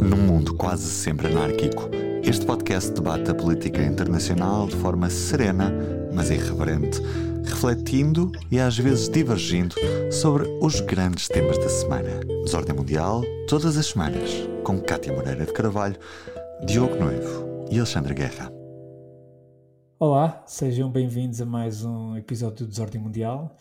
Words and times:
Num 0.00 0.16
mundo 0.16 0.54
quase 0.54 0.88
sempre 0.90 1.28
anárquico, 1.28 1.88
este 2.22 2.44
podcast 2.44 2.90
debate 2.92 3.30
a 3.30 3.34
política 3.34 3.82
internacional 3.82 4.66
de 4.66 4.76
forma 4.76 5.08
serena, 5.08 5.72
mas 6.12 6.30
irreverente, 6.30 7.00
refletindo 7.44 8.32
e 8.50 8.58
às 8.58 8.76
vezes 8.76 9.08
divergindo 9.08 9.74
sobre 10.10 10.48
os 10.60 10.80
grandes 10.80 11.28
temas 11.28 11.58
da 11.58 11.68
semana. 11.68 12.20
Desordem 12.44 12.74
Mundial, 12.74 13.22
todas 13.48 13.76
as 13.76 13.86
semanas, 13.86 14.30
com 14.64 14.80
Cátia 14.80 15.12
Moreira 15.12 15.46
de 15.46 15.52
Carvalho, 15.52 15.98
Diogo 16.66 16.96
Noivo 16.96 17.66
e 17.70 17.78
Alexandre 17.78 18.14
Guerra. 18.14 18.52
Olá, 19.98 20.42
sejam 20.46 20.90
bem-vindos 20.90 21.40
a 21.40 21.46
mais 21.46 21.84
um 21.84 22.16
episódio 22.16 22.66
do 22.66 22.70
Desordem 22.70 23.00
Mundial. 23.00 23.56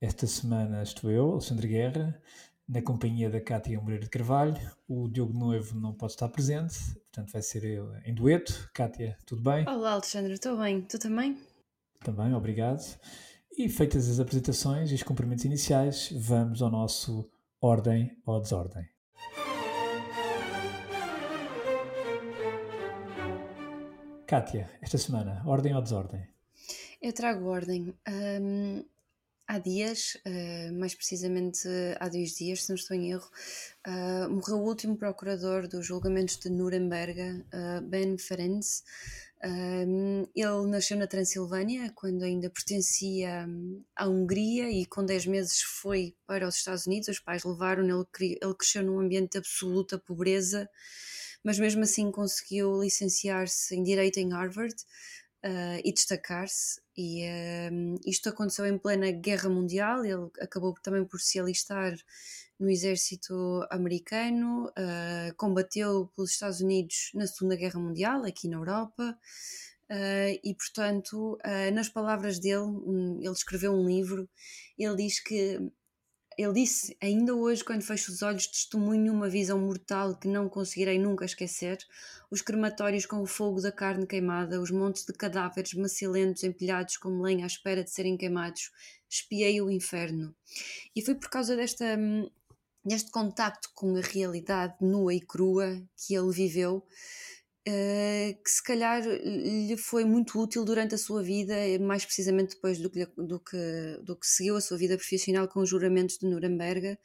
Esta 0.00 0.26
semana 0.26 0.82
estou 0.82 1.10
eu, 1.10 1.32
Alexandre 1.32 1.66
Guerra, 1.66 2.20
na 2.68 2.82
companhia 2.82 3.30
da 3.30 3.40
Cátia 3.40 3.80
Moreira 3.80 4.04
de 4.04 4.10
Carvalho. 4.10 4.56
O 4.86 5.08
Diogo 5.08 5.32
Noivo 5.32 5.80
não 5.80 5.94
pode 5.94 6.12
estar 6.12 6.28
presente, 6.28 6.78
portanto 6.94 7.32
vai 7.32 7.40
ser 7.40 7.64
eu 7.64 7.90
em 8.04 8.14
dueto. 8.14 8.70
Cátia, 8.74 9.16
tudo 9.24 9.42
bem? 9.42 9.66
Olá, 9.66 9.92
Alexandre, 9.92 10.34
estou 10.34 10.58
bem. 10.58 10.82
Tu 10.82 10.98
também? 10.98 11.38
Também, 12.00 12.34
obrigado. 12.34 12.82
E 13.56 13.68
feitas 13.68 14.08
as 14.08 14.20
apresentações 14.20 14.90
e 14.90 14.94
os 14.94 15.02
cumprimentos 15.02 15.44
iniciais, 15.44 16.10
vamos 16.12 16.60
ao 16.60 16.70
nosso 16.70 17.28
Ordem 17.60 18.16
ou 18.24 18.40
Desordem. 18.40 18.86
Cátia, 24.26 24.70
esta 24.82 24.98
semana, 24.98 25.42
ordem 25.46 25.74
ou 25.74 25.80
desordem? 25.80 26.28
Eu 27.00 27.14
trago 27.14 27.46
ordem. 27.46 27.94
Um, 28.06 28.84
há 29.48 29.58
dias, 29.58 30.18
uh, 30.26 30.78
mais 30.78 30.94
precisamente 30.94 31.66
há 31.98 32.08
dois 32.08 32.36
dias, 32.36 32.64
se 32.64 32.68
não 32.68 32.76
estou 32.76 32.94
em 32.94 33.12
erro, 33.12 33.28
uh, 33.86 34.28
morreu 34.28 34.58
o 34.58 34.66
último 34.68 34.96
procurador 34.96 35.66
dos 35.66 35.86
julgamentos 35.86 36.36
de 36.36 36.50
Nuremberg, 36.50 37.18
uh, 37.20 37.80
Ben 37.82 38.18
Ferenc. 38.18 38.66
Ele 39.40 40.66
nasceu 40.68 40.96
na 40.98 41.06
Transilvânia, 41.06 41.92
quando 41.94 42.24
ainda 42.24 42.50
pertencia 42.50 43.46
hum, 43.48 43.84
à 43.94 44.08
Hungria, 44.08 44.68
e 44.68 44.84
com 44.84 45.04
10 45.04 45.26
meses 45.26 45.62
foi 45.62 46.14
para 46.26 46.46
os 46.46 46.56
Estados 46.56 46.86
Unidos. 46.86 47.08
Os 47.08 47.20
pais 47.20 47.44
levaram, 47.44 47.84
ele, 47.84 48.38
ele 48.42 48.54
cresceu 48.54 48.82
num 48.82 48.98
ambiente 48.98 49.32
de 49.32 49.38
absoluta 49.38 49.96
pobreza 49.96 50.68
mas 51.44 51.56
mesmo 51.56 51.82
assim 51.82 52.10
conseguiu 52.10 52.82
licenciar-se 52.82 53.74
em 53.74 53.82
Direito 53.82 54.18
em 54.18 54.32
Harvard 54.32 54.74
uh, 55.44 55.80
e 55.84 55.92
destacar-se. 55.92 56.80
E 56.96 57.24
uh, 57.24 58.00
isto 58.06 58.28
aconteceu 58.28 58.66
em 58.66 58.78
plena 58.78 59.10
Guerra 59.10 59.48
Mundial, 59.48 60.04
ele 60.04 60.30
acabou 60.40 60.74
também 60.82 61.04
por 61.04 61.20
se 61.20 61.38
alistar 61.38 61.96
no 62.58 62.68
exército 62.68 63.64
americano, 63.70 64.66
uh, 64.66 65.34
combateu 65.36 66.10
pelos 66.16 66.32
Estados 66.32 66.60
Unidos 66.60 67.10
na 67.14 67.26
Segunda 67.26 67.54
Guerra 67.56 67.78
Mundial, 67.78 68.24
aqui 68.24 68.48
na 68.48 68.56
Europa. 68.56 69.16
Uh, 69.90 70.36
e 70.44 70.54
portanto, 70.54 71.38
uh, 71.44 71.74
nas 71.74 71.88
palavras 71.88 72.38
dele, 72.38 72.58
um, 72.58 73.18
ele 73.20 73.32
escreveu 73.32 73.72
um 73.72 73.86
livro. 73.86 74.28
Ele 74.76 74.96
diz 74.96 75.20
que 75.20 75.58
ele 76.38 76.52
disse: 76.52 76.96
Ainda 77.02 77.34
hoje, 77.34 77.64
quando 77.64 77.82
fecho 77.82 78.12
os 78.12 78.22
olhos, 78.22 78.46
testemunho 78.46 79.12
uma 79.12 79.28
visão 79.28 79.58
mortal 79.58 80.14
que 80.16 80.28
não 80.28 80.48
conseguirei 80.48 80.96
nunca 80.96 81.24
esquecer. 81.24 81.78
Os 82.30 82.40
crematórios 82.40 83.04
com 83.04 83.20
o 83.20 83.26
fogo 83.26 83.60
da 83.60 83.72
carne 83.72 84.06
queimada, 84.06 84.60
os 84.60 84.70
montes 84.70 85.04
de 85.04 85.12
cadáveres 85.12 85.74
macilentos 85.74 86.44
empilhados 86.44 86.96
como 86.96 87.22
lenha 87.24 87.44
à 87.44 87.48
espera 87.48 87.82
de 87.82 87.90
serem 87.90 88.16
queimados. 88.16 88.70
Espiei 89.10 89.60
o 89.60 89.68
inferno. 89.68 90.32
E 90.94 91.02
foi 91.02 91.16
por 91.16 91.28
causa 91.28 91.56
desta, 91.56 91.98
deste 92.84 93.10
contacto 93.10 93.70
com 93.74 93.96
a 93.96 94.00
realidade 94.00 94.76
nua 94.80 95.12
e 95.12 95.20
crua 95.20 95.82
que 95.96 96.14
ele 96.14 96.30
viveu 96.30 96.86
que 97.70 98.50
se 98.50 98.62
calhar 98.62 99.02
lhe 99.04 99.76
foi 99.76 100.04
muito 100.04 100.40
útil 100.40 100.64
durante 100.64 100.94
a 100.94 100.98
sua 100.98 101.22
vida, 101.22 101.54
mais 101.80 102.04
precisamente 102.04 102.54
depois 102.54 102.78
do 102.78 102.88
que, 102.88 103.06
do 103.16 103.38
que, 103.40 104.00
do 104.02 104.16
que 104.16 104.26
seguiu 104.26 104.56
a 104.56 104.60
sua 104.60 104.78
vida 104.78 104.96
profissional 104.96 105.46
com 105.48 105.60
os 105.60 105.68
juramentos 105.68 106.18
de 106.18 106.26
Nuremberg. 106.26 106.98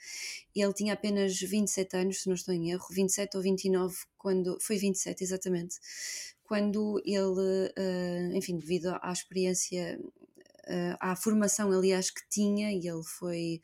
Ele 0.56 0.73
tinha 0.73 0.94
apenas 0.94 1.38
27 1.40 1.97
anos, 1.97 2.22
se 2.22 2.28
não 2.28 2.35
estou 2.35 2.53
em 2.53 2.72
erro, 2.72 2.85
27 2.90 3.35
ou 3.35 3.44
29, 3.44 3.96
quando, 4.18 4.57
foi 4.62 4.78
27 4.78 5.23
exatamente, 5.23 5.75
quando 6.44 7.02
ele, 7.06 7.72
uh, 7.78 8.35
enfim, 8.35 8.57
devido 8.57 8.97
à 9.02 9.12
experiência 9.12 10.00
uh, 10.68 10.97
à 11.00 11.16
formação, 11.16 11.72
aliás, 11.72 12.09
que 12.09 12.22
tinha, 12.29 12.72
e 12.72 12.88
ele 12.88 13.03
foi 13.03 13.62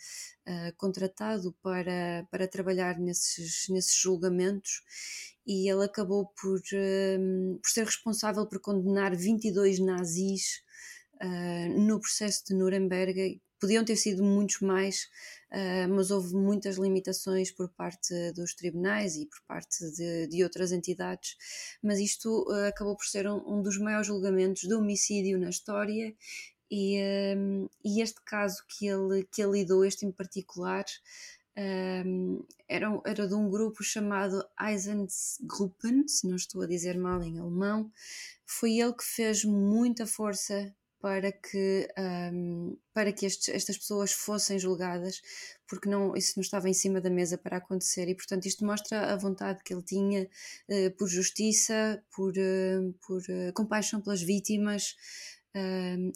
uh, 0.47 0.75
contratado 0.77 1.55
para, 1.61 2.27
para 2.31 2.47
trabalhar 2.47 2.99
nesses, 2.99 3.67
nesses 3.69 3.95
julgamentos, 3.95 4.81
e 5.45 5.69
ele 5.69 5.83
acabou 5.83 6.27
por, 6.39 6.59
uh, 6.59 7.59
por 7.61 7.69
ser 7.69 7.85
responsável 7.85 8.45
por 8.45 8.59
condenar 8.59 9.15
22 9.15 9.79
nazis 9.79 10.61
no 11.75 11.99
processo 11.99 12.45
de 12.45 12.53
Nuremberg. 12.53 13.41
Podiam 13.59 13.83
ter 13.83 13.97
sido 13.97 14.23
muitos 14.23 14.61
mais, 14.61 15.09
mas 15.89 16.11
houve 16.11 16.33
muitas 16.33 16.77
limitações 16.77 17.51
por 17.51 17.67
parte 17.73 18.31
dos 18.31 18.53
tribunais 18.53 19.17
e 19.17 19.25
por 19.25 19.41
parte 19.45 19.83
de, 19.97 20.27
de 20.27 20.41
outras 20.45 20.71
entidades. 20.71 21.35
Mas 21.83 21.99
isto 21.99 22.47
acabou 22.69 22.95
por 22.95 23.03
ser 23.05 23.27
um, 23.27 23.43
um 23.45 23.61
dos 23.61 23.77
maiores 23.77 24.07
julgamentos 24.07 24.61
de 24.61 24.73
homicídio 24.73 25.37
na 25.37 25.49
história 25.49 26.15
e, 26.69 26.99
um, 27.37 27.67
e 27.83 28.01
este 28.01 28.21
caso 28.21 28.63
que 28.67 28.87
ele, 28.87 29.27
que 29.31 29.41
ele 29.41 29.59
lidou, 29.59 29.83
este 29.83 30.05
em 30.05 30.11
particular, 30.11 30.85
um, 32.05 32.43
era, 32.67 33.01
era 33.05 33.27
de 33.27 33.33
um 33.33 33.49
grupo 33.49 33.83
chamado 33.83 34.43
Eisensgruppen, 34.59 36.07
se 36.07 36.27
não 36.27 36.35
estou 36.35 36.61
a 36.61 36.67
dizer 36.67 36.97
mal 36.97 37.21
em 37.21 37.39
alemão. 37.39 37.91
Foi 38.45 38.77
ele 38.79 38.93
que 38.93 39.03
fez 39.03 39.43
muita 39.43 40.05
força 40.07 40.73
para 41.01 41.31
que, 41.31 41.87
um, 42.33 42.77
para 42.93 43.11
que 43.13 43.25
estes, 43.25 43.49
estas 43.49 43.77
pessoas 43.77 44.11
fossem 44.11 44.59
julgadas, 44.59 45.21
porque 45.67 45.87
não, 45.89 46.15
isso 46.15 46.33
não 46.35 46.41
estava 46.41 46.67
em 46.67 46.73
cima 46.73 46.99
da 46.99 47.09
mesa 47.09 47.37
para 47.37 47.57
acontecer, 47.57 48.09
e 48.09 48.15
portanto 48.15 48.45
isto 48.45 48.65
mostra 48.65 49.13
a 49.13 49.15
vontade 49.15 49.63
que 49.63 49.73
ele 49.73 49.83
tinha 49.83 50.23
uh, 50.23 50.91
por 50.97 51.07
justiça, 51.07 52.03
por, 52.13 52.33
uh, 52.33 52.93
por 53.05 53.21
uh, 53.21 53.53
compaixão 53.53 54.01
pelas 54.01 54.21
vítimas, 54.21 54.95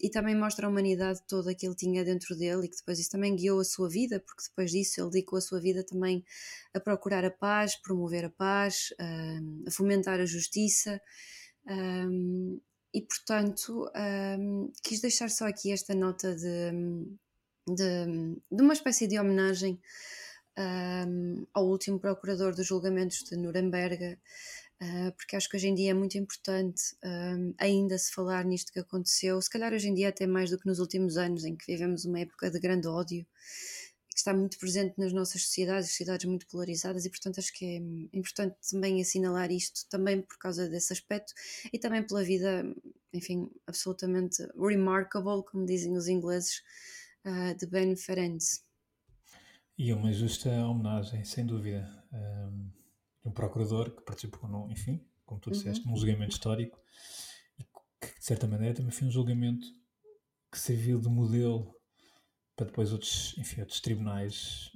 e 0.02 0.10
também 0.12 0.36
mostra 0.36 0.68
a 0.68 0.70
humanidade 0.70 1.22
toda 1.28 1.56
que 1.56 1.66
ele 1.66 1.76
tinha 1.76 2.06
dentro 2.06 2.36
dele 2.38 2.66
e 2.66 2.70
que 2.70 2.78
depois 2.78 3.00
isso 3.00 3.10
também 3.10 3.36
guiou 3.36 3.60
a 3.60 3.64
sua 3.64 3.90
vida, 3.90 4.20
porque 4.20 4.44
depois 4.48 4.72
disso 4.72 5.02
ele 5.02 5.10
dedicou 5.10 5.38
a 5.38 5.42
sua 5.42 5.60
vida 5.60 5.84
também 5.84 6.24
a 6.74 6.80
procurar 6.80 7.26
a 7.26 7.32
paz, 7.32 7.76
promover 7.76 8.26
a 8.26 8.30
paz, 8.30 8.94
a 9.68 9.72
fomentar 9.72 10.20
a 10.20 10.26
justiça. 10.26 11.02
Um, 11.66 12.60
e 12.94 13.02
portanto, 13.02 13.90
quis 14.84 15.02
deixar 15.02 15.30
só 15.30 15.48
aqui 15.48 15.72
esta 15.72 15.96
nota 15.96 16.36
de, 16.36 16.72
de, 17.68 18.36
de 18.52 18.62
uma 18.62 18.74
espécie 18.74 19.08
de 19.08 19.20
homenagem 19.20 19.82
ao 21.54 21.66
último 21.66 22.00
procurador 22.00 22.54
dos 22.56 22.68
julgamentos 22.68 23.24
de 23.24 23.36
Nuremberg. 23.36 24.20
Uh, 24.84 25.14
porque 25.16 25.38
acho 25.38 25.48
que 25.48 25.56
hoje 25.56 25.70
em 25.70 25.74
dia 25.74 25.92
é 25.92 25.94
muito 25.94 26.18
importante 26.18 26.82
uh, 27.06 27.56
ainda 27.58 27.98
se 27.98 28.12
falar 28.12 28.44
nisto 28.44 28.70
que 28.70 28.80
aconteceu, 28.80 29.42
se 29.42 29.50
calhar 29.50 29.72
hoje 29.72 29.88
em 29.88 29.94
dia 29.94 30.10
até 30.10 30.28
mais 30.28 30.50
do 30.50 30.60
que 30.60 30.66
nos 30.66 30.80
últimos 30.80 31.16
anos, 31.16 31.46
em 31.46 31.56
que 31.56 31.66
vivemos 31.66 32.04
uma 32.04 32.20
época 32.20 32.52
de 32.52 32.60
grande 32.60 32.86
ódio, 32.86 33.26
que 34.10 34.18
está 34.18 34.34
muito 34.34 34.60
presente 34.60 34.96
nas 34.98 35.14
nossas 35.14 35.44
sociedades, 35.44 35.88
sociedades 35.88 36.26
muito 36.26 36.46
polarizadas, 36.48 37.06
e 37.06 37.10
portanto 37.10 37.40
acho 37.40 37.54
que 37.54 37.64
é 37.64 37.78
importante 38.12 38.58
também 38.70 39.00
assinalar 39.00 39.50
isto, 39.52 39.88
também 39.90 40.22
por 40.22 40.38
causa 40.38 40.68
desse 40.68 40.92
aspecto, 40.92 41.34
e 41.72 41.80
também 41.80 42.06
pela 42.06 42.22
vida, 42.22 42.66
enfim, 43.14 43.50
absolutamente 43.66 44.46
remarkable, 44.58 45.46
como 45.50 45.66
dizem 45.66 45.96
os 45.96 46.10
ingleses, 46.10 46.62
uh, 47.26 47.56
de 47.58 47.66
Ben 47.68 47.96
Ferenc. 47.96 48.44
E 49.78 49.94
uma 49.94 50.12
justa 50.12 50.50
homenagem, 50.50 51.24
sem 51.24 51.46
dúvida. 51.46 52.04
Um 52.12 52.83
um 53.26 53.32
procurador 53.32 53.92
que 53.92 54.02
participou, 54.04 54.50
no, 54.50 54.70
enfim, 54.72 55.06
como 55.26 55.40
tu 55.40 55.52
disseste, 55.52 55.86
uhum. 55.86 55.92
num 55.92 55.98
julgamento 55.98 56.34
histórico 56.34 56.80
e 57.58 57.64
que, 57.64 58.20
de 58.20 58.26
certa 58.26 58.48
maneira, 58.48 58.76
também 58.76 58.92
foi 58.92 59.08
um 59.08 59.12
julgamento 59.12 59.66
que 60.52 60.60
serviu 60.60 61.00
de 61.00 61.10
modelo 61.10 61.74
para 62.56 62.68
depois 62.68 62.92
outros, 62.92 63.36
enfim, 63.38 63.62
outros 63.62 63.82
tribunais 63.82 64.72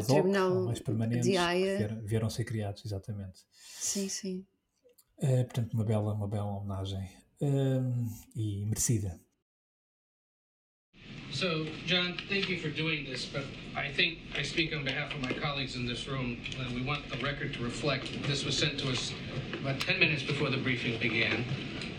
hoc, 0.00 0.06
tribunal 0.06 0.64
mais 0.64 0.80
permanentes 0.80 1.26
vieram, 1.26 2.02
vieram, 2.02 2.30
ser 2.30 2.44
criados, 2.44 2.84
exatamente. 2.84 3.44
Sim, 3.52 4.08
sim. 4.08 4.46
Uh, 5.18 5.44
portanto, 5.44 5.74
uma 5.74 5.84
bela, 5.84 6.12
uma 6.14 6.26
bela 6.26 6.50
homenagem 6.50 7.08
uh, 7.40 8.08
e 8.34 8.66
merecida. 8.66 9.20
So, 11.32 11.66
John, 11.86 12.14
thank 12.28 12.50
you 12.50 12.60
for 12.60 12.68
doing 12.68 13.06
this, 13.06 13.24
but 13.24 13.44
I 13.74 13.88
think 13.88 14.18
I 14.36 14.42
speak 14.42 14.76
on 14.76 14.84
behalf 14.84 15.14
of 15.14 15.22
my 15.22 15.32
colleagues 15.32 15.76
in 15.76 15.86
this 15.86 16.06
room, 16.06 16.36
and 16.60 16.74
we 16.74 16.82
want 16.82 17.08
the 17.08 17.16
record 17.24 17.54
to 17.54 17.62
reflect 17.64 18.12
that 18.12 18.22
this 18.24 18.44
was 18.44 18.56
sent 18.56 18.78
to 18.80 18.90
us 18.90 19.14
about 19.58 19.80
10 19.80 19.98
minutes 19.98 20.22
before 20.22 20.50
the 20.50 20.58
briefing 20.58 21.00
began, 21.00 21.42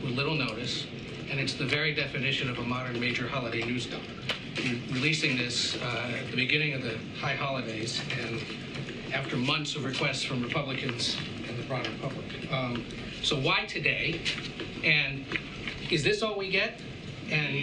with 0.03 0.11
little 0.11 0.35
notice, 0.35 0.85
and 1.31 1.39
it's 1.39 1.55
the 1.55 1.65
very 1.65 1.95
definition 1.95 2.47
of 2.47 2.59
a 2.59 2.61
modern 2.61 2.99
major 2.99 3.27
holiday 3.27 3.63
news 3.63 3.87
dump. 3.87 4.03
Releasing 4.91 5.35
this 5.35 5.77
uh, 5.77 6.13
at 6.19 6.29
the 6.29 6.35
beginning 6.35 6.75
of 6.75 6.83
the 6.83 6.95
high 7.19 7.35
holidays, 7.35 8.01
and 8.21 8.39
after 9.15 9.35
months 9.35 9.75
of 9.75 9.83
requests 9.83 10.23
from 10.23 10.43
Republicans 10.43 11.17
and 11.47 11.57
the 11.57 11.63
broader 11.63 11.89
public. 12.03 12.51
Um, 12.51 12.85
so 13.23 13.39
why 13.39 13.65
today? 13.65 14.21
And 14.83 15.25
is 15.89 16.03
this 16.03 16.21
all 16.21 16.37
we 16.37 16.51
get? 16.51 16.79
And 17.31 17.55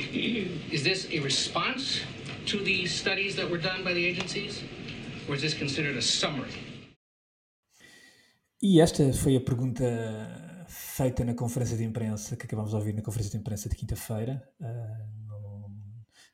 is 0.73 0.83
this 0.83 1.07
a 1.12 1.21
response 1.21 2.03
to 2.47 2.59
the 2.65 2.87
studies 2.87 3.37
that 3.37 3.51
were 3.51 3.61
done 3.61 3.85
by 3.85 3.93
the 3.93 4.05
agencies? 4.05 4.62
Or 5.29 5.35
is 5.35 5.43
this 5.43 5.55
considered 5.55 5.97
a 5.97 6.03
summary? 6.03 6.51
E 8.62 8.81
esta 8.81 9.12
foi 9.12 9.37
a 9.37 9.41
pergunta 9.41 9.85
feita 10.69 11.25
na 11.25 11.35
conferência 11.35 11.77
de 11.77 11.85
imprensa, 11.85 12.37
que 12.37 12.45
acabamos 12.45 12.71
de 12.71 12.77
ouvir 12.77 12.95
na 12.95 13.03
conferência 13.03 13.33
de 13.33 13.39
imprensa 13.39 13.69
de 13.69 13.75
quinta-feira, 13.75 14.43
uh, 14.61 15.21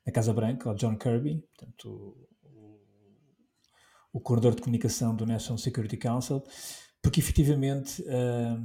na 0.05 0.11
Casa 0.11 0.33
Branca, 0.33 0.69
ao 0.69 0.75
John 0.75 0.97
Kirby, 0.97 1.41
portanto, 1.55 2.27
o, 2.43 2.81
o 4.13 4.19
coordenador 4.19 4.55
de 4.55 4.61
comunicação 4.61 5.15
do 5.15 5.25
National 5.25 5.57
Security 5.57 5.97
Council, 5.97 6.43
porque 7.01 7.19
efetivamente 7.19 8.01
uh, 8.03 8.61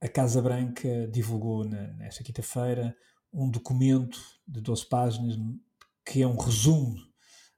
a 0.00 0.08
Casa 0.08 0.40
Branca 0.40 1.08
divulgou 1.08 1.64
na, 1.64 1.88
nesta 1.94 2.22
quinta-feira 2.22 2.96
um 3.32 3.50
documento 3.50 4.20
de 4.46 4.60
12 4.60 4.86
páginas 4.86 5.36
que 6.04 6.22
é 6.22 6.26
um 6.26 6.36
resumo 6.36 6.96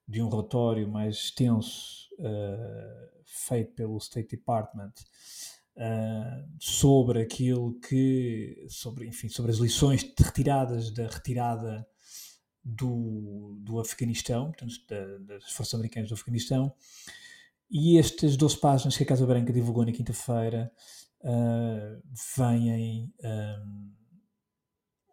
de 0.06 0.20
um 0.20 0.28
relatório 0.28 0.88
mais 0.88 1.16
extenso 1.16 2.08
uh, 2.19 3.22
feito 3.24 3.72
pelo 3.74 3.96
State 3.98 4.36
Department 4.36 4.92
uh, 5.76 6.48
sobre 6.60 7.22
aquilo 7.22 7.78
que, 7.80 8.66
sobre, 8.69 9.06
enfim, 9.06 9.28
sobre 9.28 9.52
as 9.52 9.58
lições 9.58 10.02
retiradas 10.19 10.92
da 10.92 11.06
retirada 11.06 11.86
do, 12.64 13.56
do 13.60 13.80
Afeganistão, 13.80 14.52
portanto, 14.52 14.74
da, 14.88 15.19
das 15.36 15.50
forças 15.52 15.74
americanas 15.74 16.10
do 16.10 16.14
Afeganistão, 16.14 16.72
e 17.70 17.98
estas 17.98 18.36
12 18.36 18.58
páginas 18.58 18.96
que 18.96 19.02
a 19.02 19.06
Casa 19.06 19.26
Branca 19.26 19.52
divulgou 19.52 19.86
na 19.86 19.92
quinta-feira 19.92 20.70
uh, 21.20 22.02
vêm 22.36 23.10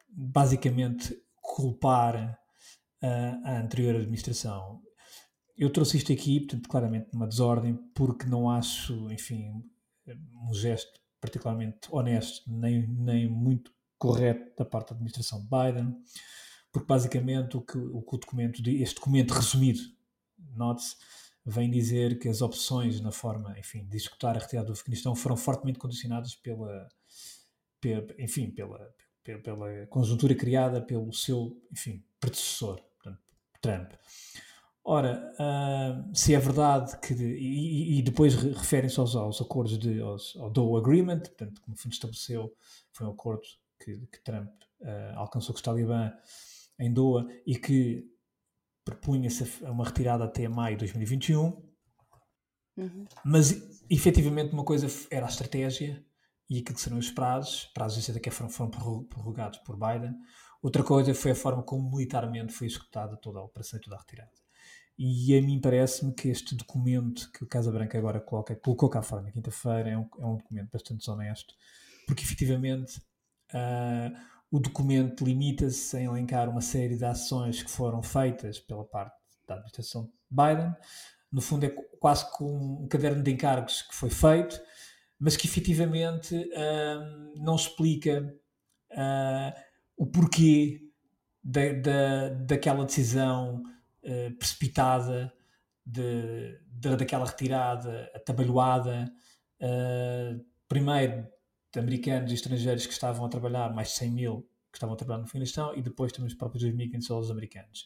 basicamente 0.10 1.16
culpar 1.42 2.40
a 3.02 3.60
anterior 3.60 3.96
administração. 3.96 4.82
Eu 5.58 5.72
trouxe 5.72 5.98
isto 5.98 6.12
aqui, 6.12 6.40
portanto, 6.42 6.70
claramente 6.70 7.10
numa 7.14 7.28
desordem, 7.28 7.76
porque 7.94 8.26
não 8.26 8.50
acho, 8.50 9.12
enfim, 9.12 9.52
um 10.08 10.54
gesto 10.54 11.00
particularmente 11.20 11.88
honesto, 11.92 12.50
nem, 12.50 12.88
nem 12.88 13.30
muito 13.30 13.74
correto 13.98 14.56
da 14.58 14.66
parte 14.66 14.90
da 14.90 14.96
administração 14.96 15.46
Biden, 15.46 15.96
porque 16.72 16.88
basicamente 16.88 17.58
o 17.58 17.62
que 17.62 17.78
o, 17.78 18.02
que 18.02 18.16
o 18.16 18.18
documento, 18.18 18.62
este 18.68 18.96
documento 18.96 19.34
resumido, 19.34 19.82
note-se, 20.56 20.96
vem 21.46 21.70
dizer 21.70 22.20
que 22.20 22.30
as 22.30 22.42
opções 22.42 23.02
na 23.02 23.12
forma, 23.12 23.58
enfim, 23.60 23.86
de 23.86 23.98
executar 23.98 24.38
a 24.38 24.40
retirada 24.40 24.68
do 24.68 24.74
Afeganistão 24.74 25.16
foram 25.16 25.36
fortemente 25.36 25.80
condicionadas 25.80 26.36
pela, 26.36 26.88
pela 27.82 28.08
enfim, 28.18 28.52
pela, 28.52 28.80
pela, 29.38 29.86
conjuntura 29.88 30.34
criada 30.34 30.82
pelo 30.82 31.14
seu, 31.14 31.62
enfim, 31.72 32.04
predecessor, 32.20 32.82
portanto, 32.82 33.22
Trump. 33.62 33.92
Ora, 34.84 35.34
uh, 35.36 36.16
se 36.16 36.34
é 36.34 36.40
verdade 36.40 36.98
que. 37.00 37.14
E, 37.14 38.00
e, 38.00 38.02
depois 38.02 38.34
referem-se 38.34 39.00
aos, 39.00 39.16
aos, 39.16 39.40
acordos 39.40 39.78
de, 39.78 40.02
aos, 40.02 40.36
ao 40.38 40.50
Doe 40.50 40.80
Agreement, 40.80 41.20
portanto, 41.20 41.62
como 41.62 41.78
fundo 41.78 41.94
estabeleceu, 41.94 42.56
foi 42.92 43.06
um 43.06 43.12
acordo 43.12 43.44
que, 43.80 43.98
que 44.08 44.24
Trump 44.24 44.50
uh, 44.82 45.16
alcançou 45.18 45.54
com 45.54 45.58
os 45.58 45.62
Talibã 45.62 46.12
em 46.80 46.92
Doha 46.92 47.28
e 47.46 47.56
que 47.56 48.10
propunha-se 48.84 49.44
uma 49.64 49.86
retirada 49.86 50.24
até 50.24 50.48
maio 50.48 50.76
de 50.76 50.80
2021. 50.80 51.62
Uhum. 52.78 53.06
Mas 53.24 53.84
efetivamente 53.90 54.54
uma 54.54 54.64
coisa 54.64 54.88
era 55.12 55.26
a 55.26 55.30
estratégia 55.30 56.04
e 56.50 56.60
aquilo 56.60 56.76
que 56.76 56.82
serão 56.82 56.98
os 56.98 57.12
prazos, 57.12 57.66
prazos 57.74 58.10
até 58.10 58.20
que 58.20 58.32
foram, 58.32 58.50
foram 58.50 58.72
prorrogados 59.04 59.60
por 59.60 59.78
Biden. 59.78 60.16
Outra 60.62 60.84
coisa 60.84 61.14
foi 61.14 61.32
a 61.32 61.36
forma 61.36 61.64
como 61.64 61.90
militarmente 61.90 62.52
foi 62.52 62.68
executada 62.68 63.16
toda 63.18 63.40
a 63.40 63.44
operação 63.44 63.80
e 63.80 63.82
toda 63.82 63.96
a 63.96 64.00
retirada. 64.00 64.32
E 64.98 65.38
a 65.38 65.42
mim 65.42 65.62
parece-me 65.62 66.14
que 66.14 66.28
este 66.28 66.56
documento 66.56 67.32
que 67.32 67.44
o 67.44 67.48
Casa 67.48 67.72
Branca 67.72 67.98
agora 67.98 68.20
coloca, 68.20 68.54
colocou 68.58 68.90
cá 68.90 69.02
fora 69.02 69.22
na 69.22 69.32
quinta-feira 69.32 69.90
é 69.92 69.98
um, 69.98 70.10
é 70.20 70.26
um 70.26 70.36
documento 70.36 70.70
bastante 70.72 71.00
desonesto, 71.00 71.54
porque 72.06 72.24
efetivamente 72.24 72.98
uh, 73.54 74.14
o 74.52 74.60
documento 74.60 75.24
limita-se 75.24 75.96
a 75.96 76.02
elencar 76.02 76.50
uma 76.50 76.60
série 76.60 76.98
de 76.98 77.06
ações 77.06 77.64
que 77.64 77.70
foram 77.70 78.04
feitas 78.04 78.60
pela 78.60 78.84
parte 78.84 79.16
da 79.48 79.54
administração 79.54 80.12
Biden. 80.30 80.74
No 81.32 81.42
fundo, 81.42 81.66
é 81.66 81.70
quase 82.00 82.30
com 82.34 82.84
um 82.84 82.88
caderno 82.88 83.24
de 83.24 83.32
encargos 83.32 83.84
que 83.84 83.96
foi 83.96 84.10
feito, 84.10 84.60
mas 85.20 85.36
que 85.36 85.48
efetivamente 85.48 86.36
uh, 86.36 87.34
não 87.36 87.56
explica 87.56 88.34
uh, 88.92 89.62
o 89.98 90.08
porquê 90.08 90.82
da, 91.44 91.74
da, 91.74 92.30
daquela 92.30 92.86
decisão 92.86 93.64
eh, 94.02 94.30
precipitada 94.32 95.34
de, 95.86 96.58
de, 96.68 96.96
daquela 96.96 97.26
retirada 97.26 98.10
atabalhoada, 98.16 99.12
uh, 99.62 100.46
primeiro 100.68 101.28
de 101.74 101.80
americanos 101.80 102.32
e 102.32 102.36
estrangeiros 102.36 102.86
que 102.86 102.94
estavam 102.94 103.26
a 103.26 103.30
trabalhar, 103.30 103.74
mais 103.74 103.90
de 103.90 103.96
100 103.96 104.12
mil 104.12 104.50
que 104.72 104.78
estavam 104.78 104.94
a 104.94 104.98
trabalhar 104.98 105.20
no 105.20 105.26
Afeganistão, 105.26 105.76
e 105.76 105.82
depois 105.82 106.14
também 106.14 106.28
os 106.28 106.34
próprios 106.34 106.64
2.500 106.64 107.02
soldados 107.02 107.32
americanos 107.32 107.86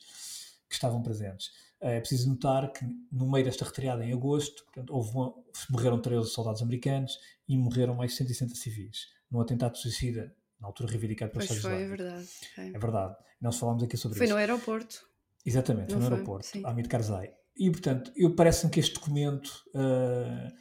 que 0.69 0.75
estavam 0.75 1.01
presentes. 1.01 1.51
Eh, 1.83 1.97
é 1.97 2.00
preciso 2.00 2.30
notar 2.30 2.71
que 2.71 2.85
no 3.12 3.30
meio 3.30 3.44
desta 3.44 3.65
retirada, 3.65 4.06
em 4.06 4.13
agosto, 4.13 4.63
portanto, 4.63 4.94
houve 4.94 5.12
uma, 5.12 5.33
morreram 5.69 6.01
13 6.01 6.30
soldados 6.30 6.62
americanos 6.62 7.19
e 7.47 7.57
morreram 7.57 7.94
mais 7.95 8.12
de 8.12 8.18
160 8.18 8.56
civis, 8.56 9.07
num 9.30 9.41
atentado 9.41 9.77
suicida, 9.77 10.33
na 10.59 10.68
altura 10.68 10.89
reivindicado 10.89 11.31
pelos 11.33 11.45
Estados 11.45 11.65
Unidos. 11.65 11.88
Foi, 11.88 11.94
é 11.94 11.97
verdade. 11.97 12.30
É. 12.57 12.68
é 12.69 12.80
verdade. 12.80 13.15
Nós 13.41 13.57
falámos 13.57 13.83
aqui 13.83 13.97
sobre 13.97 14.18
foi 14.18 14.25
isso. 14.25 14.33
Foi 14.33 14.44
no 14.45 14.51
aeroporto. 14.51 15.06
Exatamente, 15.45 15.91
foi 15.91 16.01
no 16.01 16.09
aeroporto, 16.09 16.45
sim. 16.45 16.65
Hamid 16.65 16.88
Karzai. 16.88 17.33
E, 17.57 17.69
portanto, 17.69 18.12
parece-me 18.35 18.71
que 18.71 18.80
este 18.80 18.94
documento 18.94 19.50
uh, 19.75 20.51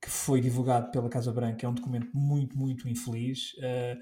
que 0.00 0.08
foi 0.08 0.40
divulgado 0.40 0.90
pela 0.90 1.10
Casa 1.10 1.30
Branca 1.30 1.66
é 1.66 1.68
um 1.68 1.74
documento 1.74 2.08
muito, 2.14 2.56
muito 2.56 2.88
infeliz 2.88 3.52
uh, 3.58 3.98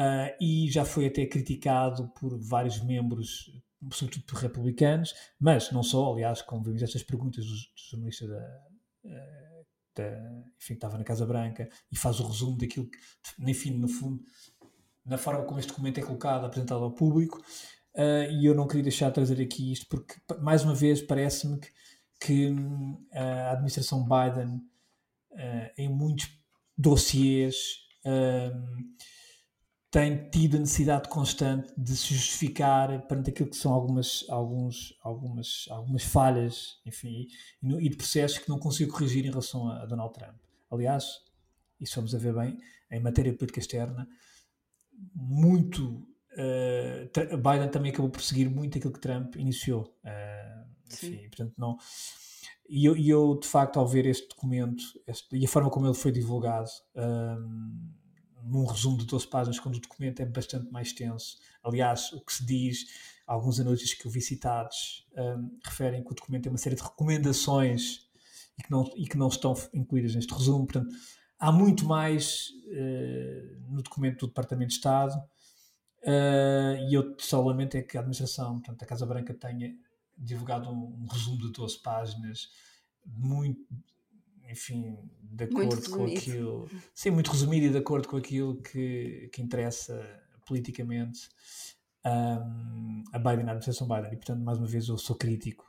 uh, 0.00 0.36
e 0.40 0.68
já 0.70 0.84
foi 0.84 1.06
até 1.06 1.24
criticado 1.24 2.08
por 2.18 2.36
vários 2.36 2.82
membros, 2.82 3.50
sobretudo 3.92 4.24
por 4.26 4.38
republicanos, 4.38 5.14
mas 5.38 5.70
não 5.70 5.82
só, 5.82 6.12
aliás, 6.12 6.42
como 6.42 6.62
vimos 6.62 6.82
estas 6.82 7.02
perguntas 7.02 7.44
do, 7.44 7.52
do 7.52 7.90
jornalista 7.90 8.26
da, 8.26 8.62
da, 9.96 10.44
enfim, 10.60 10.74
estava 10.74 10.98
na 10.98 11.04
Casa 11.04 11.26
Branca 11.26 11.68
e 11.90 11.96
faz 11.96 12.20
o 12.20 12.26
resumo 12.26 12.56
daquilo 12.56 12.88
que, 12.88 12.98
enfim, 13.40 13.78
no 13.78 13.88
fundo, 13.88 14.22
na 15.04 15.18
forma 15.18 15.44
como 15.44 15.58
este 15.58 15.68
documento 15.68 15.98
é 15.98 16.02
colocado, 16.02 16.46
apresentado 16.46 16.82
ao 16.82 16.92
público, 16.92 17.42
Uh, 17.94 18.28
e 18.32 18.46
eu 18.46 18.56
não 18.56 18.66
queria 18.66 18.82
deixar 18.82 19.08
de 19.08 19.14
trazer 19.14 19.40
aqui 19.40 19.70
isto 19.70 19.86
porque, 19.88 20.14
mais 20.40 20.64
uma 20.64 20.74
vez, 20.74 21.00
parece-me 21.00 21.60
que, 21.60 21.68
que 22.20 22.50
uh, 22.50 23.06
a 23.12 23.52
administração 23.52 24.04
Biden, 24.04 24.56
uh, 25.30 25.70
em 25.78 25.88
muitos 25.88 26.28
dossiês, 26.76 27.84
tem 29.94 30.28
tido 30.28 30.56
a 30.56 30.58
necessidade 30.58 31.08
constante 31.08 31.72
de 31.78 31.96
se 31.96 32.12
justificar 32.12 33.06
perante 33.06 33.30
aquilo 33.30 33.48
que 33.48 33.56
são 33.56 33.72
algumas, 33.72 34.24
alguns, 34.28 34.92
algumas, 35.00 35.66
algumas 35.70 36.02
falhas 36.02 36.80
enfim, 36.84 37.28
e, 37.62 37.86
e 37.86 37.88
de 37.88 37.96
processos 37.96 38.38
que 38.38 38.48
não 38.48 38.58
consigo 38.58 38.90
corrigir 38.90 39.24
em 39.24 39.30
relação 39.30 39.68
a, 39.68 39.84
a 39.84 39.86
Donald 39.86 40.12
Trump. 40.12 40.34
Aliás, 40.68 41.04
se 41.80 41.94
vamos 41.94 42.12
a 42.12 42.18
ver 42.18 42.34
bem, 42.34 42.58
em 42.90 42.98
matéria 42.98 43.30
de 43.30 43.38
política 43.38 43.60
externa, 43.60 44.08
muito 45.14 46.04
uh, 46.32 47.36
Biden 47.36 47.68
também 47.70 47.92
acabou 47.92 48.10
por 48.10 48.20
seguir 48.20 48.50
muito 48.50 48.76
aquilo 48.76 48.92
que 48.92 48.98
Trump 48.98 49.36
iniciou. 49.36 49.96
Uh, 50.04 50.66
enfim, 50.92 51.28
portanto, 51.28 51.54
não. 51.56 51.76
E 52.68 52.84
eu, 52.84 52.96
eu, 52.96 53.38
de 53.38 53.46
facto, 53.46 53.78
ao 53.78 53.86
ver 53.86 54.06
este 54.06 54.26
documento 54.26 54.82
este, 55.06 55.36
e 55.36 55.44
a 55.44 55.48
forma 55.48 55.70
como 55.70 55.86
ele 55.86 55.94
foi 55.94 56.10
divulgado, 56.10 56.68
um, 56.96 57.92
num 58.44 58.64
resumo 58.66 58.98
de 58.98 59.06
12 59.06 59.26
páginas, 59.26 59.58
quando 59.58 59.76
o 59.76 59.80
documento 59.80 60.20
é 60.20 60.26
bastante 60.26 60.70
mais 60.70 60.88
extenso, 60.88 61.38
aliás, 61.62 62.12
o 62.12 62.20
que 62.20 62.32
se 62.32 62.44
diz, 62.44 62.86
alguns 63.26 63.58
analistas 63.58 63.94
que 63.94 64.06
eu 64.06 64.10
vi 64.10 64.20
citados 64.20 65.06
um, 65.16 65.58
referem 65.64 66.04
que 66.04 66.12
o 66.12 66.14
documento 66.14 66.44
tem 66.44 66.52
uma 66.52 66.58
série 66.58 66.76
de 66.76 66.82
recomendações 66.82 68.08
e 68.58 68.62
que 68.62 68.70
não, 68.70 68.84
e 68.96 69.06
que 69.06 69.16
não 69.16 69.28
estão 69.28 69.54
incluídas 69.72 70.14
neste 70.14 70.32
resumo. 70.32 70.66
Portanto, 70.66 70.94
há 71.38 71.50
muito 71.50 71.86
mais 71.86 72.50
uh, 72.66 73.72
no 73.72 73.82
documento 73.82 74.20
do 74.20 74.26
Departamento 74.28 74.68
de 74.68 74.74
Estado 74.74 75.20
Uh, 76.04 76.76
e 76.86 76.92
eu 76.92 77.16
só 77.18 77.40
lamento 77.42 77.78
é 77.78 77.82
que 77.82 77.96
a 77.96 78.00
administração, 78.00 78.60
portanto, 78.60 78.82
a 78.82 78.86
Casa 78.86 79.06
Branca 79.06 79.32
tenha 79.32 79.74
divulgado 80.16 80.68
um, 80.68 81.02
um 81.02 81.06
resumo 81.06 81.38
de 81.38 81.50
12 81.50 81.80
páginas, 81.80 82.50
muito, 83.06 83.66
enfim, 84.48 84.98
de 85.22 85.44
acordo 85.44 85.90
com 85.90 86.04
aquilo. 86.04 86.68
Sim, 86.94 87.10
muito 87.10 87.30
resumido 87.30 87.66
e 87.66 87.70
de 87.70 87.78
acordo 87.78 88.08
com 88.08 88.16
aquilo 88.16 88.60
que, 88.62 89.28
que 89.32 89.42
interessa 89.42 90.00
politicamente 90.46 91.28
um, 92.04 93.04
a 93.12 93.18
Biden, 93.18 93.46
a 93.46 93.52
administração 93.52 93.88
Biden. 93.88 94.12
E, 94.12 94.16
portanto, 94.16 94.40
mais 94.40 94.58
uma 94.58 94.66
vez, 94.66 94.88
eu 94.88 94.98
sou 94.98 95.16
crítico 95.16 95.64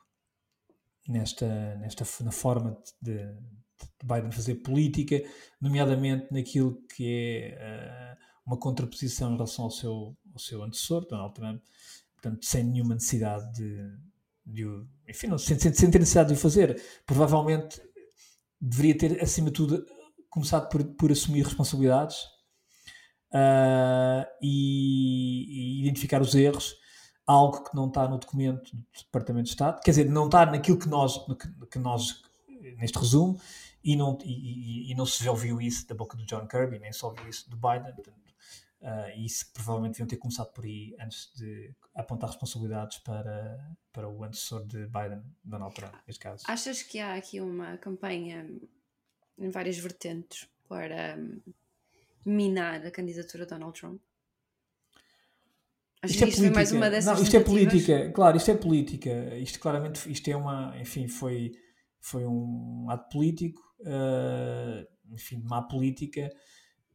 nesta, 1.07 1.75
nesta 1.75 2.05
na 2.23 2.31
forma 2.31 2.77
de, 3.01 3.17
de 3.17 4.03
Biden 4.03 4.31
fazer 4.31 4.55
política, 4.55 5.21
nomeadamente 5.61 6.27
naquilo 6.31 6.81
que 6.93 7.05
é 7.07 8.15
uh, 8.15 8.25
uma 8.45 8.57
contraposição 8.57 9.31
em 9.31 9.35
relação 9.35 9.65
ao 9.65 9.71
seu, 9.71 10.17
ao 10.33 10.39
seu 10.39 10.63
antecessor, 10.63 11.05
Donald 11.07 11.33
Trump, 11.33 11.61
portanto, 12.13 12.45
sem 12.45 12.63
nenhuma 12.63 12.95
necessidade 12.95 13.51
de, 13.53 13.97
de 14.45 14.65
enfim, 15.07 15.27
não, 15.27 15.37
sem, 15.37 15.57
sem, 15.57 15.73
sem 15.73 15.89
ter 15.89 15.99
necessidade 15.99 16.29
de 16.29 16.35
o 16.35 16.37
fazer. 16.37 16.81
Provavelmente 17.05 17.81
deveria 18.65 18.97
ter, 18.97 19.21
acima 19.21 19.47
de 19.47 19.53
tudo, 19.53 19.85
começado 20.29 20.69
por, 20.69 20.83
por 20.95 21.11
assumir 21.11 21.43
responsabilidades 21.43 22.23
uh, 23.31 24.25
e, 24.41 25.45
e, 25.47 25.81
identificar 25.81 26.21
os 26.21 26.33
erros, 26.35 26.75
algo 27.25 27.63
que 27.63 27.75
não 27.75 27.87
está 27.87 28.07
no 28.07 28.17
documento 28.17 28.75
do 28.75 28.83
Departamento 29.03 29.45
de 29.45 29.49
Estado, 29.51 29.81
quer 29.81 29.91
dizer, 29.91 30.09
não 30.09 30.25
está 30.25 30.45
naquilo 30.45 30.77
que 30.77 30.89
nós, 30.89 31.17
que, 31.17 31.67
que 31.71 31.79
nós 31.79 32.21
neste 32.77 32.97
resumo, 32.97 33.39
e 33.83 33.95
não, 33.95 34.17
e, 34.23 34.91
e, 34.91 34.95
não 34.95 35.05
se 35.05 35.27
ouviu 35.29 35.61
isso 35.61 35.87
da 35.87 35.93
boca 35.93 36.17
do 36.17 36.25
John 36.25 36.47
Kirby, 36.47 36.79
nem 36.79 36.91
só 36.91 37.09
ouviu 37.09 37.29
isso 37.29 37.47
do 37.49 37.55
Biden, 37.55 37.93
portanto, 37.93 38.24
Uh, 38.81 39.09
e 39.17 39.25
isso 39.25 39.51
provavelmente 39.53 39.93
deviam 39.93 40.07
ter 40.07 40.17
começado 40.17 40.51
por 40.53 40.63
aí 40.63 40.95
antes 40.99 41.31
de 41.35 41.73
apontar 41.95 42.29
responsabilidades 42.29 42.99
para, 42.99 43.57
para 43.91 44.07
o 44.07 44.23
antecessor 44.23 44.65
de 44.67 44.85
Biden, 44.87 45.23
Donald 45.43 45.73
Trump, 45.73 45.93
neste 46.05 46.21
caso. 46.21 46.43
Achas 46.47 46.83
que 46.83 46.99
há 46.99 47.15
aqui 47.15 47.41
uma 47.41 47.77
campanha 47.77 48.47
em 49.37 49.49
várias 49.49 49.77
vertentes 49.77 50.47
para 50.67 51.17
um, 51.17 51.41
minar 52.25 52.85
a 52.85 52.91
candidatura 52.91 53.45
de 53.45 53.49
Donald 53.49 53.79
Trump? 53.79 53.99
Acho 56.03 56.13
isto 56.13 56.25
que 56.25 56.31
é 56.31 56.35
política. 56.35 56.55
mais 56.55 56.71
uma 56.71 56.89
dessas 56.89 57.15
Não, 57.17 57.23
isto 57.23 57.37
é 57.37 57.39
política, 57.39 58.11
claro, 58.11 58.37
isto 58.37 58.51
é 58.51 58.55
política. 58.55 59.35
Isto 59.37 59.59
claramente, 59.59 60.11
isto 60.11 60.27
é 60.29 60.35
uma, 60.35 60.77
enfim, 60.79 61.07
foi, 61.07 61.53
foi 61.99 62.25
um 62.25 62.87
ato 62.89 63.09
político, 63.09 63.61
uh, 63.79 65.13
enfim, 65.13 65.41
má 65.43 65.63
política. 65.63 66.29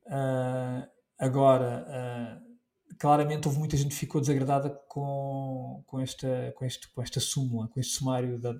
Uh, 0.06 1.00
Agora, 1.20 1.86
uh, 1.86 2.96
claramente 2.98 3.46
houve 3.46 3.58
muita 3.58 3.76
gente 3.76 3.90
que 3.90 3.94
ficou 3.96 4.22
desagradada 4.22 4.70
com, 4.88 5.84
com, 5.86 6.00
esta, 6.00 6.54
com, 6.56 6.64
este, 6.64 6.88
com 6.88 7.02
esta 7.02 7.20
súmula, 7.20 7.68
com 7.68 7.78
este 7.78 7.92
sumário 7.92 8.38
da, 8.38 8.54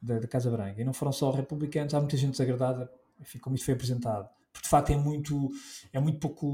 da, 0.00 0.18
da, 0.18 0.26
Casa 0.26 0.50
Branca. 0.50 0.80
E 0.80 0.84
não 0.84 0.94
foram 0.94 1.12
só 1.12 1.30
republicanos, 1.30 1.92
há 1.92 2.00
muita 2.00 2.16
gente 2.16 2.30
desagradada, 2.30 2.90
enfim, 3.20 3.38
como 3.38 3.54
isto 3.54 3.66
foi 3.66 3.74
apresentado. 3.74 4.30
Porque 4.56 4.64
de 4.64 4.70
facto 4.70 4.90
é 4.90 4.96
muito, 4.96 5.50
é 5.92 6.00
muito 6.00 6.18
pouco 6.18 6.46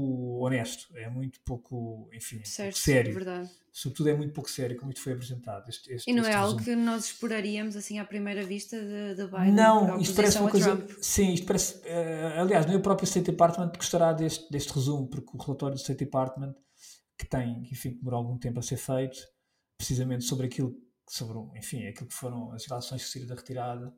honesto, 0.43 0.87
é 0.93 1.09
muito 1.09 1.39
pouco, 1.45 2.09
enfim, 2.13 2.43
certo, 2.43 2.73
pouco 2.73 2.85
sério. 2.85 3.13
Verdade 3.13 3.49
sobretudo 3.73 4.09
é 4.09 4.15
muito 4.15 4.33
pouco 4.33 4.49
sério 4.49 4.77
como 4.77 4.91
isto 4.91 5.01
foi 5.01 5.13
apresentado. 5.13 5.67
Este, 5.67 5.91
este, 5.91 6.09
e 6.09 6.13
não 6.13 6.23
é 6.23 6.33
algo 6.33 6.63
que 6.63 6.75
nós 6.75 7.05
esperaríamos 7.05 7.75
assim 7.75 7.97
à 7.97 8.05
primeira 8.05 8.43
vista 8.43 8.79
de, 8.79 9.15
de 9.15 9.25
Biden? 9.25 9.51
Não, 9.51 9.97
isto 9.97 10.15
parece 10.15 10.37
uma 10.37 10.51
coisa. 10.51 10.77
Trump. 10.77 10.91
Sim, 11.01 11.33
isto 11.33 11.47
parece. 11.47 11.77
Uh, 11.79 12.41
aliás, 12.41 12.67
nem 12.67 12.75
o 12.75 12.81
próprio 12.81 13.05
State 13.05 13.31
Department 13.31 13.71
gostará 13.75 14.13
deste, 14.13 14.49
deste 14.51 14.71
resumo, 14.71 15.07
porque 15.07 15.31
o 15.33 15.41
relatório 15.41 15.75
do 15.75 15.79
State 15.79 16.05
Department, 16.05 16.53
que 17.17 17.25
tem, 17.25 17.67
enfim, 17.71 17.91
que 17.91 17.97
demorou 17.97 18.19
algum 18.19 18.37
tempo 18.37 18.59
a 18.59 18.61
ser 18.61 18.77
feito, 18.77 19.17
precisamente 19.75 20.23
sobre 20.23 20.45
aquilo, 20.45 20.75
sobre, 21.09 21.39
enfim, 21.57 21.87
aquilo 21.87 22.07
que 22.07 22.15
foram 22.15 22.51
as 22.51 22.63
relações 22.67 23.03
que 23.03 23.09
saíram 23.09 23.27
da 23.27 23.35
retirada. 23.35 23.91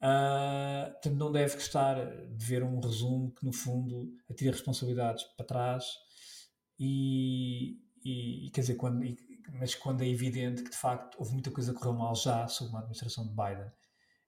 Uh, 0.00 0.92
portanto, 0.92 1.16
não 1.16 1.32
deve 1.32 1.54
gostar 1.54 1.96
de 2.28 2.44
ver 2.44 2.62
um 2.62 2.78
resumo 2.78 3.32
que, 3.32 3.44
no 3.44 3.52
fundo, 3.52 4.12
atira 4.30 4.52
responsabilidades 4.52 5.24
para 5.36 5.44
trás 5.44 5.84
e, 6.78 7.80
e, 8.04 8.50
quer 8.52 8.60
dizer, 8.60 8.76
quando, 8.76 9.04
e, 9.04 9.16
mas 9.52 9.74
quando 9.74 10.02
é 10.02 10.08
evidente 10.08 10.62
que 10.62 10.70
de 10.70 10.76
facto 10.76 11.16
houve 11.18 11.32
muita 11.32 11.50
coisa 11.50 11.72
que 11.72 11.78
correu 11.78 11.94
mal 11.94 12.14
já 12.14 12.46
sob 12.46 12.70
uma 12.70 12.80
administração 12.80 13.26
de 13.26 13.34
Biden. 13.34 13.70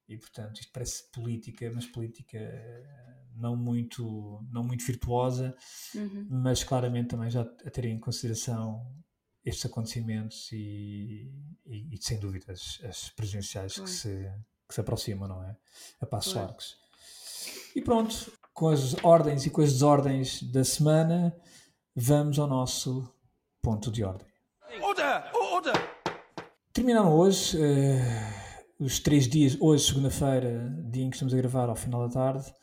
E 0.09 0.19
portanto, 0.19 0.61
isto 0.61 0.73
parece 0.73 1.09
política, 1.13 1.71
mas 1.73 1.87
política 1.87 2.37
eh, 2.37 3.21
não 3.37 3.55
muito, 3.55 4.45
não 4.51 4.65
muito 4.65 4.85
virtuosa, 4.85 5.57
uhum. 5.95 6.27
mas 6.29 6.65
claramente 6.65 7.11
também 7.11 7.31
já 7.31 7.43
a 7.43 7.71
ter 7.71 7.85
em 7.85 8.01
consideração 8.01 8.93
estes 9.45 9.67
acontecimentos 9.67 10.51
e, 10.51 11.33
e, 11.65 11.95
e 11.95 12.03
sem 12.03 12.19
dúvida 12.19 12.53
as, 12.53 12.81
as 12.83 13.09
presidenciais 13.11 13.79
que, 13.79 13.89
se, 13.89 14.29
que 14.71 14.75
se 14.75 14.81
aproximam, 14.81 15.29
não 15.29 15.43
é? 15.43 15.57
A 16.01 16.07
passos 16.07 16.33
largos. 16.33 16.77
E 17.75 17.83
pronto, 17.83 18.33
com 18.55 18.69
as 18.69 18.95
ordens 19.03 19.45
e 19.45 19.51
com 19.51 19.61
as 19.61 19.73
desordens 19.73 20.43
da 20.45 20.63
semana, 20.63 21.37
vamos 21.95 22.39
ao 22.39 22.47
nosso 22.47 23.13
ponto 23.61 23.91
de 23.91 24.05
ordem. 24.05 24.29
Order! 24.81 25.31
Order! 25.35 25.75
Terminaram 26.73 27.13
hoje 27.13 27.59
uh, 27.59 28.85
os 28.85 29.01
três 29.01 29.29
dias, 29.29 29.57
hoje, 29.61 29.87
segunda-feira, 29.87 30.73
dia 30.89 31.05
em 31.05 31.11
que 31.11 31.17
estamos 31.17 31.35
a 31.35 31.37
gravar, 31.37 31.69
ao 31.69 31.75
final 31.75 32.09
da 32.09 32.15
tarde, 32.15 32.55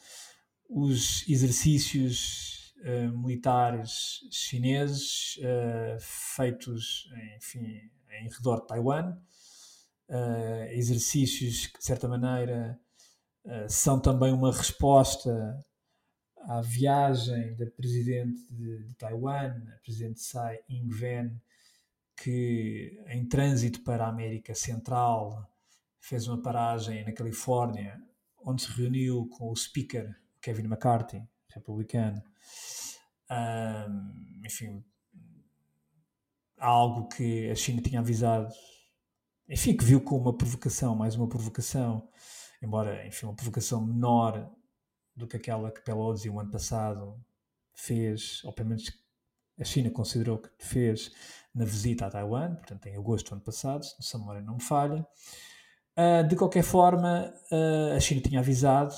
os 0.70 1.28
exercícios 1.28 2.74
uh, 2.86 3.18
militares 3.18 4.22
chineses 4.32 5.38
uh, 5.38 5.98
feitos, 6.00 7.10
enfim, 7.36 7.92
em 8.22 8.30
redor 8.30 8.62
de 8.62 8.68
Taiwan. 8.68 9.18
Exercícios 10.72 11.68
que, 11.68 11.80
de 11.80 11.86
certa 11.86 12.08
maneira, 12.08 12.80
são 13.68 14.00
também 14.00 14.34
uma 14.34 14.52
resposta 14.52 15.58
à 16.48 16.62
viagem 16.62 17.56
da 17.58 17.66
presidente 17.66 18.42
de, 18.50 18.84
de 18.86 18.96
Taiwan, 18.96 19.54
a 19.76 19.80
presidente 19.82 20.20
Tsai 20.20 20.60
Ing-wen, 20.70 21.42
que 22.16 23.04
em 23.08 23.28
trânsito 23.28 23.84
para 23.84 24.06
a 24.06 24.10
América 24.10 24.56
Central 24.56 25.46
fez 26.00 26.28
uma 26.28 26.42
paragem 26.42 27.04
na 27.04 27.12
Califórnia, 27.12 28.02
onde 28.40 28.62
se 28.64 28.72
reuniu 28.72 29.28
com 29.28 29.52
o 29.52 29.56
speaker 29.56 30.16
Kevin 30.42 30.64
McCarthy, 30.64 31.22
republicano. 31.50 32.24
Um, 33.30 34.42
enfim, 34.46 34.84
algo 36.58 37.10
que 37.10 37.50
a 37.50 37.56
China 37.56 37.82
tinha 37.82 38.00
avisado, 38.00 38.48
enfim, 39.50 39.75
que 39.75 39.84
viu 39.84 40.01
como 40.01 40.22
uma 40.22 40.38
provocação, 40.38 40.96
mais 40.96 41.16
uma 41.16 41.27
provocação, 41.27 42.08
embora, 42.62 43.06
enfim, 43.08 43.27
uma 43.27 43.36
provocação 43.36 43.86
menor 43.86 44.50
do 45.16 45.27
que 45.27 45.38
aquela 45.38 45.72
que 45.72 45.82
Pelosi 45.82 46.30
o 46.30 46.39
ano 46.39 46.51
passado 46.51 47.20
fez, 47.74 48.44
ou 48.44 48.54
pelo 48.54 48.70
menos 48.70 48.92
a 49.60 49.63
China 49.63 49.89
considerou 49.89 50.38
que 50.39 50.50
fez 50.60 51.12
na 51.54 51.66
visita 51.66 52.06
a 52.06 52.10
Taiwan, 52.10 52.56
portanto 52.56 52.86
em 52.88 52.96
agosto 52.96 53.30
do 53.30 53.36
ano 53.36 53.44
passado, 53.44 53.84
se 53.84 54.16
a 54.16 54.20
memória 54.20 54.42
não 54.42 54.56
me 54.56 54.62
falha. 54.62 55.06
Uh, 55.98 56.27
de 56.27 56.36
qualquer 56.36 56.63
forma, 56.63 57.34
uh, 57.51 57.96
a 57.96 58.00
China 58.00 58.22
tinha 58.22 58.39
avisado 58.39 58.94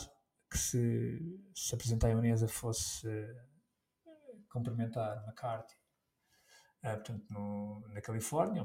que 0.50 0.58
se, 0.58 1.40
se 1.56 1.74
a 1.74 1.78
Presidente 1.78 2.02
taiwanesa 2.02 2.48
fosse 2.48 3.08
uh, 3.08 4.44
cumprimentar 4.50 5.24
McCarthy, 5.26 5.76
portanto 6.82 7.26
no, 7.30 7.82
na 7.94 8.02
Califórnia, 8.02 8.64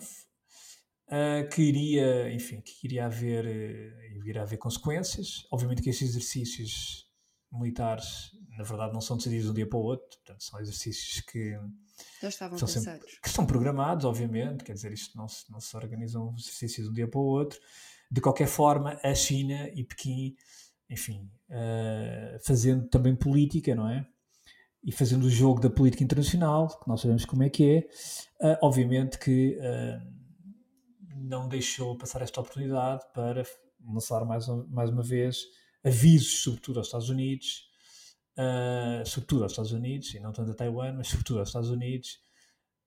que 1.53 1.63
iria, 1.63 2.33
enfim, 2.33 2.61
que 2.61 2.87
iria 2.87 3.07
haver, 3.07 3.45
iria 4.25 4.43
haver 4.43 4.57
consequências. 4.57 5.47
Obviamente 5.51 5.83
que 5.83 5.91
estes 5.91 6.11
exercícios 6.11 7.07
militares, 7.53 8.31
na 8.57 8.65
verdade, 8.65 8.93
não 8.93 9.01
são 9.01 9.17
decididos 9.17 9.47
de 9.47 9.51
um 9.51 9.55
dia 9.55 9.69
para 9.69 9.79
o 9.79 9.83
outro, 9.83 10.19
portanto, 10.19 10.43
são 10.43 10.61
exercícios 10.61 11.21
que, 11.21 11.59
estavam 12.23 12.59
são 12.59 12.69
sempre, 12.69 13.07
que 13.23 13.29
estão 13.29 13.47
programados, 13.47 14.05
obviamente, 14.05 14.65
quer 14.65 14.73
dizer, 14.73 14.93
isto 14.93 15.17
não 15.17 15.29
se, 15.29 15.51
não 15.51 15.61
se 15.61 15.77
organizam 15.77 16.35
exercícios 16.37 16.87
de 16.87 16.91
um 16.91 16.95
dia 16.95 17.09
para 17.09 17.21
o 17.21 17.25
outro. 17.25 17.59
De 18.11 18.21
qualquer 18.21 18.47
forma, 18.47 18.99
a 19.03 19.15
China 19.15 19.69
e 19.75 19.85
Pequim, 19.85 20.37
enfim, 20.89 21.31
uh, 21.49 22.39
fazendo 22.45 22.87
também 22.89 23.15
política, 23.15 23.75
não 23.75 23.89
é? 23.89 24.07
E 24.83 24.93
fazendo 24.93 25.25
o 25.25 25.31
jogo 25.31 25.61
da 25.61 25.71
política 25.71 26.05
internacional, 26.05 26.69
que 26.81 26.89
nós 26.89 27.01
sabemos 27.01 27.25
como 27.25 27.43
é 27.43 27.49
que 27.49 27.89
é, 28.41 28.53
uh, 28.53 28.59
obviamente 28.63 29.19
que 29.19 29.59
uh, 29.59 30.24
não 31.25 31.49
deixou 31.49 31.97
passar 31.97 32.23
esta 32.23 32.41
oportunidade 32.41 33.03
para 33.13 33.45
lançar 33.81 34.25
mais, 34.25 34.47
mais 34.69 34.91
uma 34.91 35.03
vez 35.03 35.45
avisos, 35.83 36.43
sobretudo 36.43 36.79
aos 36.79 36.89
Estados 36.89 37.09
Unidos, 37.09 37.69
uh, 38.39 39.07
sobretudo 39.07 39.43
aos 39.43 39.53
Estados 39.53 39.73
Unidos, 39.73 40.15
e 40.15 40.21
não 40.21 40.33
tanto 40.33 40.51
a 40.51 40.55
Taiwan, 40.55 40.95
mas 40.95 41.09
sobretudo 41.09 41.41
aos 41.41 41.49
Estados 41.49 41.71
Unidos, 41.71 42.19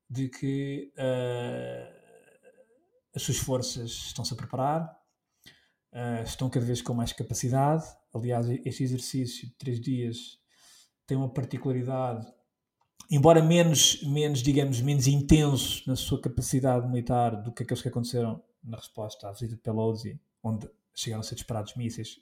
de 0.10 0.30
que 0.30 0.92
uh, 0.98 1.98
as 3.16 3.22
suas 3.22 3.38
forças 3.38 3.92
estão-se 3.92 4.34
a 4.34 4.38
preparar, 4.38 4.84
uh, 5.94 6.24
estão 6.24 6.50
cada 6.50 6.66
vez 6.66 6.82
com 6.82 6.94
mais 6.94 7.12
capacidade. 7.14 7.84
Aliás, 8.14 8.48
este 8.50 8.84
exercício 8.84 9.48
de 9.48 9.56
três 9.56 9.80
dias 9.82 10.40
tem 11.06 11.18
uma 11.18 11.32
particularidade, 11.32 12.26
embora 13.10 13.42
menos, 13.42 14.02
menos, 14.04 14.40
digamos, 14.42 14.82
menos 14.82 15.08
intenso 15.08 15.84
na 15.88 15.96
sua 15.96 16.20
capacidade 16.22 16.88
militar 16.88 17.42
do 17.42 17.52
que 17.52 17.64
aqueles 17.64 17.82
que 17.82 17.90
aconteceram 17.90 18.42
na 18.64 18.78
resposta 18.78 19.28
à 19.28 19.32
visita 19.32 19.56
de 19.56 19.62
Pelosi, 19.62 20.20
onde 20.44 20.70
chegaram 20.94 21.22
a 21.22 21.24
ser 21.24 21.36
disparados 21.36 21.76
mísseis 21.76 22.20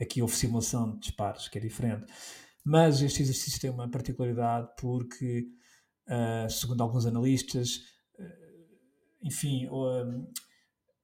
Aqui 0.00 0.20
houve 0.20 0.34
simulação 0.34 0.92
de 0.92 1.00
disparos, 1.00 1.48
que 1.48 1.56
é 1.56 1.60
diferente. 1.60 2.04
Mas 2.62 3.00
este 3.00 3.22
exercício 3.22 3.60
tem 3.60 3.70
uma 3.70 3.88
particularidade 3.88 4.68
porque, 4.78 5.48
uh, 6.06 6.50
segundo 6.50 6.82
alguns 6.82 7.06
analistas, 7.06 7.78
uh, 8.18 8.66
enfim, 9.22 9.66
uh, 9.68 10.28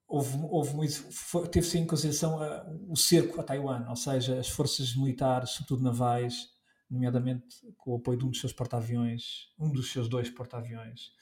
houve, 0.06 0.36
houve 0.42 0.74
muito, 0.74 1.08
teve-se 1.50 1.78
em 1.78 1.86
consideração 1.86 2.38
o 2.86 2.96
cerco 2.96 3.40
a 3.40 3.44
Taiwan, 3.44 3.86
ou 3.88 3.96
seja, 3.96 4.38
as 4.38 4.48
forças 4.48 4.94
militares, 4.94 5.50
sobretudo 5.50 5.82
navais, 5.82 6.48
nomeadamente 6.92 7.74
com 7.76 7.92
o 7.92 7.96
apoio 7.96 8.18
de 8.18 8.24
um 8.26 8.30
dos 8.30 8.40
seus 8.40 8.52
porta-aviões, 8.52 9.48
um 9.58 9.72
dos 9.72 9.90
seus 9.90 10.08
dois 10.08 10.30
porta-aviões, 10.30 11.12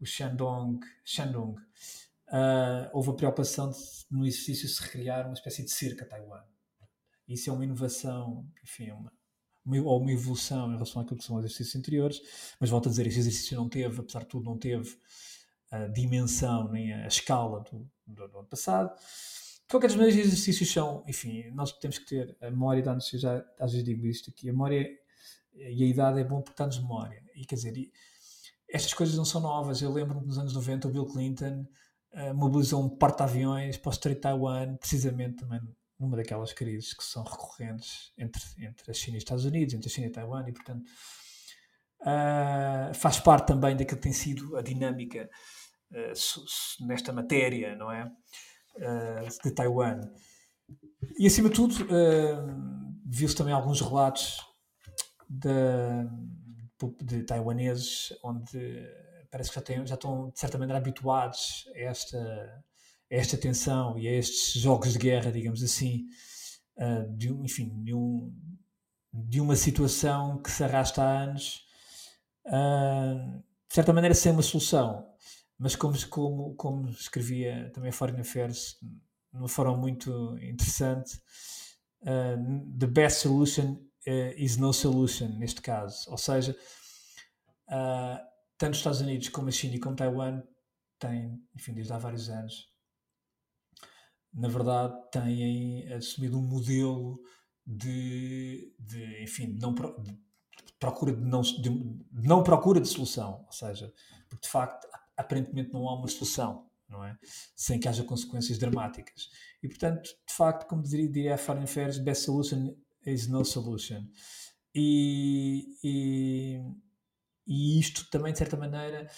o 0.00 0.06
Shandong, 0.06 0.78
Shandong 1.04 1.60
uh, 2.28 2.88
houve 2.92 3.10
a 3.10 3.14
preocupação 3.14 3.70
de, 3.70 3.78
no 4.10 4.24
exercício 4.24 4.68
se 4.68 4.80
recriar 4.80 5.26
uma 5.26 5.34
espécie 5.34 5.64
de 5.64 5.70
cerco 5.70 6.02
a 6.04 6.06
Taiwan. 6.06 6.44
Isso 7.26 7.50
é 7.50 7.52
uma 7.52 7.64
inovação, 7.64 8.48
enfim, 8.62 8.90
uma, 8.92 9.12
uma, 9.64 9.82
ou 9.82 10.00
uma 10.00 10.12
evolução 10.12 10.70
em 10.70 10.74
relação 10.74 11.02
àquilo 11.02 11.18
que 11.18 11.24
são 11.24 11.36
os 11.36 11.44
exercícios 11.44 11.76
anteriores, 11.76 12.20
mas 12.60 12.70
volto 12.70 12.88
a 12.88 12.90
dizer, 12.90 13.06
este 13.06 13.18
exercício 13.18 13.56
não 13.56 13.68
teve, 13.68 14.00
apesar 14.00 14.20
de 14.20 14.28
tudo, 14.28 14.44
não 14.44 14.56
teve 14.56 14.96
a 15.70 15.86
dimensão 15.88 16.70
nem 16.70 16.94
a 16.94 17.06
escala 17.06 17.60
do, 17.60 17.90
do, 18.06 18.28
do 18.28 18.38
ano 18.38 18.48
passado. 18.48 18.96
De 18.96 19.72
qualquer 19.72 19.90
maneira, 19.90 20.12
os 20.12 20.18
exercícios 20.18 20.72
são, 20.72 21.04
enfim, 21.06 21.50
nós 21.50 21.72
temos 21.72 21.98
que 21.98 22.06
ter 22.06 22.36
a 22.40 22.50
memória, 22.50 22.82
eu 23.12 23.18
já 23.18 23.44
às 23.58 23.72
vezes 23.72 23.84
digo 23.84 24.06
isto 24.06 24.30
aqui, 24.30 24.48
a 24.48 24.52
memória 24.52 24.88
e 25.58 25.84
a 25.84 25.86
idade 25.86 26.20
é 26.20 26.24
bom 26.24 26.40
porque 26.40 26.58
dá-nos 26.58 26.78
memória. 26.78 27.22
E 27.34 27.44
quer 27.44 27.56
dizer, 27.56 27.76
e, 27.76 27.92
estas 28.68 28.92
coisas 28.92 29.16
não 29.16 29.24
são 29.24 29.40
novas. 29.40 29.80
Eu 29.80 29.92
lembro-me 29.92 30.26
nos 30.26 30.38
anos 30.38 30.54
90 30.54 30.88
o 30.88 30.90
Bill 30.90 31.06
Clinton 31.06 31.66
uh, 32.12 32.34
mobilizou 32.34 32.82
um 32.82 32.88
porta-aviões 32.88 33.76
para 33.76 33.88
o 33.88 33.92
Strait 33.92 34.20
Taiwan, 34.20 34.76
precisamente 34.76 35.36
também 35.36 35.60
numa 35.98 36.16
daquelas 36.16 36.52
crises 36.52 36.94
que 36.94 37.02
são 37.02 37.24
recorrentes 37.24 38.12
entre, 38.16 38.40
entre 38.58 38.90
a 38.90 38.94
China 38.94 39.16
e 39.16 39.18
os 39.18 39.22
Estados 39.22 39.44
Unidos, 39.44 39.74
entre 39.74 39.88
a 39.88 39.92
China 39.92 40.06
e 40.06 40.10
Taiwan, 40.10 40.44
e 40.46 40.52
portanto 40.52 40.84
uh, 42.02 42.94
faz 42.94 43.18
parte 43.18 43.48
também 43.48 43.76
daquilo 43.76 43.96
que 43.96 44.02
tem 44.04 44.12
sido 44.12 44.56
a 44.56 44.62
dinâmica 44.62 45.28
uh, 45.90 46.86
nesta 46.86 47.12
matéria, 47.12 47.74
não 47.74 47.90
é? 47.90 48.10
De 49.42 49.50
Taiwan. 49.50 50.00
E 51.18 51.26
acima 51.26 51.48
de 51.48 51.56
tudo, 51.56 51.74
viu-se 53.04 53.34
também 53.34 53.52
alguns 53.52 53.80
relatos 53.80 54.47
de, 55.28 55.52
de 57.02 57.22
taiwaneses 57.22 58.12
onde 58.22 58.58
parece 59.30 59.50
que 59.50 59.56
já, 59.56 59.62
têm, 59.62 59.86
já 59.86 59.94
estão 59.94 60.30
de 60.30 60.38
certa 60.38 60.58
maneira 60.58 60.78
habituados 60.78 61.68
a 61.74 61.78
esta 61.78 62.64
a 63.10 63.14
esta 63.14 63.36
tensão 63.36 63.98
e 63.98 64.06
a 64.06 64.12
estes 64.12 64.60
jogos 64.60 64.92
de 64.92 64.98
guerra, 64.98 65.32
digamos 65.32 65.62
assim, 65.62 66.06
uh, 66.76 67.16
de, 67.16 67.28
enfim, 67.28 67.82
de, 67.82 67.94
um, 67.94 68.32
de, 69.12 69.40
uma 69.40 69.56
situação 69.56 70.40
que 70.42 70.50
se 70.50 70.62
arrasta 70.62 71.02
há 71.02 71.22
anos, 71.22 71.64
uh, 72.46 73.42
de 73.68 73.74
certa 73.74 73.92
maneira 73.92 74.14
sem 74.14 74.32
uma 74.32 74.42
solução, 74.42 75.06
mas 75.58 75.74
como, 75.74 75.96
como, 76.08 76.54
como 76.54 76.88
escrevia 76.90 77.70
também 77.72 77.90
a 77.90 77.92
Foreign 77.92 78.20
Affairs, 78.20 78.78
uma 79.32 79.48
forma 79.48 79.76
muito 79.76 80.36
interessante, 80.42 81.18
uh, 82.02 82.78
the 82.78 82.86
best 82.86 83.22
solution 83.22 83.87
is 84.36 84.56
no 84.56 84.72
solution, 84.72 85.28
neste 85.38 85.60
caso. 85.60 86.10
Ou 86.10 86.18
seja, 86.18 86.56
tanto 88.56 88.72
os 88.72 88.78
Estados 88.78 89.00
Unidos 89.00 89.28
como 89.28 89.48
a 89.48 89.52
China 89.52 89.76
e 89.76 89.80
como 89.80 89.96
Taiwan 89.96 90.42
têm, 90.98 91.42
enfim, 91.54 91.72
desde 91.72 91.92
há 91.92 91.98
vários 91.98 92.28
anos, 92.28 92.72
na 94.32 94.48
verdade, 94.48 94.94
têm 95.10 95.92
assumido 95.92 96.38
um 96.38 96.42
modelo 96.42 97.20
de, 97.66 98.74
de 98.78 99.22
enfim, 99.22 99.52
de 99.52 99.60
não, 99.60 99.74
de 99.74 100.18
procura 100.78 101.12
de 101.12 101.22
não, 101.22 101.40
de, 101.40 102.04
não 102.12 102.42
procura 102.42 102.80
de 102.80 102.88
solução, 102.88 103.44
ou 103.46 103.52
seja, 103.52 103.92
porque 104.28 104.46
de 104.46 104.48
facto 104.48 104.86
aparentemente 105.16 105.72
não 105.72 105.88
há 105.88 105.94
uma 105.94 106.08
solução, 106.08 106.70
não 106.88 107.04
é? 107.04 107.18
Sem 107.56 107.78
que 107.78 107.88
haja 107.88 108.04
consequências 108.04 108.58
dramáticas. 108.58 109.28
E 109.62 109.68
portanto, 109.68 110.04
de 110.04 110.34
facto, 110.34 110.66
como 110.66 110.82
diria, 110.82 111.08
diria 111.10 111.34
a 111.34 111.38
Foreign 111.38 111.64
Affairs, 111.64 111.98
best 111.98 112.24
solution 112.24 112.74
is 113.06 113.26
no 113.28 113.44
solution. 113.44 114.04
E, 114.74 115.76
e, 115.82 116.60
e 117.46 117.78
isto 117.78 118.08
também, 118.10 118.32
de 118.32 118.38
certa 118.38 118.56
maneira, 118.56 119.10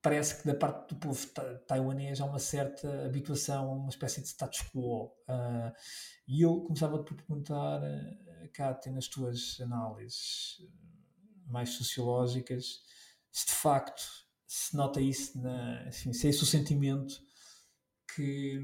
parece 0.00 0.40
que 0.40 0.46
da 0.46 0.54
parte 0.54 0.94
do 0.94 1.00
povo 1.00 1.26
taiwanês 1.66 2.20
há 2.20 2.24
uma 2.24 2.38
certa 2.38 3.04
habituação 3.04 3.68
a 3.68 3.72
uma 3.74 3.88
espécie 3.88 4.22
de 4.22 4.28
status 4.28 4.62
quo. 4.72 5.06
Uh, 5.28 5.72
e 6.28 6.42
eu 6.42 6.60
começava 6.60 7.02
por 7.02 7.16
perguntar, 7.16 7.80
Kátia, 8.52 8.92
nas 8.92 9.08
tuas 9.08 9.60
análises 9.60 10.58
mais 11.46 11.70
sociológicas, 11.70 12.80
se 13.30 13.46
de 13.46 13.52
facto 13.52 14.02
se 14.46 14.76
nota 14.76 15.00
isso, 15.00 15.40
na, 15.40 15.82
assim, 15.82 16.12
se 16.12 16.26
é 16.26 16.30
esse 16.30 16.42
o 16.42 16.46
sentimento 16.46 17.20
que, 18.16 18.58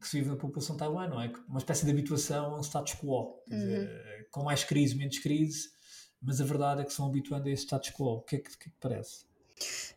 que, 0.00 0.08
se 0.08 0.16
vive 0.16 0.30
na 0.30 0.36
população 0.36 0.76
taiwan, 0.76 1.08
não 1.08 1.20
é? 1.20 1.30
Uma 1.46 1.58
espécie 1.58 1.84
de 1.84 1.90
habituação 1.90 2.54
a 2.54 2.58
um 2.58 2.62
status 2.62 2.94
quo, 2.94 3.42
uhum. 3.50 3.58
dizer, 3.58 4.28
com 4.30 4.42
mais 4.42 4.64
crise, 4.64 4.94
menos 4.96 5.18
crise, 5.18 5.68
mas 6.20 6.40
a 6.40 6.44
verdade 6.44 6.80
é 6.80 6.84
que 6.84 6.92
são 6.92 7.06
habituando 7.06 7.48
a 7.48 7.52
esse 7.52 7.64
status 7.64 7.90
quo. 7.90 8.16
O 8.16 8.22
que 8.22 8.36
é 8.36 8.38
que, 8.38 8.56
que, 8.56 8.68
é 8.68 8.72
que 8.72 8.76
parece? 8.80 9.26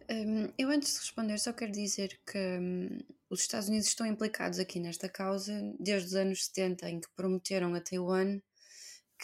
Um, 0.10 0.52
eu 0.58 0.70
antes 0.70 0.94
de 0.94 1.00
responder 1.00 1.38
só 1.38 1.54
quero 1.54 1.72
dizer 1.72 2.20
que 2.26 2.38
um, 2.38 2.98
os 3.30 3.42
Estados 3.42 3.70
Unidos 3.70 3.88
estão 3.88 4.06
implicados 4.06 4.60
aqui 4.60 4.80
nesta 4.80 5.08
causa 5.08 5.54
desde 5.80 6.08
os 6.10 6.16
anos 6.16 6.46
70 6.46 6.90
em 6.90 7.00
que 7.00 7.10
prometeram 7.16 7.74
a 7.76 7.82
Taiwan 7.82 8.40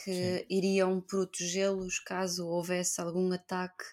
que 0.04 0.40
Sim. 0.40 0.46
iriam 0.50 1.00
protegê-los 1.00 2.00
caso 2.00 2.48
houvesse 2.48 3.00
algum 3.00 3.32
ataque 3.32 3.86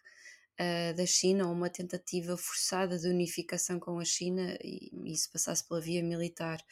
uh, 0.61 0.95
da 0.97 1.07
China 1.07 1.47
ou 1.47 1.53
uma 1.53 1.71
tentativa 1.71 2.37
forçada 2.37 2.99
de 2.99 3.09
unificação 3.09 3.79
com 3.79 3.99
a 3.99 4.05
China 4.05 4.57
e 4.63 4.91
isso 5.07 5.31
passasse 5.33 5.67
pela 5.67 5.81
via 5.81 6.03
militar. 6.03 6.63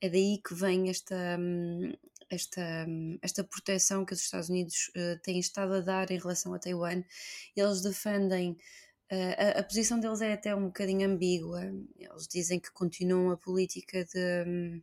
É 0.00 0.08
daí 0.08 0.40
que 0.46 0.54
vem 0.54 0.90
esta, 0.90 1.36
um, 1.38 1.92
esta, 2.30 2.86
esta 3.22 3.44
proteção 3.44 4.04
que 4.04 4.14
os 4.14 4.20
Estados 4.20 4.48
Unidos 4.48 4.90
uh, 4.96 5.20
têm 5.22 5.38
estado 5.38 5.74
a 5.74 5.80
dar 5.80 6.10
em 6.10 6.18
relação 6.18 6.54
a 6.54 6.58
Taiwan. 6.58 7.02
Eles 7.56 7.82
defendem 7.82 8.56
a, 9.10 9.60
a, 9.60 9.62
posição 9.62 10.00
deles 10.00 10.20
é 10.22 10.32
até 10.32 10.54
um 10.54 10.66
bocadinho 10.66 11.08
ambígua. 11.08 11.62
Eles 11.98 12.26
dizem 12.26 12.58
que 12.58 12.72
continuam 12.72 13.30
a 13.30 13.36
política 13.36 14.04
de 14.04 14.44
um, 14.46 14.82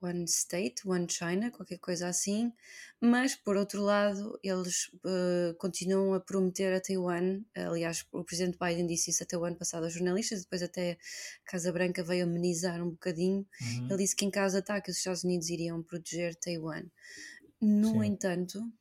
One 0.00 0.24
State, 0.24 0.86
One 0.86 1.06
China, 1.08 1.50
qualquer 1.50 1.78
coisa 1.78 2.08
assim, 2.08 2.52
mas 3.00 3.34
por 3.34 3.56
outro 3.56 3.82
lado, 3.82 4.38
eles 4.42 4.88
uh, 5.04 5.54
continuam 5.58 6.14
a 6.14 6.20
prometer 6.20 6.72
a 6.72 6.80
Taiwan. 6.80 7.42
Aliás, 7.54 8.06
o 8.12 8.24
presidente 8.24 8.58
Biden 8.58 8.86
disse 8.86 9.10
isso 9.10 9.22
até 9.22 9.36
o 9.36 9.44
ano 9.44 9.56
passado 9.56 9.84
aos 9.84 9.92
jornalistas, 9.92 10.42
depois 10.42 10.62
até 10.62 10.92
a 11.46 11.50
Casa 11.50 11.72
Branca 11.72 12.02
veio 12.02 12.24
amenizar 12.24 12.82
um 12.82 12.90
bocadinho. 12.90 13.46
Uhum. 13.60 13.86
Ele 13.86 13.96
disse 13.98 14.14
que 14.16 14.24
em 14.24 14.30
caso 14.30 14.54
de 14.54 14.60
ataque, 14.60 14.90
os 14.90 14.98
Estados 14.98 15.24
Unidos 15.24 15.48
iriam 15.48 15.82
proteger 15.82 16.34
Taiwan. 16.36 16.84
No 17.60 18.02
Sim. 18.02 18.06
entanto, 18.06 18.72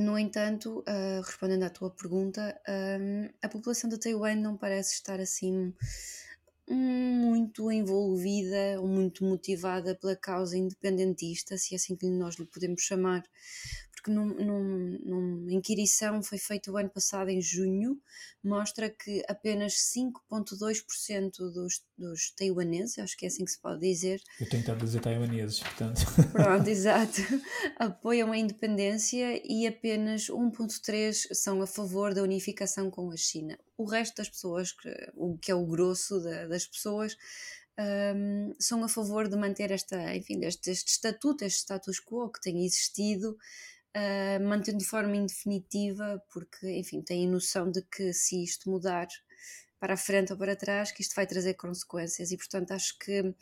no 0.00 0.18
entanto, 0.18 0.80
uh, 0.80 1.20
respondendo 1.20 1.64
à 1.64 1.68
tua 1.68 1.90
pergunta, 1.90 2.58
um, 2.66 3.28
a 3.42 3.48
população 3.50 3.90
de 3.90 3.98
Taiwan 3.98 4.36
não 4.36 4.56
parece 4.56 4.94
estar 4.94 5.20
assim 5.20 5.74
muito 6.74 7.70
envolvida 7.70 8.80
ou 8.80 8.86
muito 8.86 9.24
motivada 9.24 9.94
pela 9.94 10.16
causa 10.16 10.56
independentista, 10.56 11.56
se 11.56 11.74
é 11.74 11.76
assim 11.76 11.96
que 11.96 12.08
nós 12.08 12.36
lhe 12.36 12.46
podemos 12.46 12.82
chamar, 12.82 13.22
porque 14.00 14.10
num, 14.10 14.26
num, 14.26 14.98
numa 15.04 15.52
inquirição 15.52 16.22
foi 16.22 16.38
feita 16.38 16.72
o 16.72 16.76
ano 16.78 16.88
passado, 16.88 17.28
em 17.28 17.40
junho, 17.40 18.00
mostra 18.42 18.88
que 18.88 19.22
apenas 19.28 19.74
5,2% 19.94 21.30
dos, 21.52 21.84
dos 21.98 22.30
taiwaneses, 22.34 22.98
acho 22.98 23.16
que 23.16 23.26
é 23.26 23.28
assim 23.28 23.44
que 23.44 23.50
se 23.50 23.60
pode 23.60 23.80
dizer. 23.80 24.22
Eu 24.40 24.48
tenho 24.48 24.62
tentado 24.62 24.84
dizer 24.84 25.00
taiwaneses, 25.00 25.60
portanto. 25.60 26.00
Pronto, 26.32 26.66
exato. 26.68 27.20
Apoiam 27.78 28.32
a 28.32 28.38
independência 28.38 29.40
e 29.44 29.66
apenas 29.66 30.28
1,3% 30.28 31.34
são 31.34 31.60
a 31.60 31.66
favor 31.66 32.14
da 32.14 32.22
unificação 32.22 32.90
com 32.90 33.10
a 33.10 33.16
China. 33.16 33.58
O 33.76 33.84
resto 33.84 34.16
das 34.16 34.30
pessoas, 34.30 34.74
o 35.14 35.36
que 35.36 35.50
é 35.50 35.54
o 35.54 35.66
grosso 35.66 36.20
da, 36.20 36.46
das 36.46 36.66
pessoas, 36.66 37.16
um, 37.78 38.54
são 38.58 38.82
a 38.82 38.88
favor 38.88 39.28
de 39.28 39.36
manter 39.36 39.70
esta, 39.70 40.14
enfim, 40.14 40.44
este, 40.44 40.70
este 40.70 40.90
estatuto, 40.90 41.44
este 41.44 41.60
status 41.60 42.00
quo 42.00 42.30
que 42.30 42.40
tem 42.40 42.64
existido 42.64 43.36
uh, 43.96 44.42
mantendo 44.42 44.78
de 44.78 44.84
forma 44.84 45.16
indefinitiva, 45.16 46.22
porque, 46.32 46.78
enfim, 46.78 47.02
têm 47.02 47.28
noção 47.28 47.70
de 47.70 47.82
que 47.82 48.12
se 48.12 48.42
isto 48.42 48.70
mudar 48.70 49.08
para 49.78 49.94
a 49.94 49.96
frente 49.96 50.32
ou 50.32 50.38
para 50.38 50.56
trás, 50.56 50.92
que 50.92 51.02
isto 51.02 51.14
vai 51.14 51.26
trazer 51.26 51.54
consequências. 51.54 52.30
E, 52.30 52.36
portanto, 52.36 52.72
acho 52.72 52.98
que 52.98 53.34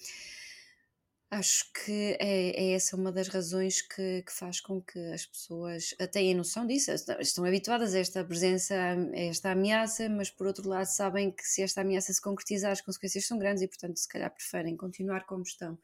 Acho 1.30 1.70
que 1.74 2.16
é, 2.18 2.50
é, 2.58 2.72
essa 2.72 2.96
uma 2.96 3.12
das 3.12 3.28
razões 3.28 3.82
que, 3.82 4.22
que, 4.22 4.32
faz 4.32 4.60
com 4.62 4.80
que 4.80 4.98
as 5.12 5.26
pessoas 5.26 5.94
tenham 6.10 6.38
noção 6.38 6.66
disso. 6.66 6.90
Estão 7.20 7.44
habituadas 7.44 7.94
a 7.94 7.98
esta 7.98 8.24
presença, 8.24 8.74
a 8.74 9.18
esta 9.18 9.50
ameaça, 9.50 10.08
mas 10.08 10.30
por 10.30 10.46
outro 10.46 10.66
lado 10.66 10.86
sabem 10.86 11.30
que 11.30 11.42
se 11.42 11.62
esta 11.62 11.82
ameaça 11.82 12.14
se 12.14 12.22
concretizar, 12.22 12.72
as 12.72 12.80
consequências 12.80 13.26
são 13.26 13.38
grandes 13.38 13.62
e, 13.62 13.68
portanto, 13.68 13.98
se 13.98 14.08
calhar 14.08 14.30
preferem 14.30 14.74
continuar 14.74 15.26
como 15.26 15.42
estão. 15.42 15.78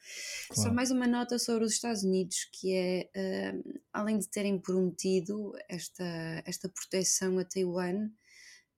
Claro. 0.49 0.63
Só 0.63 0.73
mais 0.75 0.91
uma 0.91 1.07
nota 1.07 1.39
sobre 1.39 1.65
os 1.65 1.73
Estados 1.73 2.05
Unidos, 2.05 2.49
que 2.51 2.75
é, 2.75 3.11
uh, 3.15 3.81
além 3.93 4.19
de 4.19 4.29
terem 4.29 4.59
prometido 4.59 5.53
esta, 5.69 6.43
esta 6.47 6.71
proteção 6.71 7.39
a 7.39 7.45
Taiwan, 7.45 8.09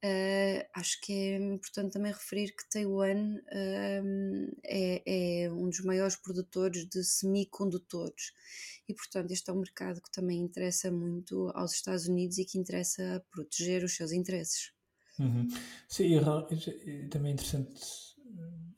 Uh, 0.07 0.63
acho 0.75 1.01
que 1.01 1.13
é 1.13 1.37
importante 1.37 1.95
também 1.95 2.13
referir 2.13 2.55
que 2.55 2.69
Taiwan 2.71 3.39
uh, 3.39 4.57
é, 4.63 5.03
é, 5.45 5.51
um 5.51 5.69
dos 5.69 5.81
maiores 5.81 6.15
produtores 6.15 6.87
de 6.87 7.03
semicondutores 7.03 8.33
e, 8.89 8.95
portanto, 8.95 9.33
este 9.33 9.51
é 9.51 9.53
um 9.53 9.59
mercado 9.59 10.01
que 10.01 10.11
também 10.13 10.39
interessa 10.39 10.93
muito 10.93 11.51
aos 11.55 11.73
Estados 11.73 12.07
Unidos 12.07 12.39
e 12.39 12.45
que 12.45 12.57
interessa 12.57 13.25
proteger 13.33 13.83
os 13.83 13.97
seus 13.97 14.13
interesses. 14.13 14.71
Uhum. 15.19 15.49
Sim, 15.89 16.19
e, 16.19 17.09
também 17.09 17.33
é 17.33 17.35
interessante 17.35 17.75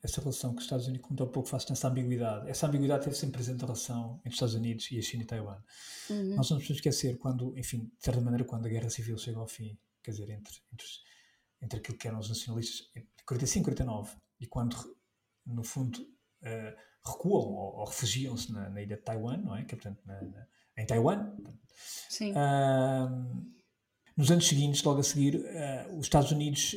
essa 0.03 0.21
relação 0.21 0.53
que 0.53 0.59
os 0.59 0.65
Estados 0.65 0.87
Unidos, 0.87 1.07
como 1.07 1.23
há 1.23 1.27
pouco, 1.27 1.49
faz 1.49 1.67
essa 1.69 1.89
ambiguidade. 1.89 2.49
Essa 2.49 2.69
ambiguidade 2.69 3.05
teve 3.05 3.17
sempre 3.17 3.35
presente 3.35 3.63
a 3.65 3.67
relação 3.67 4.15
entre 4.21 4.31
os 4.31 4.35
Estados 4.37 4.55
Unidos 4.55 4.91
e 4.93 4.99
a 4.99 5.03
China 5.03 5.25
e 5.25 5.27
Taiwan. 5.27 5.63
Uhum. 6.09 6.37
Nós 6.37 6.49
não 6.49 6.59
podemos 6.59 6.71
esquecer 6.71 7.19
quando, 7.19 7.59
enfim, 7.59 7.91
de 7.99 8.05
certa 8.05 8.21
maneira, 8.21 8.45
quando 8.45 8.65
a 8.65 8.69
guerra 8.69 8.89
civil 8.89 9.19
chega 9.19 9.39
ao 9.39 9.49
fim, 9.49 9.77
quer 10.03 10.13
dizer, 10.13 10.31
entre, 10.31 10.55
entre 10.73 10.87
entre 11.61 11.79
aquilo 11.79 11.99
que 11.99 12.09
eram 12.09 12.19
os 12.19 12.29
nacionalistas 12.29 12.89
em 12.95 13.07
45 13.27 13.63
e 13.63 13.65
49 13.65 14.17
e 14.41 14.47
quando, 14.47 14.77
no 15.45 15.65
fundo, 15.65 16.01
uh, 16.01 16.77
recuam 17.05 17.53
ou, 17.53 17.77
ou 17.79 17.85
refugiam-se 17.85 18.53
na, 18.53 18.71
na, 18.71 18.83
ilha 18.83 18.97
de 18.97 19.03
Taiwan, 19.03 19.39
não 19.39 19.57
é? 19.57 19.65
Que 19.65 19.75
é, 19.75 19.79
portanto, 19.79 20.01
na, 20.05 20.21
na, 20.23 20.47
em 20.77 20.87
Taiwan. 20.87 21.37
Sim. 22.09 22.33
Uh, 22.33 23.59
nos 24.17 24.31
anos 24.31 24.47
seguintes, 24.47 24.83
logo 24.83 25.01
a 25.01 25.03
seguir, 25.03 25.37
uh, 25.37 25.99
os 25.99 26.07
Estados 26.07 26.33
Unidos 26.33 26.75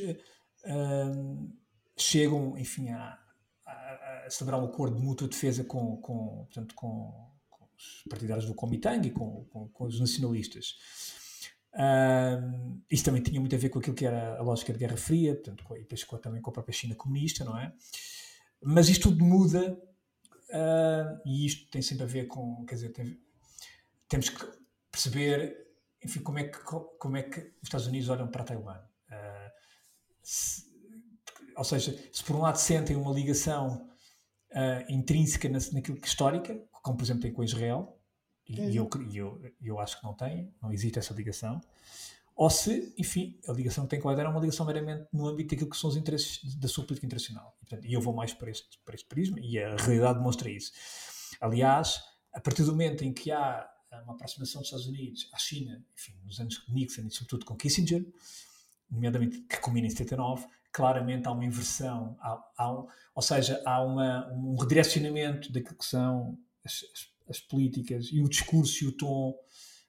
chegam, 1.98 2.56
enfim, 2.56 2.90
a, 2.90 3.18
a, 3.66 4.24
a, 4.26 4.30
celebrar 4.30 4.60
um 4.60 4.66
acordo 4.66 4.96
de 4.96 5.02
mútua 5.02 5.26
defesa 5.26 5.64
com, 5.64 5.96
com, 5.96 6.44
portanto, 6.44 6.74
com, 6.76 7.32
com 7.50 7.64
os 7.76 8.04
partidários 8.08 8.46
do 8.46 8.54
Kuomintang 8.54 9.06
e 9.06 9.10
com, 9.10 9.44
com 9.72 9.84
os 9.84 9.98
nacionalistas. 9.98 10.76
Uh, 11.74 12.82
isso 12.90 13.04
também 13.04 13.22
tinha 13.22 13.40
muito 13.40 13.54
a 13.54 13.58
ver 13.58 13.70
com 13.70 13.78
aquilo 13.78 13.96
que 13.96 14.04
era 14.04 14.38
a 14.38 14.42
lógica 14.42 14.72
de 14.72 14.78
Guerra 14.78 14.96
Fria, 14.96 15.34
portanto, 15.34 15.64
com, 15.64 15.76
e 15.76 15.80
depois 15.80 16.04
com, 16.04 16.18
também 16.18 16.42
com 16.42 16.50
a 16.50 16.52
própria 16.52 16.74
China 16.74 16.94
comunista, 16.94 17.44
não 17.44 17.58
é? 17.58 17.72
Mas 18.62 18.88
isto 18.88 19.08
tudo 19.08 19.24
muda 19.24 19.72
uh, 19.72 21.20
e 21.24 21.46
isto 21.46 21.70
tem 21.70 21.80
sempre 21.80 22.04
a 22.04 22.06
ver 22.06 22.26
com, 22.26 22.64
quer 22.66 22.74
dizer, 22.74 22.90
tem, 22.90 23.18
temos 24.06 24.28
que 24.28 24.46
perceber, 24.90 25.66
enfim, 26.04 26.20
como 26.20 26.38
é 26.38 26.44
que, 26.44 26.58
como 26.58 27.16
é 27.16 27.22
que 27.22 27.40
os 27.40 27.62
Estados 27.64 27.86
Unidos 27.86 28.08
olham 28.10 28.28
para 28.28 28.44
Taiwan. 28.44 28.78
Uh, 29.08 29.50
se, 30.22 30.70
ou 31.56 31.64
seja, 31.64 31.98
se 32.12 32.22
por 32.22 32.36
um 32.36 32.40
lado 32.40 32.56
sentem 32.56 32.96
uma 32.96 33.12
ligação 33.12 33.90
intrínseca 34.88 35.48
na, 35.48 35.58
naquilo 35.72 35.96
que 35.96 36.04
é 36.04 36.08
histórica, 36.08 36.62
como 36.82 36.96
por 36.96 37.04
exemplo 37.04 37.22
tem 37.22 37.32
com 37.32 37.42
Israel, 37.42 37.98
e, 38.52 38.78
uhum. 38.78 38.88
eu, 39.14 39.40
eu, 39.42 39.52
eu 39.60 39.78
acho 39.78 39.98
que 39.98 40.04
não 40.04 40.14
tem, 40.14 40.52
não 40.60 40.72
existe 40.72 40.98
essa 40.98 41.14
ligação, 41.14 41.60
ou 42.34 42.48
se, 42.48 42.94
enfim, 42.98 43.38
a 43.46 43.52
ligação 43.52 43.84
que 43.84 43.90
tem 43.90 44.00
com 44.00 44.08
a 44.08 44.12
EDER 44.12 44.24
é 44.24 44.28
uma 44.28 44.40
ligação 44.40 44.64
meramente 44.64 45.06
no 45.12 45.28
âmbito 45.28 45.50
daquilo 45.50 45.70
que 45.70 45.76
são 45.76 45.90
os 45.90 45.96
interesses 45.96 46.54
da 46.56 46.66
sua 46.66 46.84
política 46.84 47.06
internacional. 47.06 47.56
E, 47.62 47.66
portanto, 47.66 47.86
eu 47.90 48.00
vou 48.00 48.14
mais 48.14 48.32
para 48.32 48.50
este, 48.50 48.78
para 48.84 48.94
este 48.94 49.06
prisma 49.06 49.38
e 49.40 49.58
a 49.58 49.76
realidade 49.76 50.18
demonstra 50.18 50.50
isso. 50.50 50.72
Aliás, 51.40 52.02
a 52.32 52.40
partir 52.40 52.64
do 52.64 52.72
momento 52.72 53.04
em 53.04 53.12
que 53.12 53.30
há 53.30 53.68
uma 54.04 54.14
aproximação 54.14 54.60
dos 54.60 54.68
Estados 54.68 54.86
Unidos 54.86 55.28
à 55.32 55.38
China, 55.38 55.84
enfim, 55.94 56.14
nos 56.24 56.40
anos 56.40 56.64
de 56.66 56.72
Nixon 56.72 57.02
e 57.02 57.10
sobretudo 57.10 57.44
com 57.44 57.54
Kissinger, 57.54 58.04
nomeadamente 58.90 59.40
que 59.42 59.60
culmina 59.60 59.86
em 59.86 59.90
79, 59.90 60.46
claramente 60.72 61.28
há 61.28 61.32
uma 61.32 61.44
inversão, 61.44 62.16
há, 62.20 62.42
há 62.56 62.72
um, 62.72 62.86
ou 63.14 63.22
seja, 63.22 63.62
há 63.66 63.82
uma, 63.82 64.32
um 64.32 64.56
redirecionamento 64.56 65.52
daquilo 65.52 65.76
que 65.76 65.84
são 65.84 66.38
as, 66.64 66.84
as 66.94 67.11
as 67.32 67.40
políticas 67.40 68.10
e 68.12 68.20
o 68.20 68.28
discurso 68.28 68.84
e 68.84 68.86
o 68.86 68.92
tom 68.92 69.34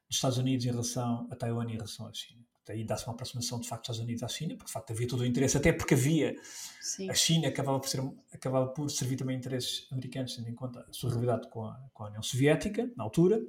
dos 0.08 0.18
Estados 0.18 0.38
Unidos 0.38 0.66
em 0.66 0.70
relação 0.70 1.28
a 1.30 1.36
Taiwan 1.36 1.66
e 1.66 1.74
em 1.74 1.76
relação 1.76 2.08
à 2.08 2.14
China. 2.14 2.42
Aí 2.70 2.86
dá-se 2.86 3.06
uma 3.06 3.14
aproximação 3.14 3.60
de 3.60 3.68
facto 3.68 3.82
dos 3.82 3.96
Estados 3.96 4.04
Unidos 4.06 4.24
à 4.24 4.28
China, 4.30 4.56
porque 4.56 4.68
de 4.68 4.72
facto 4.72 4.92
havia 4.92 5.08
todo 5.08 5.20
o 5.20 5.26
interesse, 5.26 5.58
até 5.58 5.74
porque 5.74 5.96
havia 5.96 6.34
Sim. 6.80 7.10
a 7.10 7.14
China 7.14 7.50
acabava 7.50 7.78
por, 7.78 7.90
ser, 7.90 8.02
acabava 8.32 8.68
por 8.68 8.90
servir 8.90 9.18
também 9.18 9.38
interesses 9.38 9.86
americanos, 9.92 10.36
tendo 10.36 10.48
em 10.48 10.56
conta 10.56 10.80
a 10.80 10.94
sua 10.94 11.10
rivalidade 11.10 11.50
com 11.50 11.66
a, 11.66 11.78
com 11.94 12.04
a 12.06 12.08
União 12.08 12.24
Soviética, 12.24 12.90
na 12.96 13.04
altura, 13.04 13.42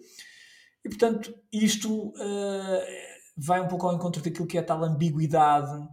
e 0.84 0.88
portanto 0.88 1.32
isto 1.52 2.08
uh, 2.08 2.84
vai 3.36 3.60
um 3.60 3.68
pouco 3.68 3.86
ao 3.86 3.94
encontro 3.94 4.20
daquilo 4.20 4.48
que 4.48 4.58
é 4.58 4.60
a 4.60 4.64
tal 4.64 4.82
ambiguidade 4.82 5.88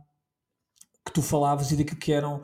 que 1.06 1.14
tu 1.14 1.22
falavas 1.22 1.72
e 1.72 1.76
daquilo 1.76 2.00
que 2.00 2.12
eram, 2.12 2.42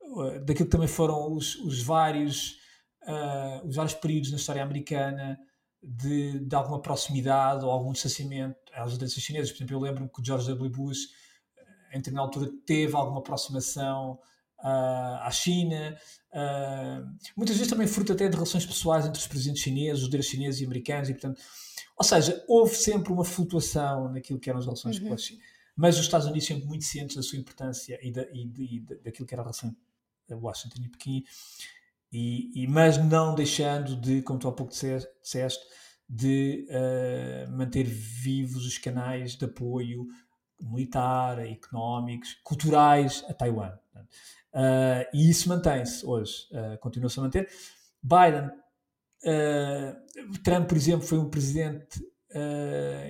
uh, 0.00 0.40
daquilo 0.40 0.64
que 0.64 0.72
também 0.72 0.88
foram 0.88 1.34
os, 1.34 1.56
os 1.56 1.82
vários 1.82 2.63
uh, 3.06 3.66
os 3.66 3.76
vários 3.76 3.94
períodos 3.94 4.30
na 4.30 4.36
história 4.36 4.62
americana 4.62 5.38
de, 5.82 6.40
de 6.40 6.54
alguma 6.54 6.80
proximidade 6.80 7.64
ou 7.64 7.70
algum 7.70 7.92
distanciamento 7.92 8.56
às 8.72 8.92
lideranças 8.92 9.22
chinesas. 9.22 9.50
Por 9.50 9.58
exemplo, 9.58 9.76
eu 9.76 9.80
lembro-me 9.80 10.08
que 10.08 10.20
o 10.20 10.24
George 10.24 10.48
W. 10.48 10.70
Bush, 10.70 11.08
em 11.92 11.98
determinada 11.98 12.28
altura, 12.28 12.50
teve 12.66 12.96
alguma 12.96 13.18
aproximação 13.18 14.18
uh, 14.60 15.20
à 15.20 15.30
China. 15.30 15.96
Uh, 16.32 17.06
muitas 17.36 17.56
vezes 17.56 17.70
também 17.70 17.86
fruto 17.86 18.12
até 18.12 18.28
de 18.28 18.34
relações 18.34 18.64
pessoais 18.64 19.06
entre 19.06 19.20
os 19.20 19.26
presidentes 19.26 19.62
chineses, 19.62 20.00
os 20.00 20.04
líderes 20.04 20.26
chineses 20.26 20.60
e 20.60 20.64
americanos, 20.64 21.08
e 21.08 21.12
portanto, 21.12 21.40
ou 21.96 22.04
seja, 22.04 22.42
houve 22.48 22.74
sempre 22.74 23.12
uma 23.12 23.24
flutuação 23.24 24.10
naquilo 24.10 24.40
que 24.40 24.48
eram 24.48 24.58
as 24.58 24.64
relações 24.64 24.98
uhum. 24.98 25.08
com 25.08 25.14
a 25.14 25.18
China. 25.18 25.40
Mas 25.76 25.96
os 25.96 26.02
Estados 26.02 26.26
Unidos 26.26 26.46
sempre 26.46 26.66
muito 26.66 26.84
cientes 26.84 27.16
da 27.16 27.22
sua 27.22 27.38
importância 27.38 27.98
e, 28.00 28.10
da, 28.10 28.22
e, 28.32 28.46
de, 28.46 28.62
e 28.62 28.80
daquilo 28.80 29.26
que 29.26 29.34
era 29.34 29.42
a 29.42 29.44
relação 29.44 29.74
Washington 30.30 30.82
e 30.82 30.88
Pequim 30.88 31.24
e, 32.14 32.62
e, 32.62 32.66
mas 32.68 32.96
não 32.96 33.34
deixando 33.34 33.96
de, 33.96 34.22
como 34.22 34.38
tu 34.38 34.46
há 34.46 34.52
pouco 34.52 34.72
disseste, 34.72 35.66
de 36.08 36.64
uh, 36.70 37.50
manter 37.50 37.82
vivos 37.82 38.64
os 38.64 38.78
canais 38.78 39.34
de 39.34 39.44
apoio 39.44 40.06
militar, 40.60 41.40
económicos, 41.40 42.34
culturais 42.44 43.24
a 43.28 43.34
Taiwan. 43.34 43.72
Uh, 44.52 45.04
e 45.12 45.28
isso 45.28 45.48
mantém-se 45.48 46.06
hoje, 46.06 46.46
uh, 46.52 46.78
continua-se 46.78 47.18
a 47.18 47.22
manter. 47.24 47.48
Biden, 48.00 48.48
Trump, 50.44 50.68
por 50.68 50.76
exemplo, 50.76 51.04
foi 51.04 51.18
um 51.18 51.28
presidente. 51.28 52.00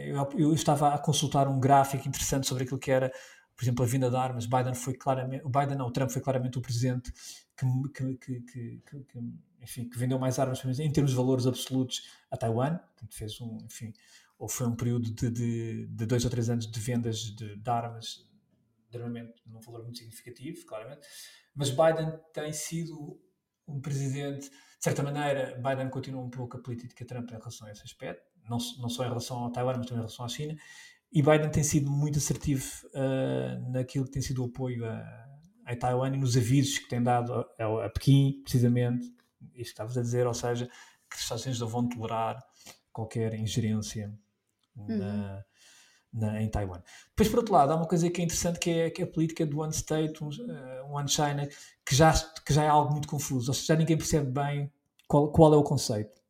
Eu, 0.07 0.29
eu, 0.39 0.55
estava 0.55 0.95
a 0.95 0.99
consultar 0.99 1.49
um 1.49 1.59
gráfico 1.59 2.07
interessante 2.07 2.47
sobre 2.47 2.63
aquilo 2.63 2.79
que 2.79 2.91
era, 2.91 3.13
por 3.57 3.65
exemplo, 3.65 3.85
a 3.85 3.89
vinda 3.89 4.11
de 4.11 4.17
armas. 4.17 4.47
Biden 4.47 4.75
foi 4.75 4.95
claramente, 4.95 5.45
o 5.45 5.49
Biden 5.49 5.77
não, 5.77 5.87
o 5.87 5.91
Trump 5.91 6.11
foi 6.11 6.23
claramente 6.23 6.59
o 6.59 6.61
presidente 6.61 7.13
que, 7.57 8.17
que, 8.17 8.41
que, 8.41 8.81
que, 8.81 9.07
enfim, 9.61 9.89
que 9.89 9.99
vendeu 9.99 10.19
mais 10.19 10.39
armas 10.39 10.63
em 10.79 10.93
termos 10.93 11.13
de 11.13 11.17
valores 11.17 11.47
absolutos 11.47 12.09
a 12.31 12.37
Taiwan, 12.37 12.77
portanto 12.77 13.15
fez 13.15 13.41
um, 13.41 13.59
enfim, 13.65 13.93
ou 14.39 14.49
foi 14.49 14.67
um 14.67 14.75
período 14.75 15.11
de, 15.11 15.31
de, 15.31 15.87
de 15.87 16.07
dois 16.07 16.25
ou 16.25 16.31
três 16.31 16.51
anos 16.51 16.71
de 16.71 16.81
vendas 16.81 17.19
de, 17.19 17.57
de 17.57 17.71
armas 17.71 18.29
de 18.91 18.97
armamento 18.99 19.43
num 19.47 19.61
valor 19.61 19.83
muito 19.83 19.99
significativo, 19.99 20.65
claramente, 20.67 21.07
mas 21.55 21.71
Biden 21.71 22.19
tem 22.33 22.53
sido 22.53 23.21
um 23.67 23.81
presidente, 23.81 24.51
de 24.51 24.57
certa 24.81 25.03
maneira, 25.03 25.57
Biden 25.57 25.89
continua 25.89 26.23
um 26.23 26.31
pouco 26.31 26.57
a 26.57 26.61
política 26.61 27.05
Trump 27.05 27.31
em 27.31 27.37
relação 27.37 27.67
a 27.67 27.73
esse 27.73 27.83
aspecto, 27.83 28.23
não, 28.49 28.59
não 28.79 28.89
só 28.89 29.05
em 29.05 29.09
relação 29.09 29.39
ao 29.39 29.51
Taiwan, 29.51 29.79
mas 29.79 29.87
também 29.87 29.99
em 29.99 30.07
relação 30.07 30.25
à 30.25 30.29
China, 30.29 30.55
e 31.15 31.23
Biden 31.23 31.49
tem 31.49 31.63
sido 31.63 31.89
muito 31.89 32.19
assertivo 32.19 32.65
uh, 32.89 33.71
naquilo 33.71 34.05
que 34.05 34.11
tem 34.11 34.21
sido 34.21 34.43
o 34.43 34.47
apoio 34.47 34.85
a, 34.85 35.29
em 35.69 35.79
Taiwan 35.79 36.13
e 36.13 36.19
nos 36.19 36.37
avisos 36.37 36.81
que 36.81 36.89
tem 36.89 37.01
dado 37.01 37.33
a, 37.33 37.87
a 37.87 37.89
Pequim, 37.89 38.41
precisamente, 38.43 39.07
isto 39.07 39.55
que 39.55 39.61
estavas 39.63 39.97
a 39.97 40.03
dizer, 40.03 40.27
ou 40.27 40.35
seja, 40.35 40.69
que 41.09 41.15
os 41.15 41.23
Estados 41.23 41.45
Unidos 41.45 41.61
não 41.61 41.69
vão 41.69 41.89
tolerar 41.89 42.45
qualquer 42.93 43.33
ingerência 43.35 44.13
na, 44.77 45.45
uhum. 46.13 46.21
na, 46.21 46.43
em 46.43 46.51
Taiwan. 46.51 46.83
Depois, 47.11 47.29
por 47.29 47.39
outro 47.39 47.55
lado, 47.55 47.73
há 47.73 47.77
uma 47.77 47.87
coisa 47.87 48.11
que 48.11 48.21
é 48.21 48.25
interessante 48.25 48.59
que 48.59 48.71
é, 48.71 48.91
que 48.91 49.03
é 49.03 49.05
a 49.05 49.09
política 49.09 49.47
do 49.47 49.61
One 49.61 49.73
State, 49.73 50.23
um, 50.23 50.29
uh, 50.29 50.93
One 50.97 51.09
China, 51.09 51.49
que 51.87 51.95
já, 51.95 52.13
que 52.45 52.53
já 52.53 52.65
é 52.65 52.69
algo 52.69 52.91
muito 52.91 53.07
confuso, 53.07 53.53
ou 53.53 53.55
seja, 53.55 53.69
já 53.69 53.77
ninguém 53.77 53.97
percebe 53.97 54.33
bem 54.33 54.73
qual, 55.07 55.31
qual 55.31 55.55
é 55.55 55.57
o 55.57 55.63
conceito. 55.63 56.21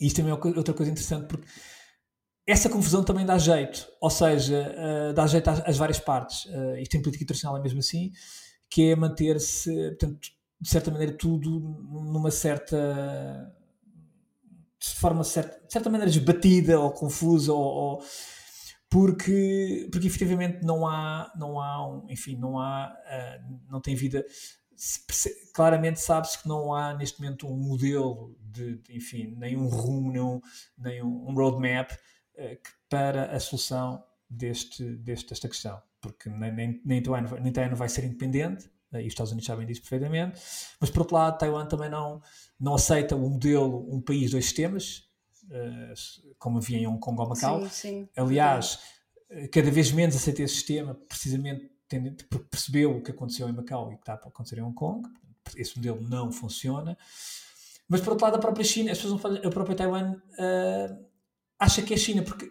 E 0.00 0.06
isto 0.06 0.16
também 0.16 0.32
é 0.32 0.34
outra 0.34 0.72
coisa 0.72 0.90
interessante, 0.90 1.26
porque 1.26 1.46
essa 2.46 2.68
confusão 2.68 3.02
também 3.02 3.26
dá 3.26 3.36
jeito, 3.38 3.88
ou 4.00 4.08
seja, 4.08 4.72
uh, 4.78 5.12
dá 5.12 5.26
jeito 5.26 5.48
às, 5.50 5.60
às 5.68 5.76
várias 5.76 5.98
partes. 5.98 6.44
Uh, 6.46 6.76
isto 6.78 6.96
em 6.96 7.02
política 7.02 7.24
internacional 7.24 7.58
é 7.58 7.62
mesmo 7.62 7.80
assim, 7.80 8.12
que 8.70 8.90
é 8.90 8.96
manter-se, 8.96 9.72
portanto, 9.90 10.30
de 10.60 10.68
certa 10.68 10.90
maneira, 10.90 11.12
tudo 11.12 11.58
numa 11.60 12.30
certa. 12.30 13.52
de 14.78 14.88
forma 14.94 15.24
certa, 15.24 15.66
de 15.66 15.72
certa 15.72 15.90
maneira 15.90 16.10
desbatida 16.10 16.78
ou 16.78 16.92
confusa, 16.92 17.52
ou, 17.52 17.60
ou, 17.60 18.02
porque, 18.88 19.88
porque 19.90 20.06
efetivamente 20.06 20.64
não 20.64 20.86
há, 20.86 21.32
não 21.36 21.60
há 21.60 21.86
um, 21.86 22.06
enfim, 22.08 22.36
não 22.36 22.60
há, 22.60 22.94
uh, 22.94 23.58
não 23.68 23.80
tem 23.80 23.96
vida. 23.96 24.24
claramente 25.52 26.00
sabe-se 26.00 26.40
que 26.40 26.48
não 26.48 26.72
há 26.72 26.94
neste 26.94 27.20
momento 27.20 27.48
um 27.48 27.56
modelo 27.56 28.36
de, 28.40 28.78
de 28.78 28.96
enfim, 28.96 29.34
nem 29.36 29.56
um 29.56 29.66
rumo, 29.66 30.12
nem 30.12 30.22
um, 30.22 30.40
nem 30.78 31.02
um 31.02 31.34
roadmap 31.34 31.90
para 32.88 33.34
a 33.34 33.40
solução 33.40 34.04
deste, 34.28 34.84
deste, 34.96 35.28
desta 35.28 35.48
questão 35.48 35.82
porque 36.06 36.30
nem, 36.30 36.52
nem, 36.52 36.80
nem, 36.84 37.02
Taiwan, 37.02 37.40
nem 37.40 37.52
Taiwan 37.52 37.74
vai 37.74 37.88
ser 37.88 38.04
independente, 38.04 38.70
eh, 38.92 39.02
e 39.02 39.06
os 39.06 39.12
Estados 39.12 39.32
Unidos 39.32 39.46
sabem 39.46 39.66
disso 39.66 39.80
perfeitamente, 39.80 40.40
mas 40.80 40.90
por 40.90 41.00
outro 41.00 41.16
lado, 41.16 41.38
Taiwan 41.38 41.66
também 41.66 41.90
não, 41.90 42.22
não 42.58 42.74
aceita 42.74 43.16
o 43.16 43.30
modelo 43.30 43.92
um 43.92 44.00
país, 44.00 44.30
dois 44.30 44.44
sistemas, 44.44 45.08
eh, 45.50 45.94
como 46.38 46.58
havia 46.58 46.78
em 46.78 46.86
Hong 46.86 47.00
Kong 47.00 47.20
ou 47.20 47.28
Macau. 47.28 47.62
Sim, 47.62 47.68
sim. 47.68 48.08
Aliás, 48.16 48.78
eh, 49.30 49.48
cada 49.48 49.70
vez 49.70 49.90
menos 49.90 50.14
aceita 50.14 50.42
esse 50.42 50.54
sistema, 50.54 50.94
precisamente 50.94 51.74
percebeu 52.50 52.96
o 52.96 53.02
que 53.02 53.10
aconteceu 53.10 53.48
em 53.48 53.52
Macau 53.52 53.90
e 53.90 53.94
o 53.94 53.96
que 53.96 54.02
está 54.02 54.14
a 54.14 54.16
acontecer 54.16 54.58
em 54.58 54.62
Hong 54.62 54.74
Kong. 54.74 55.08
Esse 55.56 55.76
modelo 55.76 56.00
não 56.00 56.32
funciona. 56.32 56.98
Mas, 57.88 58.00
por 58.00 58.10
outro 58.10 58.24
lado, 58.24 58.34
a 58.34 58.40
própria 58.40 58.64
China, 58.64 58.90
as 58.90 58.98
pessoas 58.98 59.12
não 59.12 59.18
fazem, 59.20 59.46
a 59.46 59.50
própria 59.50 59.76
Taiwan 59.76 60.14
uh, 60.14 61.05
acha 61.58 61.82
que 61.82 61.94
é 61.94 61.96
China, 61.96 62.22
porque, 62.22 62.50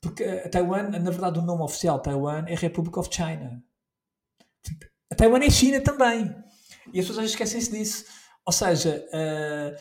porque 0.00 0.24
a 0.24 0.48
Taiwan, 0.48 0.90
na 0.90 1.10
verdade, 1.10 1.38
o 1.38 1.42
nome 1.42 1.62
oficial 1.62 2.00
Taiwan 2.00 2.44
é 2.46 2.54
Republic 2.54 2.98
of 2.98 3.08
China. 3.12 3.62
A 5.10 5.14
Taiwan 5.14 5.40
é 5.40 5.50
China 5.50 5.80
também. 5.80 6.34
E 6.92 7.00
as 7.00 7.06
pessoas 7.06 7.30
esquecem-se 7.30 7.70
disso. 7.70 8.04
Ou 8.46 8.52
seja, 8.52 9.06
uh, 9.12 9.76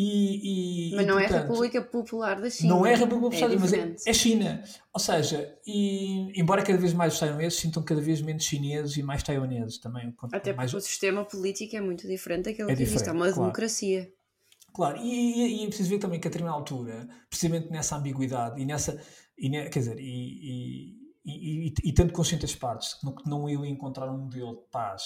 e, 0.00 0.92
e, 0.92 0.94
mas 0.94 1.06
não 1.06 1.18
e, 1.18 1.22
portanto, 1.22 1.34
é 1.34 1.38
a 1.38 1.42
República 1.42 1.82
Popular 1.82 2.40
da 2.40 2.48
China. 2.48 2.68
Não 2.68 2.86
é 2.86 2.94
a 2.94 2.96
República 2.96 3.30
Popular, 3.30 3.52
é 3.52 3.58
mas 3.58 3.72
é, 3.72 3.96
é, 4.06 4.12
China. 4.12 4.62
Ou 4.94 5.00
seja, 5.00 5.58
e, 5.66 6.40
embora 6.40 6.62
cada 6.62 6.78
vez 6.78 6.92
mais 6.92 7.14
os 7.14 7.18
taiwaneses 7.18 7.58
sintam 7.58 7.82
cada 7.82 8.00
vez 8.00 8.20
menos 8.20 8.44
chineses 8.44 8.96
e 8.96 9.02
mais 9.02 9.24
taiwaneses 9.24 9.78
também. 9.78 10.14
Até 10.32 10.52
mais... 10.52 10.70
porque 10.70 10.84
o 10.84 10.88
sistema 10.88 11.24
político 11.24 11.74
é 11.74 11.80
muito 11.80 12.06
diferente 12.06 12.44
daquele 12.44 12.70
é 12.70 12.76
que 12.76 12.82
existe. 12.82 13.08
É 13.08 13.12
uma 13.12 13.24
claro. 13.24 13.40
democracia. 13.40 14.08
Claro, 14.78 14.96
e, 14.98 15.60
e, 15.60 15.64
é 15.64 15.66
preciso 15.66 15.90
ver 15.90 15.98
também 15.98 16.20
que 16.20 16.28
a 16.28 16.30
determinada 16.30 16.56
altura, 16.56 17.08
precisamente 17.28 17.68
nessa 17.68 17.96
ambiguidade 17.96 18.62
e 18.62 18.64
nessa. 18.64 19.02
E, 19.36 19.50
quer 19.50 19.80
dizer, 19.80 19.98
e, 19.98 20.94
e, 21.24 21.74
e, 21.82 21.92
tendo 21.92 22.12
consciente 22.12 22.44
as 22.44 22.54
partes 22.54 22.94
que 22.94 23.04
não, 23.04 23.12
que 23.12 23.28
não 23.28 23.50
iam 23.50 23.66
encontrar 23.66 24.08
um 24.08 24.18
modelo 24.18 24.54
de 24.54 24.70
paz 24.70 25.02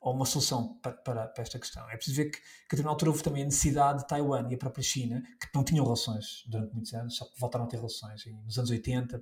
ou 0.00 0.14
uma 0.14 0.24
solução 0.24 0.78
para, 0.80 0.92
para, 0.92 1.26
para, 1.26 1.42
esta 1.42 1.58
questão. 1.58 1.90
É 1.90 1.96
preciso 1.96 2.16
ver 2.16 2.26
que, 2.26 2.38
que 2.38 2.44
a 2.44 2.70
determinada 2.70 2.94
altura 2.94 3.10
houve 3.10 3.24
também 3.24 3.42
a 3.42 3.46
necessidade 3.46 4.02
de 4.02 4.06
Taiwan 4.06 4.46
e 4.48 4.54
a 4.54 4.58
própria 4.58 4.84
China, 4.84 5.20
que 5.20 5.48
não 5.52 5.64
tinham 5.64 5.84
relações 5.84 6.44
durante 6.46 6.72
muitos 6.72 6.94
anos, 6.94 7.16
só 7.16 7.24
que 7.24 7.40
voltaram 7.40 7.64
a 7.64 7.68
ter 7.68 7.78
relações 7.78 8.24
nos 8.44 8.56
anos 8.56 8.70
80, 8.70 9.20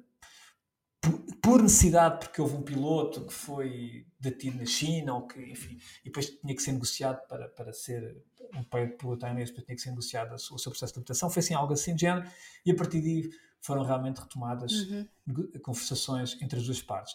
por, 1.00 1.37
por, 1.40 1.62
necessidade, 1.62 2.18
porque 2.18 2.42
houve 2.42 2.54
um 2.54 2.62
piloto 2.62 3.24
que 3.24 3.32
foi 3.32 4.06
detido 4.20 4.59
na 4.59 4.66
China, 4.66 5.14
ou 5.14 5.26
que, 5.26 5.40
enfim, 5.40 5.78
e 6.02 6.11
depois 6.11 6.28
tinha 6.28 6.54
que 6.54 6.62
ser 6.62 6.72
negociado 6.72 7.26
para, 7.26 7.48
para 7.48 7.72
ser 7.72 8.22
um 8.60 8.64
piloto 8.64 9.18
taiwanês, 9.18 9.50
depois 9.50 9.64
tinha 9.66 9.76
que 9.76 9.82
ser 9.82 9.90
negociado 9.90 10.34
o 10.34 10.58
seu 10.58 10.70
processo 10.70 10.92
de 10.92 10.98
adaptação. 10.98 11.30
Foi 11.30 11.40
assim 11.40 11.54
algo 11.54 11.72
assim 11.72 11.94
de 11.94 12.02
género, 12.02 12.28
e 12.64 12.70
a 12.70 12.74
partir 12.74 13.00
daí 13.00 13.30
foram 13.60 13.82
realmente 13.82 14.20
retomadas 14.20 14.72
uhum. 14.72 15.06
conversações 15.62 16.40
entre 16.40 16.58
as 16.58 16.66
duas 16.66 16.80
partes 16.82 17.14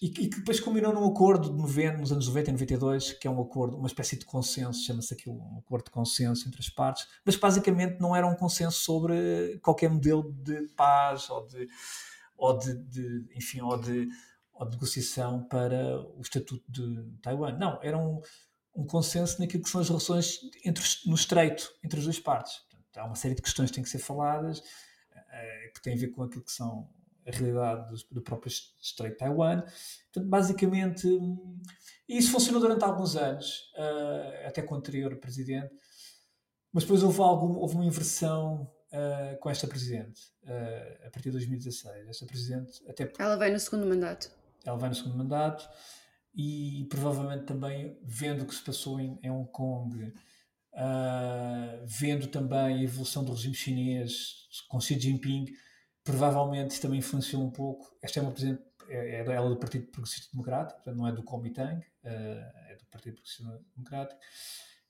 e, 0.00 0.08
que 0.08 0.28
depois 0.28 0.58
culminou 0.58 0.92
num 0.92 1.06
acordo 1.06 1.50
de 1.50 1.56
90, 1.56 1.98
nos 1.98 2.12
anos 2.12 2.28
90 2.28 2.50
e 2.50 2.52
92, 2.52 3.12
que 3.12 3.28
é 3.28 3.30
um 3.30 3.40
acordo, 3.40 3.76
uma 3.76 3.86
espécie 3.86 4.18
de 4.18 4.24
consenso, 4.24 4.84
chama-se 4.84 5.12
aquilo 5.12 5.36
um 5.36 5.58
acordo 5.58 5.84
de 5.84 5.90
consenso 5.90 6.48
entre 6.48 6.60
as 6.60 6.68
partes, 6.68 7.06
mas 7.24 7.36
basicamente 7.36 8.00
não 8.00 8.16
era 8.16 8.26
um 8.26 8.34
consenso 8.34 8.78
sobre 8.80 9.58
qualquer 9.62 9.90
modelo 9.90 10.32
de 10.32 10.68
paz 10.68 11.28
ou 11.28 11.46
de, 11.46 11.68
ou 12.36 12.58
de, 12.58 12.74
de 12.74 13.28
enfim, 13.36 13.60
ou 13.60 13.76
de, 13.78 14.08
ou 14.54 14.64
de 14.66 14.72
negociação 14.72 15.44
para 15.44 16.00
o 16.16 16.22
estatuto 16.22 16.64
de 16.68 17.12
Taiwan. 17.20 17.58
Não, 17.58 17.78
era 17.82 17.98
um, 17.98 18.20
um 18.76 18.86
consenso 18.86 19.40
naquilo 19.40 19.62
que 19.62 19.70
são 19.70 19.80
as 19.80 19.88
relações 19.88 20.40
entre, 20.64 20.84
no 21.06 21.14
estreito 21.14 21.72
entre 21.82 21.98
as 21.98 22.04
duas 22.04 22.18
partes. 22.18 22.58
Portanto, 22.70 22.98
há 22.98 23.04
uma 23.04 23.16
série 23.16 23.34
de 23.34 23.42
questões 23.42 23.70
que 23.70 23.74
têm 23.74 23.84
que 23.84 23.90
ser 23.90 23.98
faladas, 23.98 24.62
eh, 25.32 25.72
que 25.74 25.82
têm 25.82 25.94
a 25.94 25.96
ver 25.96 26.08
com 26.08 26.22
aquilo 26.22 26.44
que 26.44 26.52
são 26.52 26.88
a 27.26 27.30
realidade 27.30 27.88
do, 27.90 28.14
do 28.14 28.22
próprio 28.22 28.50
Estreito 28.80 29.14
de 29.14 29.18
Taiwan. 29.18 29.62
Portanto, 29.62 30.28
basicamente, 30.28 31.08
isso 32.08 32.30
funcionou 32.30 32.60
durante 32.60 32.84
alguns 32.84 33.16
anos, 33.16 33.72
uh, 33.76 34.46
até 34.46 34.62
com 34.62 34.74
o 34.74 34.78
anterior 34.78 35.16
presidente, 35.16 35.74
mas 36.72 36.84
depois 36.84 37.02
houve, 37.02 37.20
algum, 37.20 37.56
houve 37.56 37.74
uma 37.74 37.84
inversão 37.84 38.70
uh, 38.92 39.38
com 39.40 39.50
esta 39.50 39.66
presidente, 39.66 40.20
uh, 40.44 41.06
a 41.06 41.10
partir 41.10 41.30
de 41.30 41.32
2016. 41.32 42.08
Esta 42.08 42.26
presidente, 42.26 42.82
até 42.88 43.12
ela 43.18 43.36
vai 43.36 43.50
no 43.50 43.58
segundo 43.58 43.86
mandato. 43.86 44.30
Ela 44.64 44.76
vai 44.76 44.88
no 44.88 44.94
segundo 44.94 45.16
mandato 45.16 45.68
e 46.36 46.86
provavelmente 46.90 47.46
também 47.46 47.98
vendo 48.04 48.42
o 48.42 48.46
que 48.46 48.54
se 48.54 48.62
passou 48.62 49.00
em, 49.00 49.18
em 49.22 49.30
Hong 49.30 49.50
Kong. 49.50 50.12
Uh, 50.74 51.86
vendo 51.86 52.26
também 52.26 52.58
a 52.58 52.82
evolução 52.82 53.24
do 53.24 53.32
regime 53.32 53.54
chinês 53.54 54.46
com 54.68 54.78
Xi 54.78 55.00
Jinping, 55.00 55.46
provavelmente 56.04 56.78
também 56.78 56.98
influenciou 56.98 57.42
um 57.42 57.50
pouco. 57.50 57.96
Esta 58.02 58.20
é 58.20 58.22
uma 58.22 58.32
presidente, 58.32 58.62
é, 58.86 59.22
é 59.22 59.24
ela 59.24 59.48
do 59.48 59.56
Partido 59.56 59.86
Progressista 59.86 60.28
Democrático, 60.30 60.78
não 60.92 61.08
é 61.08 61.12
do 61.12 61.22
Kuomintang, 61.22 61.78
uh, 61.78 62.08
é 62.08 62.76
do 62.78 62.84
Partido 62.90 63.14
Progressista 63.14 63.64
Democrático, 63.74 64.20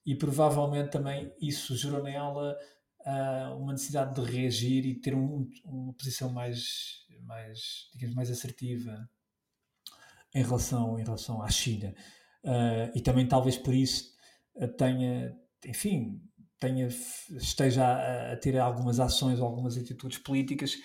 e 0.05 0.17
provavelmente 0.17 0.91
também 0.91 1.33
isso 1.41 1.77
gerou 1.77 2.03
nela 2.03 2.59
uh, 3.03 3.57
uma 3.57 3.73
necessidade 3.73 4.21
de 4.21 4.29
reagir 4.29 4.85
e 4.85 4.97
ter 4.97 5.15
um, 5.15 5.49
uma 5.65 5.93
posição 5.93 6.33
mais, 6.33 7.07
mais, 7.23 7.89
digamos, 7.95 8.17
mais 8.17 8.31
assertiva 8.33 9.09
em 10.37 10.43
relação, 10.43 10.99
em 10.99 11.03
relação 11.03 11.43
à 11.43 11.49
China. 11.49 11.95
Uh, 12.45 12.93
e 12.95 13.01
também 13.01 13.27
talvez 13.27 13.57
por 13.57 13.75
isso 13.75 14.15
tenha, 14.77 15.35
enfim, 15.65 16.21
tenha, 16.61 16.89
esteja 17.31 17.85
a, 17.85 18.33
a 18.33 18.37
ter 18.37 18.59
algumas 18.59 19.01
ações, 19.01 19.41
algumas 19.41 19.77
atitudes 19.77 20.19
políticas 20.19 20.77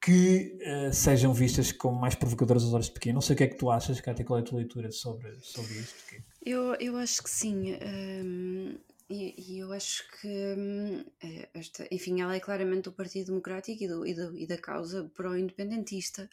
que 0.00 0.58
uh, 0.62 0.92
sejam 0.92 1.32
vistas 1.32 1.72
como 1.72 1.98
mais 1.98 2.14
provocadoras 2.14 2.62
aos 2.64 2.74
olhos 2.74 2.86
de 2.86 2.92
pequeno. 2.92 3.14
Não 3.14 3.20
sei 3.22 3.34
o 3.34 3.36
que 3.36 3.44
é 3.44 3.46
que 3.48 3.56
tu 3.56 3.70
achas, 3.70 4.00
Cátia, 4.00 4.24
qual 4.24 4.38
é 4.38 4.42
a 4.42 4.44
tua 4.44 4.58
leitura 4.58 4.90
sobre, 4.92 5.34
sobre 5.40 5.72
isto? 5.74 5.96
Eu, 6.44 6.74
eu 6.74 6.96
acho 6.96 7.22
que 7.22 7.30
sim. 7.30 7.74
Um, 7.74 8.78
e, 9.08 9.58
eu 9.58 9.72
acho 9.72 10.04
que, 10.20 10.28
um, 10.28 11.04
é, 11.22 11.48
esta, 11.54 11.88
enfim, 11.90 12.20
ela 12.20 12.36
é 12.36 12.40
claramente 12.40 12.84
do 12.84 12.92
Partido 12.92 13.26
Democrático 13.26 13.82
e, 13.82 13.88
do, 13.88 14.06
e, 14.06 14.14
do, 14.14 14.38
e 14.38 14.46
da 14.46 14.58
causa 14.58 15.10
pró-independentista. 15.14 16.28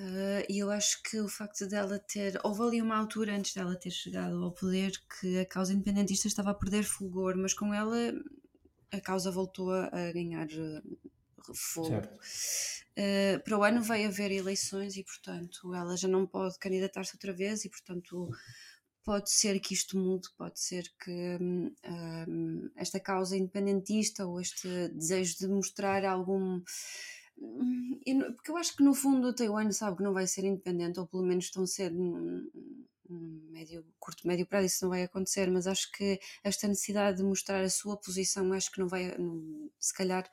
Uh, 0.00 0.40
e 0.48 0.58
eu 0.58 0.70
acho 0.70 1.02
que 1.02 1.20
o 1.20 1.28
facto 1.28 1.66
dela 1.66 1.98
ter. 1.98 2.40
Houve 2.42 2.62
ali 2.62 2.82
uma 2.82 2.96
altura 2.96 3.36
antes 3.36 3.52
dela 3.52 3.76
ter 3.76 3.90
chegado 3.90 4.42
ao 4.42 4.50
poder 4.50 4.92
que 5.20 5.38
a 5.40 5.44
causa 5.44 5.74
independentista 5.74 6.26
estava 6.26 6.50
a 6.50 6.54
perder 6.54 6.84
fulgor, 6.84 7.36
mas 7.36 7.52
com 7.52 7.74
ela 7.74 7.96
a 8.90 9.00
causa 9.00 9.30
voltou 9.30 9.70
a, 9.70 9.90
ganhar 10.14 10.48
fogo. 11.54 12.08
Uh, 12.96 13.42
para 13.44 13.58
o 13.58 13.62
ano 13.62 13.82
vai 13.82 14.06
haver 14.06 14.30
eleições 14.30 14.96
e, 14.96 15.04
portanto, 15.04 15.74
ela 15.74 15.94
já 15.96 16.08
não 16.08 16.26
pode 16.26 16.58
candidatar-se 16.58 17.14
outra 17.14 17.34
vez 17.34 17.66
e, 17.66 17.68
portanto, 17.68 18.30
pode 19.04 19.30
ser 19.30 19.60
que 19.60 19.74
isto 19.74 19.98
mude, 19.98 20.28
pode 20.36 20.58
ser 20.60 20.84
que 21.02 21.38
um, 21.40 22.70
esta 22.74 22.98
causa 22.98 23.36
independentista 23.36 24.26
ou 24.26 24.40
este 24.40 24.88
desejo 24.88 25.36
de 25.40 25.48
mostrar 25.48 26.06
algum. 26.06 26.62
Porque 28.36 28.50
eu 28.50 28.56
acho 28.56 28.76
que 28.76 28.82
no 28.82 28.94
fundo 28.94 29.34
Taiwan 29.34 29.70
sabe 29.72 29.98
que 29.98 30.02
não 30.02 30.12
vai 30.12 30.26
ser 30.26 30.44
independente, 30.44 31.00
ou 31.00 31.06
pelo 31.06 31.22
menos 31.22 31.50
tão 31.50 31.66
cedo, 31.66 31.96
médio, 33.50 33.84
curto, 33.98 34.26
médio 34.26 34.46
prazo 34.46 34.66
isso 34.66 34.84
não 34.84 34.90
vai 34.90 35.02
acontecer, 35.02 35.50
mas 35.50 35.66
acho 35.66 35.90
que 35.92 36.20
esta 36.44 36.68
necessidade 36.68 37.18
de 37.18 37.22
mostrar 37.24 37.62
a 37.62 37.70
sua 37.70 37.96
posição, 37.96 38.52
acho 38.52 38.70
que 38.70 38.78
não 38.78 38.88
vai, 38.88 39.16
não, 39.18 39.70
se 39.78 39.92
calhar 39.92 40.28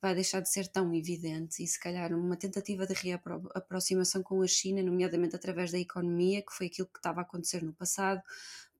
vai 0.00 0.14
deixar 0.14 0.40
de 0.40 0.50
ser 0.50 0.68
tão 0.68 0.94
evidente. 0.94 1.62
E 1.62 1.66
se 1.66 1.78
calhar 1.78 2.12
uma 2.12 2.36
tentativa 2.36 2.86
de 2.86 2.94
reaproximação 2.94 4.22
com 4.22 4.42
a 4.42 4.46
China, 4.46 4.82
nomeadamente 4.82 5.36
através 5.36 5.70
da 5.70 5.78
economia, 5.78 6.42
que 6.42 6.52
foi 6.52 6.66
aquilo 6.66 6.88
que 6.88 6.98
estava 6.98 7.20
a 7.20 7.22
acontecer 7.22 7.62
no 7.62 7.72
passado, 7.72 8.22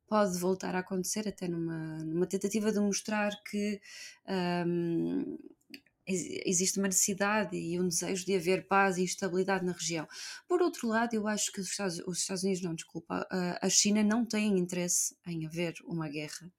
pode 0.07 0.39
voltar 0.39 0.75
a 0.75 0.81
acontecer 0.81 1.29
até 1.29 1.49
numa, 1.49 2.05
numa 2.05 2.27
tentativa 2.27 2.71
de 2.73 2.81
mostrar 2.81 3.33
que 3.45 3.81
um, 4.67 5.39
existe 6.07 6.79
uma 6.79 6.89
necessidade 6.89 7.57
e 7.57 7.79
um 7.81 7.89
desejo 7.89 8.25
de 8.25 8.35
haver 8.35 8.67
paz 8.67 8.99
e 8.99 9.05
estabilidade 9.05 9.65
na 9.65 9.73
região. 9.73 10.07
Por 10.49 10.63
outro 10.63 10.89
lado, 10.89 11.15
eu 11.15 11.27
acho 11.29 11.53
que 11.53 11.61
os 11.61 11.71
Estados, 11.71 11.99
os 12.07 12.19
Estados 12.19 12.43
Unidos, 12.43 12.63
não, 12.63 12.75
desculpa, 12.75 13.27
a 13.31 13.69
China 13.69 14.03
não 14.03 14.25
tem 14.25 14.59
interesse 14.59 15.17
em 15.27 15.47
haver 15.47 15.75
uma 15.85 16.09
guerra. 16.09 16.51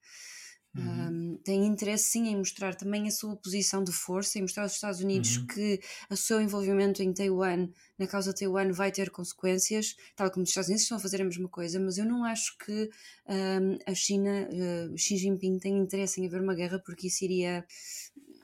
Uhum. 0.76 1.34
Um, 1.34 1.38
tem 1.44 1.64
interesse 1.64 2.10
sim 2.10 2.26
em 2.26 2.36
mostrar 2.36 2.74
também 2.74 3.06
a 3.06 3.10
sua 3.10 3.36
posição 3.36 3.84
de 3.84 3.92
força, 3.92 4.38
em 4.38 4.42
mostrar 4.42 4.64
aos 4.64 4.72
Estados 4.72 5.00
Unidos 5.00 5.36
uhum. 5.36 5.46
que 5.46 5.80
o 6.10 6.16
seu 6.16 6.40
envolvimento 6.40 7.00
em 7.00 7.12
Taiwan, 7.12 7.68
na 7.96 8.08
causa 8.08 8.32
de 8.32 8.40
Taiwan, 8.40 8.72
vai 8.72 8.90
ter 8.90 9.10
consequências, 9.10 9.94
tal 10.16 10.30
como 10.32 10.42
os 10.42 10.50
Estados 10.50 10.68
Unidos 10.68 10.82
estão 10.82 10.98
a 10.98 11.00
fazer 11.00 11.22
a 11.22 11.24
mesma 11.24 11.48
coisa, 11.48 11.78
mas 11.78 11.96
eu 11.96 12.04
não 12.04 12.24
acho 12.24 12.58
que 12.58 12.90
um, 13.28 13.78
a 13.86 13.94
China, 13.94 14.48
uh, 14.50 14.98
Xi 14.98 15.16
Jinping, 15.16 15.58
tem 15.58 15.78
interesse 15.78 16.20
em 16.20 16.26
haver 16.26 16.40
uma 16.40 16.56
guerra, 16.56 16.80
porque 16.84 17.06
isso 17.06 17.24
iria 17.24 17.64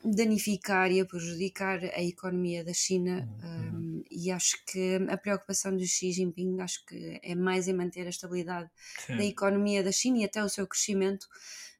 danificar 0.05 0.91
e 0.91 1.01
a 1.01 1.05
prejudicar 1.05 1.79
a 1.85 2.03
economia 2.03 2.65
da 2.65 2.73
China 2.73 3.29
uhum. 3.43 4.01
um, 4.01 4.05
e 4.11 4.31
acho 4.31 4.57
que 4.65 4.97
a 5.09 5.17
preocupação 5.17 5.77
de 5.77 5.87
Xi 5.87 6.13
Jinping 6.13 6.61
acho 6.61 6.85
que 6.87 7.21
é 7.23 7.35
mais 7.35 7.69
em 7.69 7.75
manter 7.75 8.07
a 8.07 8.11
estabilidade 8.11 8.71
Sim. 9.07 9.17
da 9.17 9.25
economia 9.25 9.83
da 9.83 9.93
China 9.93 10.19
e 10.19 10.25
até 10.25 10.43
o 10.43 10.49
seu 10.49 10.67
crescimento 10.67 11.25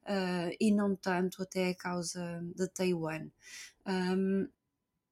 uh, 0.03 0.55
e 0.59 0.71
não 0.71 0.95
tanto 0.95 1.41
até 1.41 1.69
a 1.69 1.75
causa 1.75 2.41
de 2.55 2.67
Taiwan. 2.67 3.27
Um, 3.87 4.47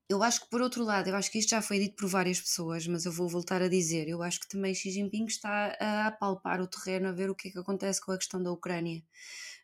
eu 0.08 0.24
acho 0.24 0.42
que, 0.42 0.50
por 0.50 0.60
outro 0.60 0.84
lado, 0.84 1.08
eu 1.08 1.16
acho 1.16 1.32
que 1.32 1.38
isto 1.38 1.52
já 1.52 1.62
foi 1.62 1.78
dito 1.78 1.96
por 1.96 2.10
várias 2.10 2.42
pessoas, 2.42 2.88
mas 2.88 3.06
eu 3.06 3.12
vou 3.12 3.30
voltar 3.30 3.62
a 3.62 3.68
dizer: 3.68 4.08
eu 4.08 4.24
acho 4.24 4.40
que 4.40 4.50
também 4.50 4.74
Xi 4.74 4.90
Jinping 4.90 5.26
está 5.26 5.78
a 5.80 6.08
apalpar 6.08 6.60
o 6.62 6.68
terreno, 6.68 7.08
a 7.08 7.12
ver 7.12 7.30
o 7.30 7.36
que 7.36 7.50
é 7.50 7.52
que 7.52 7.60
acontece 7.60 8.04
com 8.04 8.12
a 8.12 8.18
questão 8.18 8.42
da 8.42 8.52
Ucrânia. 8.52 9.04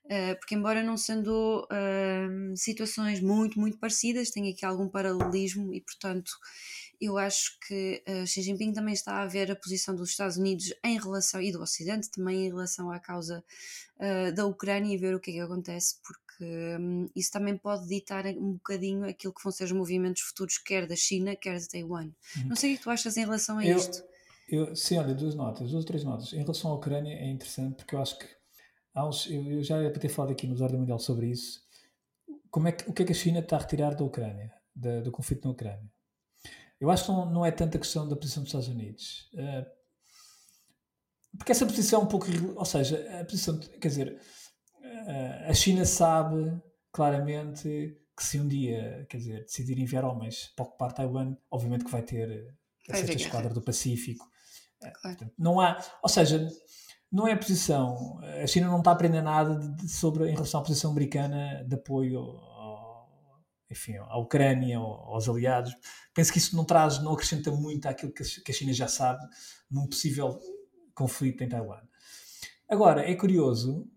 Uh, 0.06 0.38
porque, 0.38 0.54
embora 0.54 0.84
não 0.84 0.98
sendo 0.98 1.65
uh, 1.65 2.56
situações 2.56 3.20
muito, 3.20 3.60
muito 3.60 3.80
parecidas, 3.80 4.30
tem 4.30 4.52
aqui 4.52 4.63
algum 4.63 4.88
paralelismo 4.88 5.74
e, 5.74 5.82
portanto, 5.82 6.32
eu 7.02 7.18
acho 7.18 7.58
que 7.68 8.04
uh, 8.08 8.28
Xi 8.28 8.44
Jinping 8.44 8.72
também 8.72 8.94
está 8.94 9.24
a 9.24 9.26
ver 9.26 9.52
a 9.52 9.56
posição 9.56 9.96
dos 9.96 10.12
Estados 10.12 10.38
Unidos 10.38 10.72
em 10.84 11.00
relação, 11.00 11.41
e 11.41 11.52
do 11.52 11.60
Ocidente 11.60 12.12
também 12.12 12.46
em 12.46 12.50
relação 12.50 12.91
à 12.91 13.00
causa 13.00 13.44
da 14.36 14.46
Ucrânia 14.46 14.94
e 14.94 14.98
ver 14.98 15.15
o 15.15 15.22
que 15.22 15.32
é 15.32 15.34
que 15.36 15.39
acontece, 15.39 15.96
porque 16.04 16.44
um, 16.78 17.10
isso 17.15 17.32
também 17.32 17.58
pode 17.58 17.88
ditar 17.88 18.26
um 18.26 18.56
bocadinho 18.56 19.06
aquilo 19.06 19.34
que 19.34 19.41
vão 19.41 19.54
ser 19.54 19.63
os 19.63 19.72
movimentos 19.72 20.22
futuros, 20.22 20.58
quer 20.58 20.86
da 20.86 20.98
China, 20.98 21.34
quer 21.34 21.58
de 21.58 21.70
Taiwan. 21.70 22.12
Uhum. 22.36 22.48
Não 22.48 22.56
sei 22.58 22.74
o 22.74 22.78
que 22.78 22.84
tu 22.84 22.89
achas 22.89 23.15
em 23.15 23.22
relação 23.22 23.58
a 23.58 23.65
eu, 23.65 23.78
isto. 23.78 24.04
Eu, 24.50 24.76
sim, 24.76 24.98
olha, 24.98 25.15
duas 25.15 25.34
notas, 25.34 25.72
duas 25.72 25.84
ou 25.84 25.84
três 25.86 26.04
notas. 26.04 26.34
Em 26.34 26.41
relação 26.41 26.72
à 26.72 26.76
Ucrânia 26.76 27.13
é 27.13 27.30
interessante 27.30 27.76
porque 27.78 27.96
eu 27.96 28.02
acho 28.02 28.20
que 28.20 28.28
uns, 29.03 29.27
eu, 29.29 29.63
já 29.63 29.81
ia 29.81 29.91
ter 29.91 30.10
falado 30.10 30.31
aqui 30.31 30.47
no 30.47 30.62
Ordem 30.62 30.79
Mundial 30.79 30.99
sobre 30.99 31.27
isso. 31.27 31.62
Como 32.49 32.67
é 32.67 32.71
que, 32.71 32.89
o 32.89 32.93
que 32.93 33.03
é 33.03 33.05
que 33.05 33.12
a 33.12 33.15
China 33.15 33.39
está 33.39 33.58
a 33.58 33.60
retirar 33.60 33.95
da 33.95 34.05
Ucrânia, 34.05 34.53
da, 34.73 35.01
do 35.01 35.12
conflito 35.12 35.45
na 35.45 35.51
Ucrânia? 35.51 35.91
Eu 36.79 36.89
acho 36.89 37.05
que 37.05 37.12
não, 37.12 37.25
não 37.25 37.45
é 37.45 37.51
tanta 37.51 37.79
questão 37.79 38.08
da 38.08 38.15
posição 38.15 38.43
dos 38.43 38.49
Estados 38.49 38.67
Unidos. 38.67 39.29
Uh, 39.34 39.65
porque 41.38 41.51
essa 41.51 41.65
posição 41.65 42.01
é 42.01 42.03
um 42.03 42.08
pouco. 42.08 42.27
Ou 42.55 42.65
seja, 42.65 43.19
a 43.19 43.25
posição. 43.25 43.60
Quer 43.60 43.88
dizer, 43.88 44.21
uh, 44.81 45.49
a 45.49 45.53
China 45.53 45.86
sabe 45.86 46.62
claramente 46.91 47.97
que 48.15 48.23
se 48.23 48.39
um 48.39 48.47
dia, 48.47 49.05
quer 49.10 49.17
dizer, 49.17 49.41
decidir 49.41 49.77
enviar 49.77 50.05
homens 50.05 50.53
para 50.55 50.65
ocupar 50.65 50.93
Taiwan, 50.93 51.36
obviamente 51.51 51.84
que 51.84 51.91
vai 51.91 52.01
ter 52.01 52.55
a 52.89 52.95
sexta 52.95 53.13
esquadra 53.13 53.53
do 53.53 53.62
Pacífico. 53.62 54.25
Claro. 54.79 54.95
Portanto, 55.01 55.34
não 55.38 55.60
há. 55.60 55.77
Ou 56.01 56.10
seja, 56.10 56.47
não 57.12 57.28
é 57.28 57.34
a 57.34 57.38
posição. 57.38 58.20
A 58.41 58.48
China 58.48 58.68
não 58.68 58.80
está 58.80 58.91
a 58.91 58.94
aprender 58.94 59.22
nada 59.22 59.56
de, 59.56 59.76
de, 59.76 59.89
sobre, 59.89 60.30
em 60.30 60.34
relação 60.34 60.60
à 60.60 60.63
posição 60.63 60.91
americana 60.91 61.63
de 61.68 61.76
apoio 61.76 62.20
ao, 62.20 63.10
enfim, 63.70 63.96
à 63.98 64.18
Ucrânia, 64.18 64.78
aos 64.78 65.28
aliados. 65.30 65.74
Penso 66.13 66.32
que 66.32 66.38
isso 66.38 66.56
não 66.56 66.65
traz, 66.65 67.02
não 67.02 67.13
acrescenta 67.13 67.52
muito 67.52 67.88
àquilo 67.88 68.12
que 68.12 68.52
a 68.52 68.54
China 68.54 68.74
já 68.74 68.88
sabe 68.88 69.26
num 69.70 69.88
possível 69.88 70.38
conflito 70.94 71.44
em 71.44 71.50
Taiwan. 71.50 71.82
Agora, 72.70 73.10
é 73.10 73.13
curioso, 73.15 73.88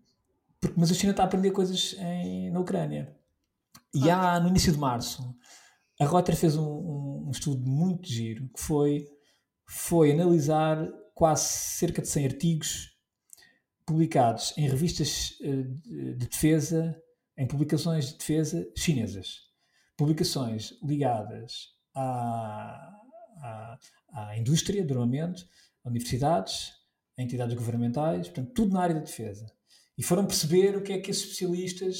porque, 0.59 0.79
mas 0.79 0.91
a 0.91 0.93
China 0.93 1.11
está 1.11 1.23
a 1.23 1.25
aprender 1.25 1.51
coisas 1.51 1.95
em, 1.99 2.51
na 2.51 2.59
Ucrânia. 2.59 3.15
E 3.93 4.09
há, 4.09 4.39
no 4.39 4.49
início 4.49 4.71
de 4.71 4.77
março, 4.77 5.35
a 5.99 6.05
Reuters 6.05 6.39
fez 6.39 6.55
um, 6.55 6.63
um, 6.63 7.25
um, 7.27 7.31
estudo 7.31 7.67
muito 7.67 8.07
giro 8.07 8.47
que 8.49 8.61
foi, 8.61 9.07
foi 9.65 10.11
analisar 10.11 10.87
quase 11.15 11.49
cerca 11.49 12.01
de 12.01 12.07
100 12.07 12.25
artigos 12.25 12.98
publicados 13.89 14.53
em 14.55 14.69
revistas 14.69 15.35
eh, 15.41 15.63
de 16.13 16.27
defesa, 16.27 16.95
em 17.35 17.47
publicações 17.47 18.11
de 18.11 18.19
defesa 18.19 18.71
chinesas. 18.77 19.39
Publicações 19.97 20.77
ligadas 20.83 21.69
à, 21.95 22.95
à, 23.41 23.79
à 24.13 24.37
indústria 24.37 24.85
do 24.85 24.93
armamento, 24.93 25.43
a 25.83 25.89
universidades, 25.89 26.71
a 27.17 27.23
entidades 27.23 27.55
governamentais, 27.55 28.27
portanto, 28.27 28.53
tudo 28.53 28.73
na 28.73 28.81
área 28.81 28.93
da 28.93 29.01
defesa. 29.01 29.51
E 29.97 30.03
foram 30.03 30.27
perceber 30.27 30.77
o 30.77 30.83
que 30.83 30.93
é 30.93 30.99
que 30.99 31.09
esses 31.09 31.23
especialistas, 31.23 31.97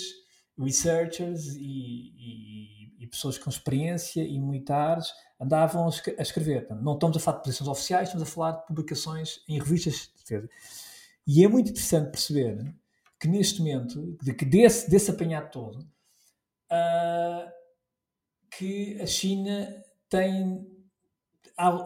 researchers 0.60 1.48
e, 1.56 2.14
e, 2.16 3.04
e 3.04 3.08
pessoas 3.08 3.40
com 3.40 3.50
experiência 3.50 4.22
e 4.22 4.40
militares 4.40 5.08
andavam 5.42 5.88
a 5.88 6.22
escrever. 6.22 6.68
Portanto, 6.68 6.84
não 6.84 6.94
estamos 6.94 7.18
a 7.18 7.20
falar 7.20 7.38
de 7.38 7.44
posições 7.46 7.68
oficiais, 7.68 8.10
estamos 8.10 8.28
a 8.28 8.32
falar 8.32 8.52
de 8.52 8.68
publicações 8.68 9.40
em 9.48 9.58
revistas 9.58 10.12
de 10.16 10.24
defesa. 10.24 10.50
E 11.32 11.46
é 11.46 11.48
muito 11.48 11.70
interessante 11.70 12.10
perceber 12.10 12.58
que 13.20 13.28
neste 13.28 13.60
momento, 13.60 14.18
de 14.20 14.34
que 14.34 14.44
desse, 14.44 14.90
desse 14.90 15.12
apanhado 15.12 15.52
todo, 15.52 15.78
uh, 16.72 17.52
que 18.58 19.00
a 19.00 19.06
China 19.06 19.72
tem. 20.10 20.68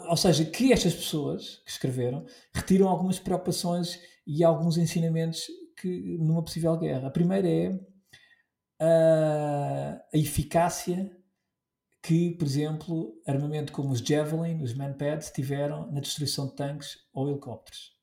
Ou 0.07 0.15
seja, 0.15 0.45
que 0.45 0.71
estas 0.71 0.93
pessoas 0.93 1.57
que 1.65 1.71
escreveram 1.71 2.25
retiram 2.53 2.87
algumas 2.87 3.19
preocupações 3.19 3.99
e 4.25 4.45
alguns 4.45 4.77
ensinamentos 4.77 5.45
que, 5.75 6.17
numa 6.19 6.41
possível 6.41 6.77
guerra. 6.77 7.09
A 7.09 7.11
primeira 7.11 7.49
é 7.49 7.69
uh, 8.81 9.99
a 10.13 10.17
eficácia 10.17 11.13
que, 12.01 12.31
por 12.37 12.47
exemplo, 12.47 13.21
armamento 13.27 13.73
como 13.73 13.91
os 13.91 13.99
Javelin, 13.99 14.61
os 14.61 14.73
Manpads, 14.73 15.31
tiveram 15.31 15.91
na 15.91 15.99
destruição 15.99 16.47
de 16.47 16.55
tanques 16.55 16.97
ou 17.13 17.27
helicópteros, 17.29 17.93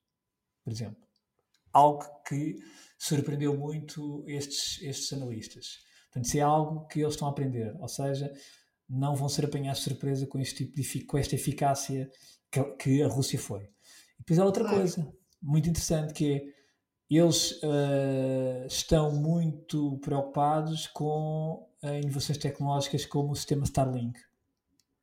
por 0.63 0.71
exemplo 0.71 1.10
algo 1.73 2.05
que 2.27 2.57
surpreendeu 2.99 3.57
muito 3.57 4.25
estes, 4.27 4.81
estes 4.83 5.13
analistas. 5.13 5.79
Portanto, 6.05 6.25
isso 6.27 6.39
é 6.39 6.41
algo 6.41 6.87
que 6.87 7.01
eles 7.01 7.15
estão 7.15 7.29
a 7.29 7.31
aprender, 7.31 7.75
ou 7.79 7.89
seja, 7.89 8.33
não 8.89 9.15
vão 9.15 9.29
ser 9.29 9.45
apanhados 9.45 9.81
de 9.83 9.85
surpresa 9.89 10.27
com, 10.27 10.39
este 10.41 10.67
tipo 10.67 10.75
de, 10.75 11.05
com 11.05 11.17
esta 11.17 11.35
eficácia 11.35 12.11
que, 12.51 12.63
que, 12.75 13.03
a 13.03 13.09
Rússia 13.09 13.39
foi. 13.39 13.63
E 13.63 14.19
depois 14.19 14.39
há 14.39 14.45
outra 14.45 14.69
coisa 14.69 15.09
muito 15.41 15.69
interessante 15.69 16.13
que 16.13 16.33
é 16.33 16.61
eles 17.11 17.53
uh, 17.63 18.67
estão 18.67 19.11
muito 19.13 19.99
preocupados 19.99 20.87
com 20.89 21.69
uh, 21.83 21.95
inovações 22.01 22.39
tecnológicas 22.39 23.05
como 23.05 23.33
o 23.33 23.37
sistema 23.37 23.65
Starlink. 23.65 24.19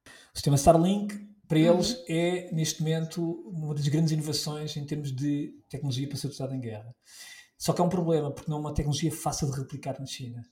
O 0.05 0.35
sistema 0.37 0.55
Starlink 0.55 1.27
para 1.47 1.59
uhum. 1.59 1.75
eles 1.75 2.03
é, 2.09 2.51
neste 2.51 2.81
momento, 2.81 3.21
uma 3.47 3.73
das 3.73 3.87
grandes 3.87 4.11
inovações 4.11 4.75
em 4.75 4.85
termos 4.85 5.15
de 5.15 5.53
tecnologia 5.69 6.07
para 6.07 6.17
ser 6.17 6.27
usada 6.27 6.55
em 6.55 6.59
guerra. 6.59 6.93
Só 7.57 7.73
que 7.73 7.81
é 7.81 7.83
um 7.83 7.89
problema, 7.89 8.31
porque 8.31 8.49
não 8.49 8.57
é 8.57 8.61
uma 8.61 8.73
tecnologia 8.73 9.11
fácil 9.11 9.49
de 9.49 9.57
replicar 9.57 9.99
na 9.99 10.05
China. 10.05 10.43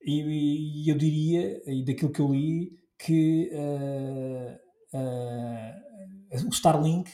E, 0.00 0.84
e 0.84 0.88
eu 0.88 0.96
diria, 0.96 1.62
e 1.66 1.84
daquilo 1.84 2.12
que 2.12 2.20
eu 2.20 2.32
li, 2.32 2.72
que 2.98 3.50
uh, 3.52 4.96
uh, 4.96 6.46
o 6.46 6.50
Starlink 6.50 7.10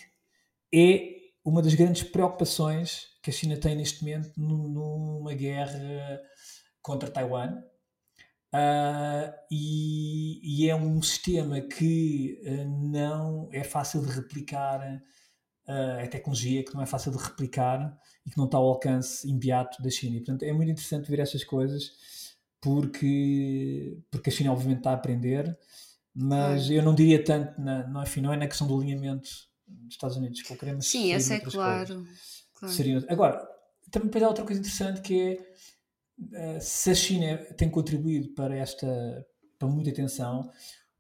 é 0.73 1.17
uma 1.45 1.63
das 1.63 1.75
grandes 1.75 2.03
preocupações 2.03 3.07
que 3.23 3.31
a 3.31 3.33
China 3.33 3.57
tem 3.57 3.75
neste 3.75 4.03
momento 4.03 4.33
numa 4.37 5.35
guerra 5.35 6.21
contra 6.83 7.11
Taiwan, 7.11 7.63
Uh, 8.55 9.31
e, 9.51 10.41
e, 10.65 10.71
é 10.71 10.75
um 10.75 11.03
sistema 11.03 11.61
que 11.61 12.41
uh, 12.47 12.91
não 12.91 13.49
é 13.53 13.63
fácil 13.63 14.01
de 14.01 14.11
replicar, 14.11 14.81
uh, 15.67 15.99
é 15.99 16.07
tecnologia 16.07 16.65
que 16.65 16.75
não 16.75 16.81
é 16.81 16.87
fácil 16.87 17.13
de 17.13 17.19
replicar 17.19 17.95
e 18.25 18.31
que 18.31 18.39
não 18.39 18.47
está 18.47 18.57
ao 18.57 18.67
alcance 18.67 19.29
imediato 19.29 19.83
da 19.83 19.91
China. 19.91 20.17
E, 20.17 20.21
portanto, 20.21 20.45
é 20.45 20.53
muito 20.53 20.71
interessante 20.71 21.11
ver 21.11 21.21
essas 21.21 21.45
coisas 21.45 21.93
porque, 22.61 23.99
porque 24.11 24.31
a 24.31 24.33
China, 24.33 24.53
obviamente, 24.53 24.79
está 24.79 24.91
a 24.93 24.95
aprender, 24.95 25.57
mas 26.15 26.71
eu 26.71 26.83
não 26.83 26.95
diria 26.95 27.23
tanto, 27.23 27.61
na, 27.61 27.87
não, 27.87 28.03
enfim, 28.03 28.23
não 28.23 28.33
é 28.33 28.37
na 28.37 28.49
questão 28.49 28.67
do 28.67 28.77
alinhamento 28.77 29.29
dos 29.67 29.95
Estados 29.95 30.17
Unidos 30.17 30.43
que 30.43 30.53
eu 30.53 30.57
queremos. 30.57 30.87
Sim, 30.87 31.13
essa 31.13 31.35
é 31.35 31.41
claro. 31.41 32.07
claro. 32.55 32.75
Seriam, 32.75 33.05
agora, 33.09 33.47
também 33.91 34.07
depois 34.09 34.25
há 34.25 34.29
outra 34.29 34.45
coisa 34.45 34.61
interessante 34.61 35.03
que 35.03 35.21
é 35.21 35.55
se 36.61 36.91
a 36.91 36.95
China 36.95 37.37
tem 37.57 37.71
contribuído 37.71 38.29
para 38.35 38.57
esta 38.57 38.87
para 39.59 39.69
muita 39.69 39.91
atenção, 39.91 40.49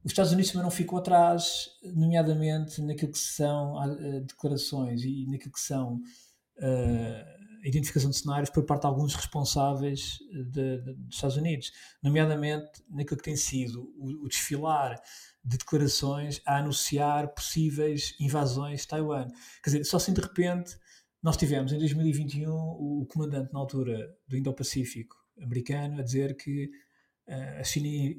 os 0.04 0.12
Estados 0.12 0.33
Unidos 0.33 0.50
também 0.50 0.64
não 0.64 0.70
ficam 0.70 0.98
atrás, 0.98 1.68
nomeadamente 1.94 2.81
naquilo 2.83 3.12
que 3.12 3.18
são 3.18 3.74
uh, 3.74 4.20
declarações 4.22 5.02
e 5.04 5.26
naquilo 5.28 5.52
que 5.52 5.61
são 5.61 5.94
uh, 5.96 7.38
identificação 7.68 8.11
de 8.11 8.16
cenários 8.16 8.50
por 8.50 8.64
parte 8.64 8.83
de 8.83 8.87
alguns 8.87 9.14
responsáveis 9.14 10.18
de, 10.33 10.78
de, 10.78 10.94
dos 10.94 11.14
Estados 11.14 11.37
Unidos, 11.37 11.72
nomeadamente 12.02 12.83
naquilo 12.88 13.18
que 13.18 13.24
tem 13.24 13.37
sido 13.37 13.92
o, 13.96 14.24
o, 14.24 14.28
desfilar 14.28 15.00
de 15.44 15.59
declarações 15.59 16.40
a 16.46 16.59
anunciar 16.59 17.28
possíveis 17.35 18.14
invasões 18.20 18.83
de 18.83 18.88
Taiwan. 18.88 19.26
Quer 19.62 19.70
dizer, 19.70 19.85
só 19.85 19.96
assim 19.96 20.12
de 20.12 20.20
repente 20.20 20.76
nós 21.22 21.37
tivemos 21.37 21.72
em 21.72 21.78
2021 21.78 22.50
o 22.50 23.07
comandante 23.09 23.52
na 23.52 23.59
altura 23.59 24.16
do 24.26 24.37
Indo-Pacífico 24.37 25.16
americano 25.40 25.98
a 25.98 26.02
dizer 26.02 26.37
que 26.37 26.70
uh, 27.28 27.61
a 27.61 27.64
China 27.64 28.16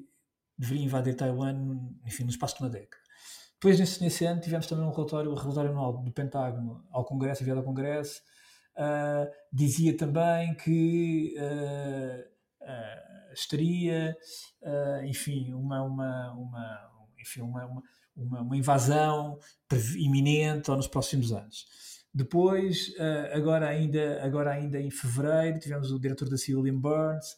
deveria 0.58 0.84
invadir 0.84 1.16
Taiwan 1.16 1.80
enfim, 2.06 2.24
no 2.24 2.30
espaço 2.30 2.58
de 2.58 2.64
uma 2.64 2.70
década. 2.70 3.02
Depois, 3.54 3.80
nesse, 3.80 4.02
nesse 4.02 4.26
ano, 4.26 4.40
tivemos 4.40 4.68
também 4.68 4.86
um 4.86 4.92
relatório, 4.92 5.32
o 5.32 5.36
relatório 5.36 5.72
anual 5.72 6.02
do 6.02 6.12
Pentágono 6.12 6.86
ao 6.92 7.06
Congresso, 7.06 7.42
enviado 7.42 7.60
ao 7.60 7.66
Congresso, 7.66 8.22
uh, 8.78 9.30
dizia 9.52 9.96
também 9.96 10.54
que 10.56 11.36
uh, 11.38 12.40
estaria, 13.34 14.18
enfim, 15.06 15.54
uma, 15.54 15.82
uma, 15.84 16.32
uma, 16.34 16.92
enfim 17.20 17.42
uma, 17.42 17.66
uma, 18.16 18.42
uma 18.42 18.58
invasão 18.58 19.40
iminente 19.98 20.70
ou 20.70 20.78
nos 20.78 20.88
próximos 20.88 21.32
anos. 21.32 21.66
Depois, 22.14 22.90
uh, 22.98 23.36
agora, 23.36 23.68
ainda, 23.68 24.24
agora 24.24 24.52
ainda 24.52 24.80
em 24.80 24.90
fevereiro, 24.90 25.60
tivemos 25.60 25.92
o 25.92 26.00
diretor 26.00 26.30
da 26.30 26.38
CIA, 26.38 26.58
William 26.58 26.80
Burns, 26.80 27.34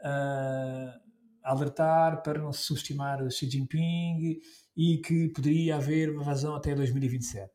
uh, 0.00 1.06
a 1.44 1.50
alertar 1.50 2.22
para 2.22 2.40
não 2.40 2.52
se 2.52 2.62
subestimar 2.62 3.28
Xi 3.30 3.48
Jinping 3.48 4.40
e 4.76 4.98
que 4.98 5.28
poderia 5.28 5.76
haver 5.76 6.10
uma 6.10 6.22
invasão 6.22 6.54
até 6.56 6.74
2027. 6.74 7.50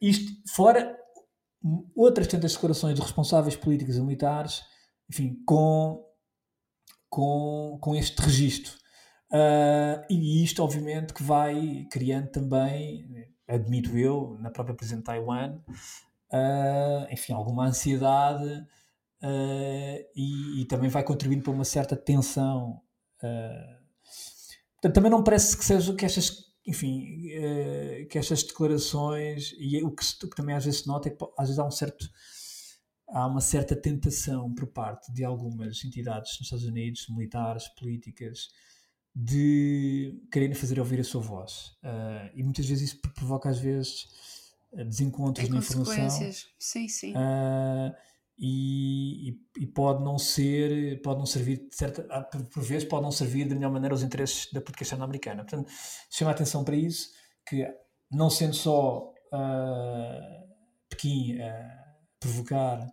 Isto, 0.00 0.32
fora 0.54 0.96
outras 1.94 2.26
tantas 2.26 2.54
declarações 2.54 2.94
de 2.94 3.02
responsáveis 3.02 3.56
políticos 3.56 3.96
e 3.96 4.00
militares 4.00 4.62
enfim, 5.10 5.42
com, 5.44 6.06
com, 7.08 7.78
com 7.80 7.96
este 7.96 8.22
registro. 8.22 8.72
Uh, 9.32 10.06
e 10.08 10.42
isto, 10.44 10.62
obviamente, 10.62 11.12
que 11.12 11.22
vai 11.22 11.86
criando 11.90 12.30
também, 12.30 13.06
admito 13.50 13.96
eu, 13.98 14.36
na 14.40 14.50
própria 14.50 14.74
presidente 14.74 15.00
de 15.00 15.06
Taiwan, 15.06 15.58
uh, 16.32 17.12
enfim, 17.12 17.32
alguma 17.32 17.66
ansiedade 17.66 18.66
uh, 19.22 20.06
e, 20.14 20.62
e, 20.62 20.64
também 20.66 20.88
vai 20.88 21.02
contribuindo 21.02 21.42
para 21.42 21.52
uma 21.52 21.64
certa 21.64 21.96
tensão. 21.96 22.80
portanto, 24.74 24.94
também 24.94 25.10
não 25.10 25.22
parece 25.22 25.56
que 25.56 25.64
seja 25.64 25.94
que 25.94 26.04
estas, 26.04 26.44
enfim, 26.66 27.28
que 28.08 28.18
estas 28.18 28.42
declarações 28.42 29.54
e 29.58 29.82
o 29.82 29.90
que, 29.90 30.04
o 30.24 30.30
que, 30.30 30.36
também 30.36 30.54
às 30.54 30.64
vezes 30.64 30.80
se 30.80 30.88
nota 30.88 31.08
é 31.08 31.12
que 31.12 31.24
às 31.38 31.48
vezes 31.48 31.58
há 31.58 31.66
um 31.66 31.70
certo 31.70 32.08
há 33.12 33.26
uma 33.26 33.40
certa 33.40 33.74
tentação 33.74 34.54
por 34.54 34.66
parte 34.68 35.12
de 35.12 35.24
algumas 35.24 35.84
entidades 35.84 36.32
nos 36.38 36.42
Estados 36.42 36.64
Unidos, 36.64 37.06
militares, 37.08 37.68
políticas, 37.68 38.48
de 39.14 40.20
quererem 40.30 40.54
fazer 40.54 40.78
ouvir 40.78 41.00
a 41.00 41.04
sua 41.04 41.20
voz. 41.20 41.76
Uh, 41.82 42.30
e 42.34 42.42
muitas 42.42 42.66
vezes 42.66 42.90
isso 42.90 43.00
provoca, 43.14 43.48
às 43.48 43.58
vezes, 43.58 44.06
desencontros 44.72 45.48
na 45.48 45.58
informação. 45.58 46.32
Sim, 46.58 46.88
sim. 46.88 47.12
Uh, 47.12 47.92
e, 48.42 49.38
e, 49.58 49.66
pode 49.66 50.02
não 50.02 50.18
ser, 50.18 51.02
pode 51.02 51.18
não 51.18 51.26
servir, 51.26 51.68
de 51.68 51.76
certa, 51.76 52.06
ah, 52.08 52.22
por 52.22 52.62
vezes, 52.62 52.88
pode 52.88 53.02
não 53.02 53.12
servir 53.12 53.46
da 53.46 53.54
melhor 53.54 53.70
maneira 53.70 53.92
aos 53.92 54.02
interesses 54.02 54.50
da 54.50 54.62
externa 54.80 55.04
americana. 55.04 55.44
Portanto, 55.44 55.70
chama 56.10 56.30
a 56.30 56.34
atenção 56.34 56.64
para 56.64 56.74
isso, 56.74 57.10
que 57.46 57.68
não 58.10 58.30
sendo 58.30 58.54
só 58.54 59.12
uh, 59.32 60.48
Pequim 60.88 61.34
uh, 61.34 61.40
provocar 62.18 62.86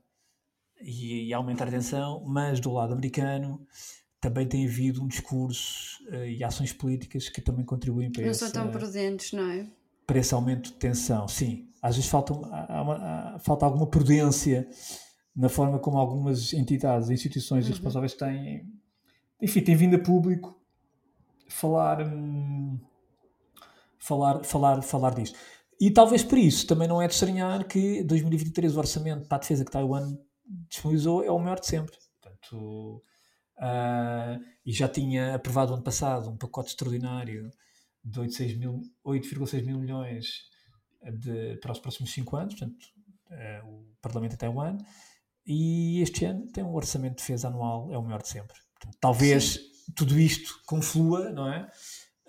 e, 0.81 1.29
e, 1.29 1.33
aumentar 1.33 1.69
a 1.69 1.71
tensão, 1.71 2.25
mas 2.25 2.59
do 2.59 2.73
lado 2.73 2.91
americano 2.91 3.65
também 4.19 4.47
tem 4.47 4.65
havido 4.65 5.03
um 5.03 5.07
discurso 5.07 6.03
uh, 6.09 6.25
e 6.25 6.43
ações 6.43 6.73
políticas 6.73 7.29
que 7.29 7.41
também 7.41 7.65
contribuem 7.65 8.11
para 8.11 8.23
não 8.23 8.29
essa, 8.29 8.49
são 8.49 8.51
tão 8.51 8.71
prudentes, 8.71 9.31
não 9.31 9.49
é? 9.49 9.67
Para 10.05 10.19
esse 10.19 10.33
aumento 10.33 10.71
de 10.71 10.73
tensão, 10.73 11.27
sim. 11.27 11.69
Às 11.81 11.95
vezes 11.95 12.09
falta, 12.09 12.33
há 12.33 12.81
uma, 12.81 12.95
há, 12.95 13.39
falta 13.39 13.65
alguma 13.65 13.87
prudência 13.87 14.67
na 15.35 15.49
forma 15.49 15.77
como 15.77 15.97
algumas 15.97 16.51
entidades, 16.53 17.09
instituições 17.09 17.65
uhum. 17.65 17.69
e 17.69 17.73
responsáveis 17.73 18.13
têm, 18.13 18.65
enfim, 19.39 19.61
têm 19.61 19.75
vindo 19.75 19.95
a 19.95 19.99
público 19.99 20.59
falar, 21.47 22.01
hum, 22.01 22.79
falar, 23.99 24.43
falar, 24.43 24.81
falar 24.81 25.13
disto. 25.13 25.37
E 25.79 25.91
talvez 25.91 26.23
por 26.23 26.39
isso 26.39 26.65
também 26.65 26.87
não 26.87 26.99
é 26.99 27.07
de 27.07 27.13
estranhar 27.13 27.67
que 27.67 28.03
2023 28.03 28.75
o 28.75 28.79
orçamento 28.79 29.27
para 29.27 29.37
a 29.37 29.39
defesa 29.39 29.63
que 29.63 29.71
Taiwan 29.71 30.17
disponibilizou 30.67 31.23
é 31.23 31.29
o 31.29 31.37
maior 31.37 31.59
de 31.59 31.67
sempre. 31.67 31.95
Portanto, 32.19 33.03
Uh, 33.57 34.39
e 34.65 34.71
já 34.71 34.87
tinha 34.87 35.33
aprovado 35.33 35.73
ano 35.73 35.83
passado 35.83 36.29
um 36.29 36.37
pacote 36.37 36.69
extraordinário 36.69 37.49
de 38.03 38.19
8,6 38.19 38.57
mil, 38.57 38.81
mil 39.65 39.79
milhões 39.79 40.43
de, 41.03 41.57
para 41.57 41.71
os 41.71 41.79
próximos 41.79 42.11
5 42.13 42.35
anos, 42.35 42.55
portanto, 42.55 42.85
uh, 43.31 43.67
o 43.67 43.95
Parlamento 44.01 44.31
de 44.31 44.37
Taiwan, 44.37 44.77
e 45.45 46.01
este 46.01 46.25
ano 46.25 46.45
tem 46.51 46.63
um 46.63 46.75
orçamento 46.75 47.15
de 47.15 47.21
defesa 47.21 47.47
anual, 47.47 47.91
é 47.91 47.97
o 47.97 48.03
maior 48.03 48.21
de 48.21 48.27
sempre. 48.27 48.57
Portanto, 48.73 48.97
talvez 48.99 49.53
Sim. 49.53 49.93
tudo 49.95 50.19
isto 50.19 50.61
conflua, 50.65 51.31
não 51.31 51.51
é? 51.51 51.69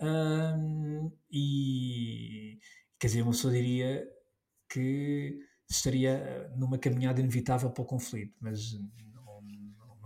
Um, 0.00 1.10
e 1.30 2.58
quer 2.98 3.08
dizer, 3.08 3.22
uma 3.22 3.32
pessoa 3.32 3.52
diria 3.52 4.06
que 4.68 5.40
estaria 5.68 6.48
numa 6.56 6.78
caminhada 6.78 7.20
inevitável 7.20 7.70
para 7.70 7.82
o 7.82 7.86
conflito, 7.86 8.36
mas 8.40 8.74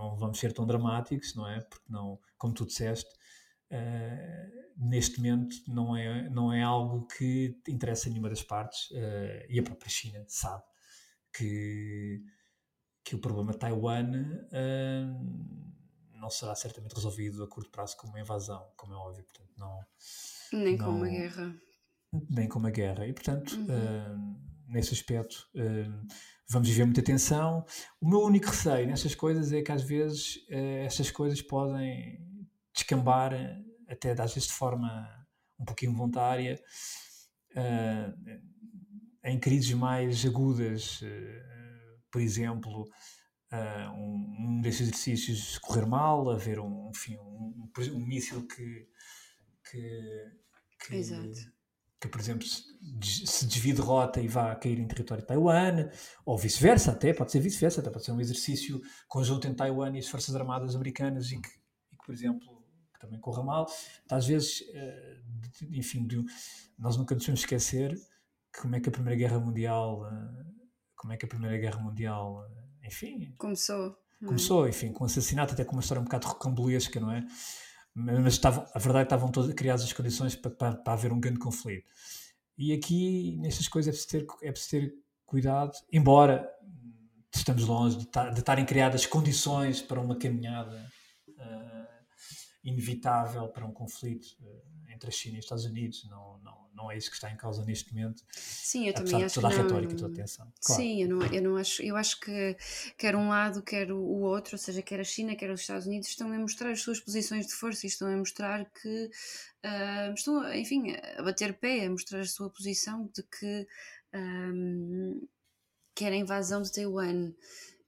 não 0.03 0.17
vamos 0.17 0.39
ser 0.39 0.53
tão 0.53 0.67
dramáticos, 0.67 1.35
não 1.35 1.49
é? 1.49 1.61
Porque 1.61 1.85
não, 1.89 2.19
como 2.37 2.53
tu 2.53 2.67
disseste, 2.67 3.11
uh, 3.71 4.73
neste 4.77 5.19
momento 5.19 5.57
não 5.69 5.97
é, 5.97 6.29
não 6.29 6.53
é 6.53 6.63
algo 6.63 7.07
que 7.07 7.57
interessa 7.69 8.09
a 8.09 8.11
nenhuma 8.11 8.29
das 8.29 8.43
partes 8.43 8.91
uh, 8.91 9.47
e 9.49 9.59
a 9.59 9.63
própria 9.63 9.89
China 9.89 10.25
sabe 10.27 10.65
que, 11.33 12.23
que 13.05 13.15
o 13.15 13.21
problema 13.21 13.53
de 13.53 13.59
Taiwan 13.59 14.11
uh, 14.11 16.19
não 16.19 16.31
será 16.31 16.55
certamente 16.55 16.95
resolvido 16.95 17.43
a 17.43 17.49
curto 17.49 17.71
prazo 17.71 17.97
com 17.97 18.09
uma 18.09 18.21
invasão, 18.21 18.67
como 18.77 18.95
é 18.95 18.97
óbvio, 18.97 19.25
portanto 19.25 19.53
não... 19.57 19.81
Nem 20.53 20.77
não, 20.77 20.85
com 20.85 20.91
uma 20.93 21.09
guerra. 21.09 21.57
Nem 22.29 22.49
com 22.49 22.59
uma 22.59 22.71
guerra. 22.71 23.07
E, 23.07 23.13
portanto, 23.13 23.57
uhum. 23.57 24.39
nesse 24.69 24.93
aspecto 24.93 25.49
vamos 26.49 26.69
viver 26.69 26.85
muita 26.85 27.03
tensão. 27.03 27.65
O 28.01 28.09
meu 28.09 28.21
único 28.21 28.47
receio 28.47 28.87
nessas 28.87 29.15
coisas 29.15 29.53
é 29.53 29.63
que 29.63 29.73
às 29.73 29.83
vezes 29.83 30.37
uh, 30.51 30.85
essas 30.85 31.11
coisas 31.11 31.41
podem 31.43 32.21
descambar, 32.75 33.33
até 33.89 34.13
às 34.13 34.35
vezes 34.35 34.49
de 34.49 34.55
forma 34.55 35.09
um 35.59 35.65
pouquinho 35.65 35.95
voluntária, 35.95 36.61
uh, 37.57 38.41
em 39.25 39.39
crises 39.39 39.73
mais 39.75 40.25
agudas. 40.25 41.01
Uh, 41.03 41.53
por 42.11 42.21
exemplo, 42.21 42.85
um, 43.95 44.37
um, 44.39 44.61
desses 44.61 44.83
exercícios 44.83 45.57
correr 45.59 45.87
mal, 45.87 46.29
haver 46.29 46.59
um, 46.61 46.91
enfim, 46.95 47.17
um, 47.17 47.71
um, 47.79 47.95
um 47.95 48.07
míssil 48.07 48.47
que, 48.47 48.87
que, 49.71 50.33
que 50.79 50.95
que, 52.03 52.09
por 52.09 52.21
exemplo, 52.21 52.45
se 52.45 53.47
desvie 53.47 53.73
de 53.73 53.81
rota 53.81 54.21
e 54.21 54.27
vá 54.27 54.53
cair 54.57 54.77
em 54.81 54.89
território 54.89 55.23
de 55.23 55.29
Taiwan, 55.29 55.89
ou 56.27 56.37
vice-versa, 56.37 56.91
até, 56.91 57.15
pode 57.15 57.31
ser 57.31 57.39
vice-versa, 57.39 57.81
até 57.81 57.91
pode 57.91 58.05
ser 58.05 58.11
um 58.11 58.21
exercício 58.21 58.81
conjunto 59.07 59.47
entre 59.47 59.59
Taiwan 59.59 59.95
e 59.95 60.01
as 60.01 60.09
Forças 60.09 60.35
Armadas 60.35 60.75
Americanas 60.75 61.31
e 61.31 61.41
que, 61.41 61.49
e 61.93 61.97
que 61.97 62.05
por 62.05 62.13
exemplo, 62.13 62.61
que 62.93 62.99
também 62.99 63.21
corra 63.21 63.45
mal. 63.45 63.67
Então, 64.05 64.19
às 64.19 64.27
vezes, 64.27 64.65
eh, 64.75 65.21
enfim, 65.71 66.09
nós 66.77 66.97
nunca 66.97 67.15
nos 67.15 67.23
podemos 67.23 67.41
esquecer 67.41 67.97
como 68.61 68.75
é 68.75 68.81
que 68.81 68.89
a 68.89 68.93
Primeira 68.93 69.17
Guerra 69.17 69.39
Mundial, 69.39 70.05
eh, 70.05 70.45
como 70.97 71.13
é 71.13 71.17
que 71.17 71.25
a 71.25 71.29
Primeira 71.29 71.57
Guerra 71.57 71.79
Mundial, 71.79 72.45
eh, 72.83 72.89
enfim... 72.89 73.33
Começou. 73.39 73.97
É? 74.21 74.27
Começou, 74.27 74.69
enfim, 74.69 74.93
com 74.93 75.05
assassinato, 75.05 75.55
até 75.55 75.65
com 75.65 75.77
uma 75.77 75.83
história 75.83 76.01
um 76.01 76.05
bocado 76.05 76.27
rocambolesca, 76.27 76.99
não 76.99 77.13
é? 77.13 77.25
Mas 77.95 78.35
estavam, 78.35 78.67
a 78.75 78.79
verdade 78.79 79.03
é 79.03 79.05
estavam 79.05 79.31
todas 79.31 79.53
criadas 79.55 79.83
as 79.85 79.93
condições 79.93 80.35
para, 80.35 80.51
para, 80.51 80.77
para, 80.77 80.93
haver 80.93 81.13
um 81.13 81.21
grande 81.21 81.39
conflito. 81.39 81.91
E 82.57 82.73
aqui, 82.73 83.37
nestas 83.39 83.69
coisas, 83.69 83.89
é 83.89 83.99
preciso 83.99 84.27
ter, 84.27 84.47
é 84.49 84.53
preciso 84.53 84.71
ter 84.71 84.95
cuidado, 85.27 85.73
embora 85.91 86.49
estamos 87.35 87.65
longe 87.65 87.99
de, 87.99 88.05
de 88.07 88.39
estarem 88.39 88.65
criadas 88.65 89.07
condições 89.07 89.81
para 89.81 90.01
uma 90.01 90.17
caminhada 90.17 90.91
uh, 91.29 91.89
inevitável 92.63 93.49
para 93.49 93.65
um 93.65 93.73
conflito 93.73 94.27
uh, 94.41 94.82
entre 95.03 95.09
a 95.09 95.11
China 95.11 95.37
e 95.37 95.39
os 95.41 95.45
Estados 95.45 95.65
Unidos. 95.65 96.05
Não, 96.09 96.39
não, 96.39 96.67
não 96.75 96.91
é 96.91 96.97
isso 96.97 97.11
que 97.11 97.17
está 97.17 97.31
em 97.31 97.37
causa 97.37 97.65
neste 97.65 97.93
momento. 97.93 98.23
Sim, 98.33 98.87
eu 98.87 98.95
também 98.95 99.25
acho 99.25 99.41
toda 99.41 99.49
que 99.49 99.61
a 99.61 99.63
retórica, 99.63 99.97
toda 99.97 100.09
a 100.09 100.13
atenção. 100.13 100.53
Claro. 100.65 100.83
Sim, 100.83 101.03
eu 101.03 101.09
não, 101.09 101.27
eu 101.27 101.43
não 101.43 101.57
acho, 101.57 101.83
eu 101.83 101.97
acho 101.97 102.21
que 102.21 102.57
quer 102.97 103.17
um 103.17 103.29
lado, 103.29 103.63
quer 103.63 103.91
o 103.91 104.21
outro, 104.21 104.55
ou 104.55 104.59
seja, 104.59 104.81
quer 104.81 105.01
a 105.01 105.05
China, 105.05 105.35
quer 105.35 105.51
os 105.51 105.61
Estados 105.61 105.87
Unidos, 105.87 106.09
estão 106.09 106.33
a 106.33 106.39
mostrar 106.39 106.71
as 106.71 106.81
suas 106.81 107.01
posições 107.01 107.47
de 107.47 107.55
força 107.55 107.87
e 107.87 107.89
estão 107.89 108.09
a 108.09 108.17
mostrar 108.17 108.65
que 108.71 109.11
uh, 109.65 110.15
estão, 110.15 110.55
enfim, 110.55 110.95
a 111.19 111.23
bater 111.23 111.55
pé, 111.59 111.87
a 111.87 111.91
mostrar 111.91 112.21
a 112.21 112.27
sua 112.27 112.49
posição 112.49 113.11
de 113.15 113.23
que 113.25 113.67
um, 114.15 115.27
quer 115.95 116.13
a 116.13 116.17
invasão 116.17 116.63
de 116.63 116.73
Taiwan 116.73 117.33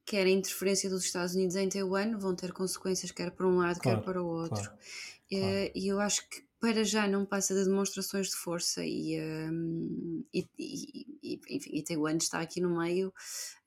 quer 0.05 0.27
a 0.27 0.29
interferência 0.29 0.87
dos 0.87 1.03
Estados 1.03 1.33
Unidos 1.33 1.55
em 1.55 1.67
Taiwan 1.67 2.15
vão 2.19 2.35
ter 2.35 2.53
consequências 2.53 3.11
quer 3.11 3.31
para 3.31 3.47
um 3.47 3.57
lado, 3.57 3.79
claro, 3.79 3.97
quer 3.97 4.05
para 4.05 4.21
o 4.21 4.27
outro. 4.27 4.61
Claro, 4.61 4.77
e, 5.31 5.39
claro. 5.39 5.71
e 5.73 5.87
eu 5.87 5.99
acho 5.99 6.29
que 6.29 6.44
para 6.65 6.83
já 6.83 7.07
não 7.07 7.23
passa 7.27 7.53
de 7.53 7.63
demonstrações 7.63 8.29
de 8.29 8.35
força 8.35 8.83
e, 8.83 9.21
um, 9.21 10.23
e, 10.33 10.47
e, 10.57 11.39
enfim, 11.47 11.69
e 11.75 11.83
Taiwan 11.83 12.17
está 12.17 12.39
aqui 12.39 12.59
no 12.59 12.75
meio 12.75 13.13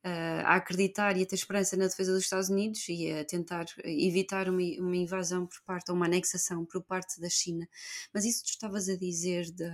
uh, 0.05 0.45
a 0.45 0.57
acreditar 0.57 1.17
e 1.17 1.23
a 1.23 1.27
ter 1.27 1.35
esperança 1.35 1.77
na 1.77 1.87
defesa 1.87 2.13
dos 2.13 2.25
Estados 2.25 2.49
Unidos 2.49 2.89
e 2.89 3.11
a 3.11 3.25
tentar 3.25 3.67
evitar 3.85 4.49
uma, 4.49 4.63
uma 4.79 4.97
invasão 4.97 5.47
por 5.47 5.61
parte, 5.67 5.91
ou 5.91 5.97
uma 5.97 6.07
anexação 6.07 6.65
por 6.65 6.83
parte 6.83 7.21
da 7.21 7.29
China. 7.29 7.69
Mas 8.13 8.25
isso 8.25 8.41
que 8.41 8.51
tu 8.51 8.55
estavas 8.55 8.89
a 8.89 8.97
dizer 8.97 9.45
de, 9.47 9.71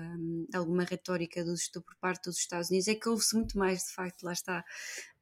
de 0.48 0.56
alguma 0.56 0.84
retórica 0.84 1.44
dos, 1.44 1.68
por 1.68 1.96
parte 2.00 2.24
dos 2.24 2.38
Estados 2.38 2.70
Unidos 2.70 2.88
é 2.88 2.94
que 2.94 3.08
houve-se 3.08 3.34
muito 3.34 3.58
mais, 3.58 3.84
de 3.84 3.92
facto, 3.92 4.22
lá 4.24 4.32
está, 4.32 4.64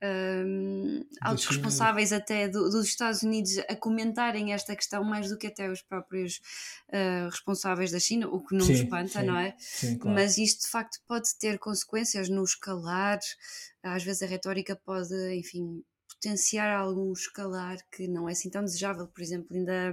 um, 0.02 1.04
altos 1.20 1.46
responsáveis 1.46 2.12
até 2.12 2.48
do, 2.48 2.68
dos 2.68 2.86
Estados 2.86 3.22
Unidos 3.22 3.58
a 3.58 3.76
comentarem 3.76 4.52
esta 4.52 4.74
questão 4.74 5.04
mais 5.04 5.28
do 5.28 5.38
que 5.38 5.46
até 5.46 5.70
os 5.70 5.80
próprios 5.80 6.40
uh, 6.88 7.30
responsáveis 7.30 7.92
da 7.92 8.00
China, 8.00 8.26
o 8.28 8.44
que 8.44 8.54
não 8.54 8.66
sim, 8.66 8.72
me 8.72 8.82
espanta, 8.82 9.20
sim, 9.20 9.26
não 9.26 9.38
é? 9.38 9.54
Sim, 9.58 9.98
claro. 9.98 10.16
Mas 10.16 10.38
isto 10.38 10.62
de 10.62 10.68
facto 10.68 11.00
pode 11.06 11.28
ter 11.38 11.58
consequências 11.58 12.28
no 12.28 12.42
escalar, 12.42 13.20
às 13.82 14.04
vezes 14.04 14.22
a 14.22 14.26
retórica 14.26 14.76
pode, 14.76 15.14
enfim, 15.34 15.82
potenciar 16.08 16.78
algum 16.78 17.12
escalar 17.12 17.78
que 17.90 18.06
não 18.08 18.28
é 18.28 18.32
assim 18.32 18.50
tão 18.50 18.64
desejável, 18.64 19.06
por 19.08 19.22
exemplo, 19.22 19.48
ainda 19.56 19.92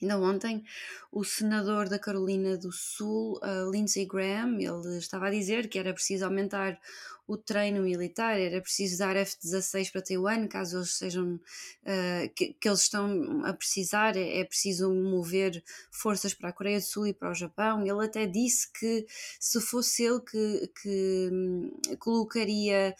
Ainda 0.00 0.18
ontem, 0.18 0.62
o 1.10 1.24
senador 1.24 1.88
da 1.88 1.98
Carolina 1.98 2.56
do 2.58 2.70
Sul, 2.70 3.40
uh, 3.42 3.70
Lindsey 3.70 4.04
Graham, 4.04 4.58
ele 4.60 4.98
estava 4.98 5.28
a 5.28 5.30
dizer 5.30 5.68
que 5.68 5.78
era 5.78 5.94
preciso 5.94 6.26
aumentar 6.26 6.78
o 7.26 7.36
treino 7.36 7.82
militar, 7.82 8.38
era 8.38 8.60
preciso 8.60 8.98
dar 8.98 9.16
F-16 9.16 9.90
para 9.90 10.02
Taiwan, 10.02 10.46
caso 10.46 10.78
eles 10.78 10.96
sejam 10.96 11.34
uh, 11.34 12.34
que, 12.36 12.54
que, 12.54 12.68
eles 12.68 12.82
estão 12.82 13.44
a 13.44 13.52
precisar, 13.52 14.16
é, 14.16 14.40
é, 14.40 14.44
preciso 14.44 14.92
mover 14.94 15.62
forças 15.90 16.32
para 16.32 16.50
a 16.50 16.52
Coreia 16.52 16.78
do 16.78 16.84
Sul 16.84 17.08
e 17.08 17.12
para 17.12 17.32
o 17.32 17.34
Japão. 17.34 17.82
Ele 17.82 18.04
até 18.04 18.26
disse 18.26 18.70
que 18.72 19.06
se 19.40 19.60
fosse 19.60 20.04
ele 20.04 20.20
que, 20.20 20.70
que 20.80 21.28
um, 21.32 21.96
colocaria 21.98 22.94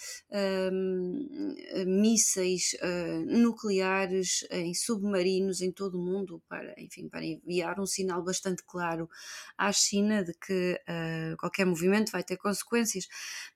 um, 0.72 1.54
mísseis 1.86 2.74
uh, 2.82 3.24
nucleares 3.26 4.44
em 4.50 4.74
submarinos 4.74 5.60
em 5.60 5.70
todo 5.70 6.00
o 6.00 6.04
mundo 6.04 6.42
para, 6.48 6.74
enfim, 6.78 7.08
para 7.08 7.24
enviar 7.24 7.78
um 7.78 7.86
sinal 7.86 8.24
bastante 8.24 8.64
claro 8.64 9.08
à 9.56 9.70
China 9.70 10.24
de 10.24 10.34
que 10.34 10.80
uh, 10.82 11.36
qualquer 11.36 11.64
movimento 11.64 12.10
vai 12.10 12.24
ter 12.24 12.36
consequências. 12.36 13.06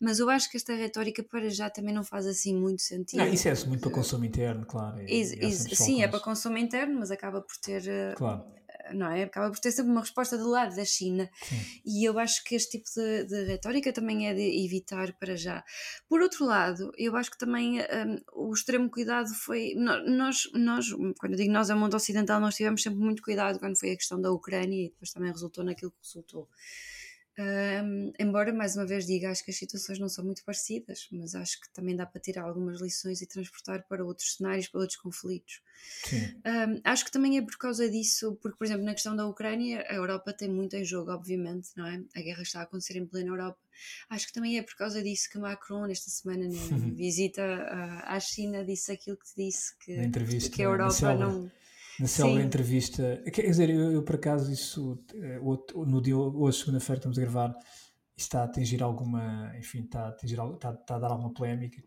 Mas 0.00 0.20
eu 0.20 0.30
acho 0.30 0.48
que 0.48 0.59
esta 0.60 0.74
retórica 0.74 1.22
para 1.22 1.48
já 1.50 1.68
também 1.68 1.94
não 1.94 2.04
faz 2.04 2.26
assim 2.26 2.54
muito 2.54 2.82
sentido. 2.82 3.18
Não, 3.18 3.26
isso 3.26 3.48
é 3.48 3.54
muito 3.66 3.80
para 3.80 3.90
consumo 3.90 4.24
interno, 4.24 4.64
claro. 4.66 5.00
E, 5.02 5.20
e 5.20 5.52
sim, 5.52 6.02
é 6.02 6.08
para 6.08 6.20
consumo 6.20 6.58
interno, 6.58 6.98
mas 7.00 7.10
acaba 7.10 7.40
por 7.40 7.56
ter. 7.56 7.86
Eh, 7.88 8.14
claro 8.16 8.44
não 8.94 9.10
é? 9.10 9.24
Acaba 9.24 9.50
por 9.50 9.58
ter 9.58 9.70
sempre 9.70 9.92
uma 9.92 10.00
resposta 10.00 10.36
do 10.36 10.48
lado 10.48 10.74
da 10.74 10.84
China. 10.84 11.28
Sim. 11.42 11.56
E 11.84 12.08
eu 12.08 12.18
acho 12.18 12.44
que 12.44 12.54
este 12.54 12.78
tipo 12.78 12.88
de, 12.94 13.24
de, 13.24 13.44
retórica 13.44 13.92
também 13.92 14.28
é 14.28 14.34
de 14.34 14.64
evitar 14.64 15.12
para 15.14 15.36
já. 15.36 15.64
Por 16.08 16.20
outro 16.20 16.44
lado, 16.44 16.92
eu 16.96 17.16
acho 17.16 17.30
que 17.30 17.38
também 17.38 17.80
um, 17.80 18.20
o 18.32 18.52
extremo 18.52 18.90
cuidado 18.90 19.32
foi. 19.34 19.74
Nós, 19.76 20.50
nós, 20.54 20.90
quando 21.18 21.32
eu 21.32 21.36
digo 21.36 21.52
nós, 21.52 21.70
é 21.70 21.74
o 21.74 21.78
mundo 21.78 21.94
ocidental, 21.94 22.40
nós 22.40 22.54
tivemos 22.54 22.82
sempre 22.82 22.98
muito 22.98 23.22
cuidado 23.22 23.58
quando 23.58 23.78
foi 23.78 23.92
a 23.92 23.96
questão 23.96 24.20
da 24.20 24.30
Ucrânia 24.30 24.86
e 24.86 24.88
depois 24.88 25.12
também 25.12 25.30
resultou 25.30 25.64
naquilo 25.64 25.90
que 25.90 25.98
resultou. 26.02 26.48
Um, 27.40 28.12
embora, 28.18 28.52
mais 28.52 28.76
uma 28.76 28.84
vez, 28.84 29.06
diga, 29.06 29.30
acho 29.30 29.42
que 29.42 29.50
as 29.50 29.56
situações 29.56 29.98
não 29.98 30.10
são 30.10 30.22
muito 30.22 30.44
parecidas, 30.44 31.08
mas 31.10 31.34
acho 31.34 31.58
que 31.58 31.72
também 31.72 31.96
dá 31.96 32.04
para 32.04 32.20
tirar 32.20 32.42
algumas 32.42 32.82
lições 32.82 33.22
e 33.22 33.26
transportar 33.26 33.86
para 33.88 34.04
outros 34.04 34.34
cenários, 34.34 34.68
para 34.68 34.80
outros 34.80 34.98
conflitos. 34.98 35.62
Um, 36.12 36.80
acho 36.84 37.04
que 37.06 37.10
também 37.10 37.38
é 37.38 37.42
por 37.42 37.56
causa 37.56 37.88
disso, 37.88 38.36
porque, 38.42 38.58
por 38.58 38.66
exemplo, 38.66 38.84
na 38.84 38.92
questão 38.92 39.16
da 39.16 39.26
Ucrânia, 39.26 39.86
a 39.88 39.94
Europa 39.94 40.34
tem 40.34 40.50
muito 40.50 40.76
em 40.76 40.84
jogo, 40.84 41.12
obviamente, 41.12 41.70
não 41.76 41.86
é? 41.86 42.02
A 42.14 42.20
guerra 42.20 42.42
está 42.42 42.60
a 42.60 42.64
acontecer 42.64 42.98
em 42.98 43.06
plena 43.06 43.30
Europa. 43.30 43.58
Acho 44.10 44.26
que 44.26 44.32
também 44.34 44.58
é 44.58 44.62
por 44.62 44.76
causa 44.76 45.02
disso 45.02 45.30
que 45.30 45.38
Macron, 45.38 45.86
esta 45.86 46.10
semana, 46.10 46.46
na 46.46 46.76
visita 46.94 47.42
à 48.04 48.20
China, 48.20 48.62
disse 48.66 48.92
aquilo 48.92 49.16
que 49.16 49.34
disse, 49.34 49.74
que, 49.78 50.50
que 50.50 50.62
a 50.62 50.66
Europa 50.66 51.14
não 51.14 51.50
na 52.00 52.06
célebre 52.06 52.42
entrevista. 52.42 53.22
Quer 53.32 53.46
dizer, 53.46 53.70
eu, 53.70 53.92
eu, 53.92 54.02
por 54.02 54.16
acaso, 54.16 54.50
isso 54.50 54.98
eh, 55.14 55.38
no 55.74 56.00
dia 56.00 56.16
hoje, 56.16 56.58
segunda-feira, 56.58 56.98
estamos 56.98 57.18
a 57.18 57.20
gravar, 57.20 57.54
está 58.16 58.40
a 58.40 58.44
atingir 58.44 58.82
alguma, 58.82 59.52
enfim, 59.58 59.82
está 59.82 60.06
a, 60.06 60.08
atingir, 60.08 60.38
está, 60.54 60.72
está 60.72 60.96
a 60.96 60.98
dar 60.98 61.10
alguma 61.10 61.32
polémica. 61.32 61.82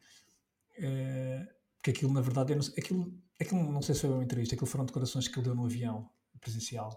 Uh, 0.78 1.45
porque 1.76 1.91
aquilo, 1.91 2.14
na 2.14 2.22
verdade, 2.22 2.55
não, 2.55 2.61
aquilo, 2.78 3.14
aquilo 3.39 3.72
não 3.72 3.82
sei 3.82 3.93
se 3.93 4.01
foi 4.01 4.09
uma 4.09 4.24
entrevista, 4.24 4.55
aquilo 4.55 4.70
foram 4.70 4.86
declarações 4.86 5.28
que 5.28 5.38
ele 5.38 5.45
deu 5.45 5.55
no 5.55 5.66
avião 5.66 6.09
presencial 6.39 6.89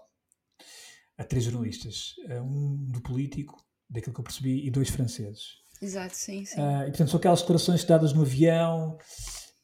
a 1.17 1.23
três 1.23 1.45
jornalistas, 1.45 2.15
um 2.43 2.85
do 2.91 3.01
político, 3.01 3.63
daquilo 3.89 4.13
que 4.13 4.19
eu 4.19 4.23
percebi, 4.23 4.65
e 4.65 4.71
dois 4.71 4.89
franceses. 4.89 5.63
Exato, 5.81 6.15
sim, 6.15 6.45
sim. 6.45 6.59
Uh, 6.59 6.83
e 6.83 6.89
portanto 6.89 7.09
são 7.09 7.19
aquelas 7.19 7.41
declarações 7.41 7.83
dadas 7.83 8.13
no 8.13 8.21
avião. 8.21 8.97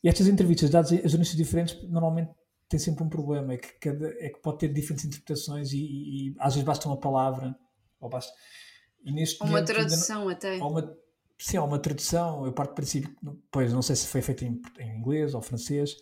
E 0.04 0.10
estas 0.10 0.28
entrevistas 0.28 0.70
dadas 0.70 0.91
a 0.91 0.95
jornalistas 0.95 1.38
diferentes 1.38 1.89
normalmente 1.89 2.32
tem 2.70 2.80
sempre 2.80 3.03
um 3.03 3.09
problema, 3.09 3.53
é 3.53 3.57
que, 3.57 3.74
cada, 3.80 4.07
é 4.20 4.30
que 4.30 4.41
pode 4.41 4.59
ter 4.59 4.74
diferentes 4.74 5.05
interpretações 5.05 5.72
e, 5.74 5.78
e, 5.78 6.30
e 6.30 6.36
às 6.39 6.53
vezes 6.53 6.66
basta 6.66 6.88
uma 6.88 6.99
palavra, 6.99 7.55
ou 7.99 8.09
basta. 8.09 8.34
E 9.03 9.11
neste 9.11 9.41
uma 9.43 9.64
tradução 9.64 10.30
até. 10.30 10.57
Ou 10.57 10.72
uma, 10.72 10.97
sim, 11.38 11.57
há 11.57 11.64
uma 11.64 11.80
tradução, 11.80 12.45
eu 12.45 12.53
parto 12.53 12.72
do 12.72 12.76
princípio, 12.76 13.16
pois 13.51 13.74
não 13.74 13.82
sei 13.82 13.95
se 13.95 14.07
foi 14.07 14.22
feito 14.22 14.45
em, 14.45 14.61
em 14.80 14.97
inglês 14.97 15.34
ou 15.34 15.41
francês. 15.41 15.95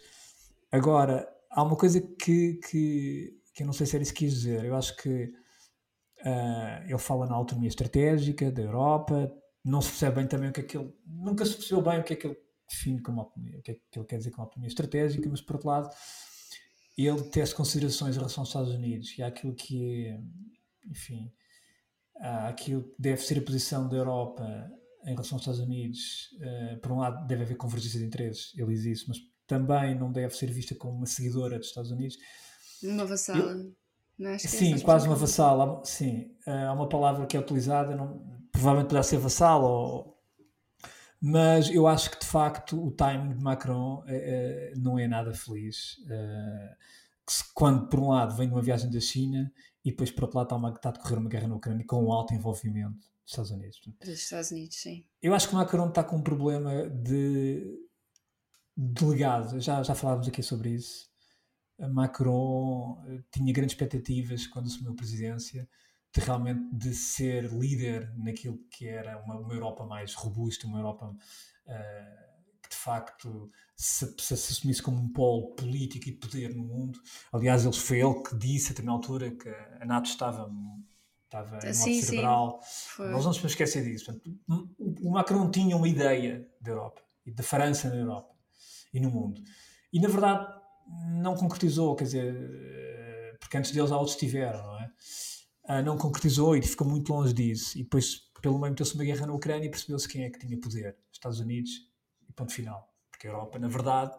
Agora, 0.71 1.27
há 1.49 1.63
uma 1.63 1.75
coisa 1.75 1.99
que, 1.99 2.59
que, 2.69 3.41
que 3.53 3.63
eu 3.63 3.65
não 3.65 3.73
sei 3.73 3.85
se 3.85 3.95
era 3.95 4.03
isso 4.03 4.13
que 4.13 4.25
quis 4.25 4.33
dizer. 4.33 4.63
Eu 4.63 4.75
acho 4.75 4.95
que 4.97 5.25
uh, 6.21 6.83
ele 6.85 6.97
fala 6.97 7.25
na 7.25 7.35
autonomia 7.35 7.69
estratégica 7.69 8.51
da 8.51 8.61
Europa, 8.61 9.31
não 9.63 9.81
se 9.81 9.89
percebe 9.89 10.17
bem 10.17 10.27
também 10.27 10.49
o 10.49 10.53
que 10.53 10.61
é 10.61 10.63
que 10.63 10.77
ele. 10.77 10.93
Nunca 11.05 11.45
se 11.45 11.55
percebeu 11.55 11.83
bem 11.83 11.99
o 11.99 12.03
que 12.03 12.13
é 12.13 12.15
que 12.15 12.27
ele 12.27 12.37
define 12.69 13.01
como 13.01 13.21
autonomia, 13.21 13.59
o 13.59 13.61
que 13.61 13.71
é 13.71 13.73
que 13.73 13.99
ele 13.99 14.05
quer 14.05 14.17
dizer 14.17 14.31
com 14.31 14.41
autonomia 14.41 14.69
estratégica, 14.69 15.27
mas 15.29 15.41
por 15.41 15.55
outro 15.55 15.69
lado 15.69 15.89
ele 17.07 17.23
tece 17.23 17.55
considerações 17.55 18.15
em 18.15 18.19
relação 18.19 18.41
aos 18.41 18.49
Estados 18.49 18.73
Unidos 18.73 19.17
e 19.17 19.23
àquilo 19.23 19.53
que 19.53 20.07
é, 20.07 20.19
enfim, 20.89 21.31
àquilo 22.19 22.83
que 22.83 22.95
deve 22.99 23.21
ser 23.21 23.39
a 23.39 23.41
posição 23.41 23.87
da 23.87 23.97
Europa 23.97 24.43
em 25.05 25.11
relação 25.11 25.35
aos 25.35 25.41
Estados 25.41 25.59
Unidos. 25.59 26.29
Uh, 26.33 26.79
por 26.79 26.91
um 26.91 26.99
lado, 26.99 27.25
deve 27.27 27.43
haver 27.43 27.57
convergência 27.57 27.99
de 27.99 28.05
interesses, 28.05 28.53
ele 28.57 28.73
diz 28.73 28.85
isso, 28.85 29.05
mas 29.07 29.17
também 29.47 29.97
não 29.97 30.11
deve 30.11 30.35
ser 30.35 30.51
vista 30.51 30.75
como 30.75 30.95
uma 30.95 31.05
seguidora 31.05 31.57
dos 31.57 31.67
Estados 31.67 31.91
Unidos. 31.91 32.17
Uma 32.83 33.05
vassala. 33.05 33.65
É 34.19 34.37
sim, 34.37 34.77
quase 34.79 35.07
uma 35.07 35.15
vassala. 35.15 35.83
Sim, 35.83 36.31
uh, 36.45 36.69
há 36.69 36.73
uma 36.73 36.87
palavra 36.87 37.25
que 37.25 37.35
é 37.35 37.39
utilizada, 37.39 37.95
não, 37.95 38.23
provavelmente 38.51 38.87
poderá 38.87 39.03
ser 39.03 39.17
vassala 39.17 39.67
ou 39.67 40.10
mas 41.21 41.69
eu 41.69 41.87
acho 41.87 42.09
que 42.09 42.19
de 42.19 42.25
facto 42.25 42.83
o 42.83 42.91
timing 42.91 43.37
de 43.37 43.43
Macron 43.43 43.99
uh, 43.99 44.79
não 44.79 44.97
é 44.97 45.07
nada 45.07 45.31
feliz. 45.33 45.97
Uh, 45.99 46.75
quando, 47.53 47.87
por 47.87 47.99
um 47.99 48.09
lado, 48.09 48.35
vem 48.35 48.47
de 48.47 48.53
uma 48.53 48.61
viagem 48.61 48.89
da 48.89 48.99
China 48.99 49.53
e 49.85 49.91
depois, 49.91 50.09
por 50.11 50.23
outro 50.23 50.39
lado, 50.39 50.47
está, 50.47 50.55
uma, 50.55 50.69
está 50.71 50.89
a 50.89 50.91
decorrer 50.93 51.19
uma 51.19 51.29
guerra 51.29 51.47
na 51.47 51.55
Ucrânia 51.55 51.85
com 51.85 52.03
um 52.03 52.11
alto 52.11 52.33
envolvimento 52.33 52.97
dos 52.97 53.27
Estados 53.27 53.51
Unidos. 53.51 53.79
Dos 53.99 54.09
Estados 54.09 54.49
Unidos, 54.49 54.77
sim. 54.77 55.05
Eu 55.21 55.35
acho 55.35 55.47
que 55.47 55.53
Macron 55.53 55.89
está 55.89 56.03
com 56.03 56.17
um 56.17 56.23
problema 56.23 56.89
de 56.89 57.79
delegado. 58.75 59.59
Já, 59.59 59.83
já 59.83 59.93
falávamos 59.93 60.27
aqui 60.27 60.41
sobre 60.41 60.71
isso. 60.71 61.07
Macron 61.79 63.01
tinha 63.31 63.53
grandes 63.53 63.73
expectativas 63.73 64.47
quando 64.47 64.65
assumiu 64.65 64.91
a 64.91 64.95
presidência 64.95 65.69
de 66.13 66.19
realmente 66.19 66.75
de 66.75 66.93
ser 66.93 67.51
líder 67.51 68.13
naquilo 68.17 68.57
que 68.69 68.87
era 68.87 69.17
uma, 69.23 69.37
uma 69.37 69.53
Europa 69.53 69.85
mais 69.85 70.13
robusta, 70.13 70.67
uma 70.67 70.79
Europa 70.79 71.05
uh, 71.07 72.31
que 72.61 72.69
de 72.69 72.75
facto 72.75 73.49
se, 73.75 74.05
se, 74.19 74.37
se, 74.37 74.53
assumisse 74.53 74.81
como 74.81 74.97
um 74.97 75.09
polo 75.09 75.55
político 75.55 76.09
e 76.09 76.11
de 76.11 76.17
poder 76.17 76.53
no 76.53 76.63
mundo. 76.63 76.99
Aliás, 77.31 77.65
ele 77.65 77.73
foi 77.73 77.99
ele 78.01 78.21
que 78.21 78.35
disse 78.37 78.67
a 78.67 78.69
determinada 78.69 78.97
altura 78.97 79.31
que 79.31 79.49
a 79.49 79.85
NATO 79.85 80.09
estava 80.09 80.51
estava 81.31 81.59
em 81.63 81.73
modo 81.73 82.03
cerebral. 82.03 82.59
Nós 82.99 83.23
não 83.23 83.29
nos 83.29 83.37
podemos 83.37 83.51
esquecer 83.51 83.83
disso. 83.85 84.05
Portanto, 84.05 84.37
o 85.01 85.11
Macron 85.11 85.49
tinha 85.49 85.77
uma 85.77 85.87
ideia 85.87 86.45
da 86.59 86.71
Europa 86.71 87.01
e 87.25 87.31
da 87.31 87.41
França 87.41 87.89
na 87.89 87.95
Europa 87.95 88.35
e 88.93 88.99
no 88.99 89.09
mundo. 89.09 89.41
E 89.93 89.99
na 89.99 90.09
verdade 90.09 90.45
não 91.21 91.35
concretizou, 91.35 91.95
quer 91.95 92.03
dizer, 92.03 92.35
eh, 92.35 93.37
porque 93.39 93.57
antes 93.57 93.71
deles 93.71 93.91
há 93.91 93.97
outros 93.97 94.17
tiveram, 94.17 94.61
não 94.61 94.79
é? 94.79 94.91
Uh, 95.69 95.81
não 95.83 95.97
concretizou 95.97 96.55
e 96.55 96.61
ficou 96.61 96.87
muito 96.87 97.11
longe 97.13 97.33
disso. 97.33 97.77
E 97.77 97.83
depois, 97.83 98.29
pelo 98.41 98.59
meio, 98.59 98.71
meteu-se 98.71 98.95
uma 98.95 99.03
guerra 99.03 99.25
na 99.25 99.33
Ucrânia 99.33 99.67
e 99.67 99.69
percebeu-se 99.69 100.07
quem 100.07 100.23
é 100.23 100.29
que 100.29 100.39
tinha 100.39 100.59
poder: 100.59 100.97
Estados 101.11 101.39
Unidos 101.39 101.71
e 102.27 102.33
ponto 102.33 102.51
final. 102.51 102.89
Porque 103.09 103.27
a 103.27 103.31
Europa, 103.31 103.59
na 103.59 103.67
verdade, 103.67 104.15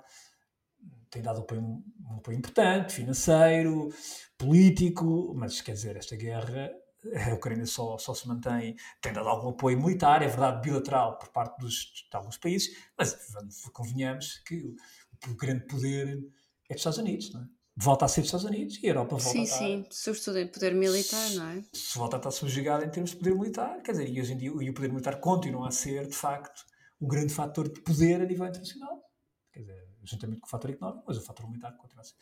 tem 1.10 1.22
dado 1.22 1.40
apoio, 1.40 1.62
um 1.62 2.16
apoio 2.16 2.38
importante, 2.38 2.94
financeiro, 2.94 3.88
político, 4.38 5.34
mas 5.34 5.60
quer 5.60 5.72
dizer, 5.72 5.96
esta 5.96 6.16
guerra 6.16 6.70
a 7.30 7.34
Ucrânia 7.34 7.66
só, 7.66 7.98
só 7.98 8.14
se 8.14 8.28
mantém, 8.28 8.76
tem 9.00 9.12
dado 9.12 9.28
algum 9.28 9.48
apoio 9.50 9.80
militar, 9.80 10.22
é 10.22 10.28
verdade, 10.28 10.62
bilateral 10.62 11.18
por 11.18 11.28
parte 11.30 11.58
dos, 11.58 12.06
de 12.08 12.16
alguns 12.16 12.36
países, 12.36 12.76
mas 12.96 13.14
convenhamos 13.72 14.38
que 14.46 14.56
o, 14.56 14.76
o 15.30 15.34
grande 15.34 15.66
poder 15.66 16.18
é 16.68 16.74
dos 16.74 16.80
Estados 16.80 16.98
Unidos, 16.98 17.32
não 17.32 17.42
é? 17.42 17.46
Volta 17.76 18.04
a 18.04 18.08
ser 18.08 18.20
dos 18.20 18.28
Estados 18.28 18.46
Unidos 18.46 18.78
e 18.82 18.86
a 18.86 18.90
Europa 18.90 19.16
volta 19.16 19.30
sim, 19.30 19.40
a 19.40 19.42
estar... 19.42 19.58
Sim, 19.58 19.82
sim, 19.82 19.88
sobretudo 19.90 20.38
em 20.38 20.46
poder 20.46 20.74
militar, 20.74 21.30
não 21.30 21.48
é? 21.48 21.64
Se 21.72 21.98
volta 21.98 22.16
a 22.16 22.18
estar 22.18 22.30
subjugada 22.30 22.84
em 22.84 22.90
termos 22.90 23.10
de 23.10 23.16
poder 23.16 23.34
militar, 23.34 23.82
quer 23.82 23.92
dizer, 23.92 24.08
e 24.08 24.20
hoje 24.20 24.32
em 24.32 24.36
dia 24.36 24.50
e 24.50 24.70
o 24.70 24.74
poder 24.74 24.88
militar 24.88 25.20
continua 25.20 25.68
a 25.68 25.70
ser, 25.70 26.06
de 26.06 26.14
facto, 26.14 26.64
um 27.00 27.08
grande 27.08 27.32
fator 27.32 27.68
de 27.68 27.80
poder 27.80 28.20
a 28.20 28.24
nível 28.24 28.46
internacional. 28.46 29.02
Quer 29.52 29.60
dizer, 29.60 29.88
juntamente 30.04 30.40
com 30.40 30.46
o 30.46 30.50
fator 30.50 30.70
económico, 30.70 31.04
mas 31.06 31.16
o 31.16 31.22
fator 31.22 31.48
militar 31.48 31.76
continua 31.76 32.02
a 32.02 32.04
ser. 32.04 32.14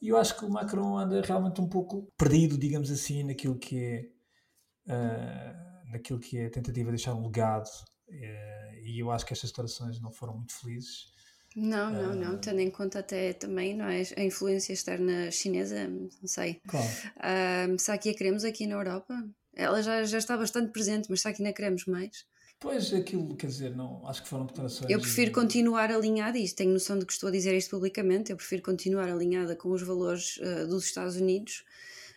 E 0.00 0.08
eu 0.08 0.16
acho 0.16 0.36
que 0.38 0.44
o 0.44 0.50
Macron 0.50 0.98
anda 0.98 1.20
realmente 1.22 1.60
um 1.60 1.68
pouco 1.68 2.12
perdido, 2.16 2.58
digamos 2.58 2.90
assim, 2.90 3.22
naquilo 3.22 3.58
que 3.58 3.78
é, 3.78 4.92
uh, 4.92 5.90
naquilo 5.90 6.18
que 6.18 6.38
é 6.38 6.46
a 6.46 6.50
tentativa 6.50 6.90
de 6.90 6.96
deixar 6.96 7.14
um 7.14 7.24
legado. 7.24 7.68
Uh, 8.08 8.74
e 8.84 9.00
eu 9.00 9.10
acho 9.10 9.24
que 9.24 9.32
estas 9.32 9.50
declarações 9.50 10.00
não 10.00 10.12
foram 10.12 10.34
muito 10.36 10.52
felizes 10.52 11.15
não, 11.56 11.90
não, 11.90 12.14
não, 12.14 12.34
ah. 12.34 12.38
tendo 12.38 12.60
em 12.60 12.70
conta 12.70 12.98
até 12.98 13.32
também 13.32 13.74
não 13.74 13.86
é, 13.86 14.02
a 14.16 14.22
influência 14.22 14.74
externa 14.74 15.30
chinesa, 15.30 15.88
não 15.88 16.28
sei. 16.28 16.60
Claro. 16.68 16.86
Uh, 17.16 17.78
se 17.78 17.90
aqui 17.90 18.10
a 18.10 18.14
queremos 18.14 18.44
aqui 18.44 18.66
na 18.66 18.74
Europa? 18.76 19.14
Ela 19.54 19.82
já, 19.82 20.04
já 20.04 20.18
está 20.18 20.36
bastante 20.36 20.70
presente, 20.70 21.06
mas 21.08 21.22
se 21.22 21.28
aqui 21.28 21.42
não 21.42 21.48
a 21.48 21.52
queremos 21.54 21.86
mais? 21.86 22.26
Pois, 22.60 22.92
aquilo, 22.92 23.34
quer 23.36 23.46
dizer, 23.46 23.74
não, 23.74 24.06
acho 24.06 24.22
que 24.22 24.28
foram 24.28 24.46
declarações... 24.46 24.90
Eu 24.90 25.00
prefiro 25.00 25.32
continuar 25.32 25.90
alinhada, 25.90 26.38
e 26.38 26.48
tenho 26.50 26.72
noção 26.72 26.98
de 26.98 27.06
que 27.06 27.12
estou 27.12 27.28
a 27.28 27.32
dizer 27.32 27.56
isto 27.56 27.70
publicamente, 27.70 28.30
eu 28.30 28.36
prefiro 28.36 28.62
continuar 28.62 29.08
alinhada 29.08 29.56
com 29.56 29.70
os 29.70 29.82
valores 29.82 30.38
uh, 30.38 30.66
dos 30.66 30.84
Estados 30.84 31.16
Unidos 31.16 31.64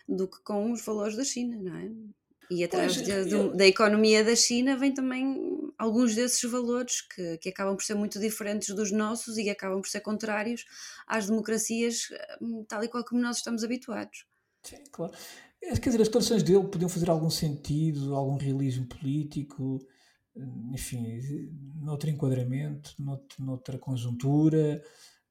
do 0.08 0.26
que 0.26 0.42
com 0.42 0.72
os 0.72 0.84
valores 0.84 1.16
da 1.16 1.24
China, 1.24 1.56
não 1.62 1.76
é? 1.76 1.90
E 2.50 2.64
atrás 2.64 2.96
pois, 2.96 3.06
de, 3.06 3.32
eu... 3.32 3.54
da 3.54 3.66
economia 3.66 4.24
da 4.24 4.34
China 4.34 4.76
vem 4.76 4.92
também 4.92 5.70
alguns 5.78 6.14
desses 6.14 6.42
valores 6.50 7.00
que, 7.00 7.38
que 7.38 7.48
acabam 7.48 7.76
por 7.76 7.84
ser 7.84 7.94
muito 7.94 8.18
diferentes 8.18 8.74
dos 8.74 8.90
nossos 8.90 9.38
e 9.38 9.48
acabam 9.48 9.80
por 9.80 9.88
ser 9.88 10.00
contrários 10.00 10.64
às 11.06 11.26
democracias 11.26 12.08
hum, 12.40 12.64
tal 12.66 12.82
e 12.82 12.88
qual 12.88 13.04
como 13.04 13.20
nós 13.20 13.36
estamos 13.36 13.62
habituados. 13.62 14.26
Sim, 14.62 14.82
claro. 14.90 15.12
Quer 15.60 15.90
dizer, 15.90 16.02
as 16.02 16.08
declarações 16.08 16.42
dele 16.42 16.68
podiam 16.68 16.88
fazer 16.88 17.08
algum 17.08 17.30
sentido, 17.30 18.14
algum 18.14 18.36
realismo 18.36 18.86
político, 18.86 19.78
enfim, 20.72 21.20
noutro 21.80 22.08
enquadramento, 22.08 22.94
noutro, 22.98 23.44
noutra 23.44 23.78
conjuntura. 23.78 24.82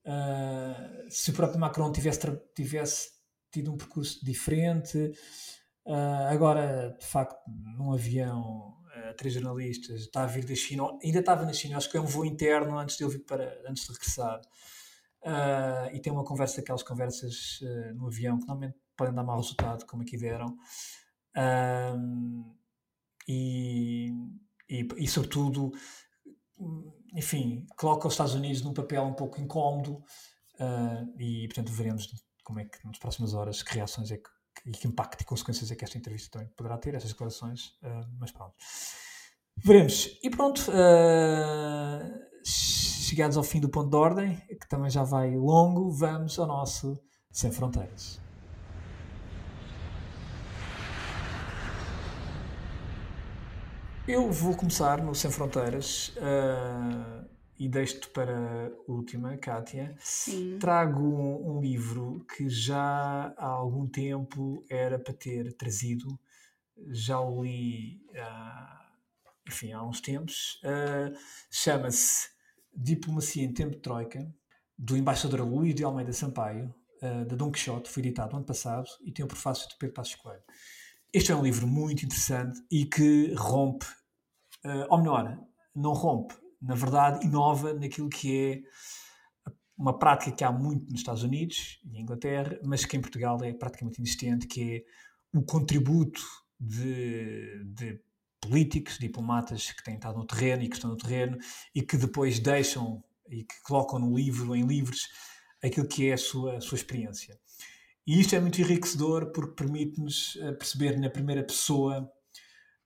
Uh, 0.05 1.09
se 1.09 1.32
o 1.32 1.34
próprio 1.34 1.59
Macron 1.59 1.91
tivesse, 1.91 2.20
tivesse 2.55 3.09
tido 3.51 3.74
um 3.74 3.78
percurso 3.78 4.24
diferente. 4.24 5.11
Uh, 5.90 6.28
agora, 6.30 6.96
de 7.00 7.06
facto, 7.08 7.42
num 7.48 7.92
avião, 7.92 8.78
uh, 8.96 9.14
três 9.18 9.34
jornalistas, 9.34 10.02
está 10.02 10.22
a 10.22 10.28
vir 10.28 10.46
da 10.46 10.54
China, 10.54 10.84
ainda 11.04 11.20
estava 11.20 11.44
na 11.44 11.52
China, 11.52 11.78
acho 11.78 11.90
que 11.90 11.98
é 11.98 12.00
um 12.00 12.06
voo 12.06 12.24
interno 12.24 12.78
antes 12.78 12.96
de 12.96 13.04
ele 13.04 13.14
vir 13.14 13.26
para, 13.26 13.60
antes 13.68 13.88
de 13.88 13.94
regressar. 13.94 14.40
Uh, 15.24 15.90
e 15.92 16.00
tem 16.00 16.14
uma 16.14 16.24
conversa, 16.24 16.58
daquelas 16.58 16.84
conversas 16.84 17.60
no 17.96 18.06
avião 18.06 18.40
que 18.40 18.46
normalmente 18.46 18.78
podem 18.96 19.16
dar 19.16 19.24
mau 19.24 19.38
resultado, 19.38 19.84
como 19.88 20.04
aqui 20.04 20.16
deram. 20.16 20.56
e, 23.28 24.12
e, 24.70 24.88
e, 24.96 25.08
sobretudo, 25.08 25.72
enfim, 27.16 27.66
coloca 27.76 28.08
os 28.08 28.14
Estados 28.14 28.36
Unidos 28.36 28.62
num 28.62 28.74
papel 28.74 29.04
um 29.04 29.14
pouco 29.14 29.42
incómodo 29.42 30.04
e, 31.18 31.48
portanto, 31.48 31.72
veremos 31.72 32.08
como 32.44 32.60
é 32.60 32.66
que 32.66 32.78
nas 32.86 33.00
próximas 33.00 33.34
horas, 33.34 33.64
que 33.64 33.74
reações 33.74 34.12
é 34.12 34.18
que, 34.18 34.30
e 34.66 34.72
que 34.72 34.88
impacto 34.88 35.22
e 35.22 35.26
consequências 35.26 35.72
é 35.72 35.76
que 35.76 35.84
esta 35.84 35.97
entrevista 35.97 36.32
também 36.32 36.47
poderá 36.55 36.78
ter, 36.78 36.95
estas 36.95 37.12
declarações, 37.12 37.78
uh, 37.84 38.07
mas 38.20 38.32
pronto. 38.32 38.53
Veremos. 39.57 40.18
E 40.24 40.30
pronto, 40.30 40.60
uh, 40.70 42.20
chegados 42.43 43.38
ao 43.38 43.43
fim 43.43 43.60
do 43.60 43.70
ponto 43.70 43.89
de 43.89 43.95
ordem, 43.95 44.38
que 44.38 44.68
também 44.68 44.89
já 44.89 45.03
vai 45.03 45.36
longo, 45.36 45.91
vamos 45.91 46.39
ao 46.39 46.47
nosso 46.47 46.99
Sem 47.32 47.51
Fronteiras. 47.51 48.22
Eu 54.07 54.32
vou 54.32 54.55
começar 54.55 55.03
no 55.03 55.14
Sem 55.14 55.30
Fronteiras. 55.30 56.16
Uh, 56.18 57.28
e 57.60 57.68
deixo-te 57.68 58.07
para 58.10 58.68
a 58.68 58.91
última, 58.91 59.36
Kátia. 59.38 59.93
Sim. 59.99 60.57
Trago 60.60 61.03
um, 61.03 61.57
um, 61.57 61.62
livro 61.62 62.26
que 62.34 62.47
já 62.47 63.34
há 63.38 63.45
algum 63.45 63.86
tempo 63.86 64.64
era 64.70 64.97
para 64.97 65.14
ter 65.14 65.51
trazido, 65.57 66.18
já 66.88 67.20
o 67.20 67.43
li 67.43 68.01
há, 68.16 68.91
enfim, 69.45 69.74
há 69.74 69.84
uns 69.84 69.99
tempos. 69.99 70.62
Uh, 70.64 71.14
Chama-se 71.51 72.30
Diplomacia 72.74 73.43
em 73.43 73.51
Tempo 73.51 73.72
de 73.72 73.82
Troika, 73.82 74.34
do 74.78 74.95
embaixador 74.95 75.41
Luís 75.41 75.76
de 75.76 75.84
Almeida 75.84 76.14
Sampaio, 76.14 76.74
uh, 77.03 77.26
da 77.26 77.36
Dom 77.36 77.51
Quixote, 77.51 77.89
foi 77.89 78.01
editado 78.03 78.38
ano 78.38 78.45
passado 78.45 78.88
e 79.03 79.12
tem 79.12 79.26
o 79.26 79.28
prefácio 79.28 79.68
de 79.68 79.76
Pedro 79.78 79.95
Passos 79.95 80.16
Coelho. 80.16 80.43
Este 81.12 81.34
é 81.34 81.36
um 81.36 81.43
livro 81.43 81.68
muito 81.68 82.05
interessante 82.05 82.62
e 82.72 82.86
que 82.86 83.34
rompe, 83.34 83.86
uh, 84.64 84.86
ou 84.89 84.99
melhor, 84.99 85.38
não 85.76 85.91
rompe, 85.91 86.36
na 86.62 86.76
verdade, 86.76 87.26
inova 87.26 87.74
naquilo 87.74 88.10
que 88.10 88.38
é 88.38 88.62
uma 89.78 89.97
prática 89.97 90.32
que 90.32 90.43
há 90.43 90.51
muito 90.51 90.91
nos 90.91 90.99
Estados 90.99 91.24
Unidos 91.24 91.80
e 91.86 92.01
Inglaterra, 92.01 92.60
mas 92.66 92.84
que 92.84 92.97
em 92.97 93.01
Portugal 93.01 93.38
é 93.43 93.53
praticamente 93.53 93.99
inexistente, 93.99 94.45
que 94.45 94.76
é 94.76 95.38
o 95.38 95.41
contributo 95.41 96.22
de, 96.60 97.64
de 97.64 98.01
políticos, 98.41 98.97
diplomatas 98.97 99.72
que 99.72 99.84
têm 99.84 99.95
estado 99.95 100.18
no 100.18 100.26
terreno 100.26 100.64
e 100.64 100.68
que 100.68 100.76
estão 100.76 100.89
no 100.89 100.97
terreno 100.97 101.38
e 101.74 101.82
que 101.82 101.95
depois 101.95 102.39
deixam 102.39 103.01
e 103.30 103.43
que 103.43 103.62
colocam 103.64 103.99
no 103.99 104.16
livro, 104.16 104.55
em 104.55 104.66
livros, 104.66 105.07
aquilo 105.64 105.88
que 105.88 106.10
é 106.10 106.14
a 106.14 106.18
sua, 106.18 106.57
a 106.57 106.62
sua 106.62 106.76
experiência. 106.76 107.39
E 108.05 108.20
isto 108.20 108.36
é 108.36 108.39
muito 108.39 108.60
enriquecedor 108.60 109.32
porque 109.32 109.53
permite-nos 109.53 110.38
eh, 110.41 110.51
perceber 110.53 110.99
na 110.99 111.10
primeira 111.10 111.43
pessoa 111.43 112.12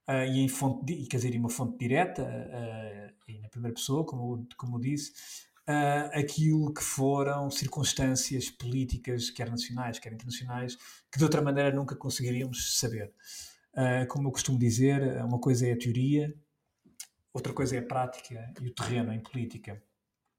uh, 0.08 0.24
e 0.26 0.40
em 0.40 0.48
fonte, 0.48 0.94
quer 1.06 1.16
dizer, 1.16 1.34
em 1.34 1.38
uma 1.38 1.50
fonte 1.50 1.78
direta, 1.78 2.22
uh, 2.22 3.30
e 3.30 3.38
na 3.40 3.48
primeira 3.48 3.74
pessoa, 3.74 4.04
como, 4.04 4.46
como 4.56 4.80
disse, 4.80 5.12
uh, 5.68 6.18
aquilo 6.18 6.72
que 6.72 6.82
foram 6.82 7.50
circunstâncias 7.50 8.50
políticas, 8.50 9.30
quer 9.30 9.50
nacionais, 9.50 9.98
quer 9.98 10.12
internacionais, 10.12 10.76
que 11.10 11.18
de 11.18 11.24
outra 11.24 11.42
maneira 11.42 11.74
nunca 11.74 11.96
conseguiríamos 11.96 12.78
saber. 12.78 13.12
como 14.08 14.28
eu 14.28 14.32
costumo 14.32 14.58
dizer, 14.58 15.24
uma 15.24 15.38
coisa 15.38 15.66
é 15.66 15.72
a 15.72 15.78
teoria, 15.78 16.34
outra 17.32 17.52
coisa 17.52 17.76
é 17.76 17.78
a 17.80 17.82
prática 17.82 18.52
e 18.60 18.68
o 18.68 18.74
terreno 18.74 19.12
em 19.12 19.20
política. 19.20 19.82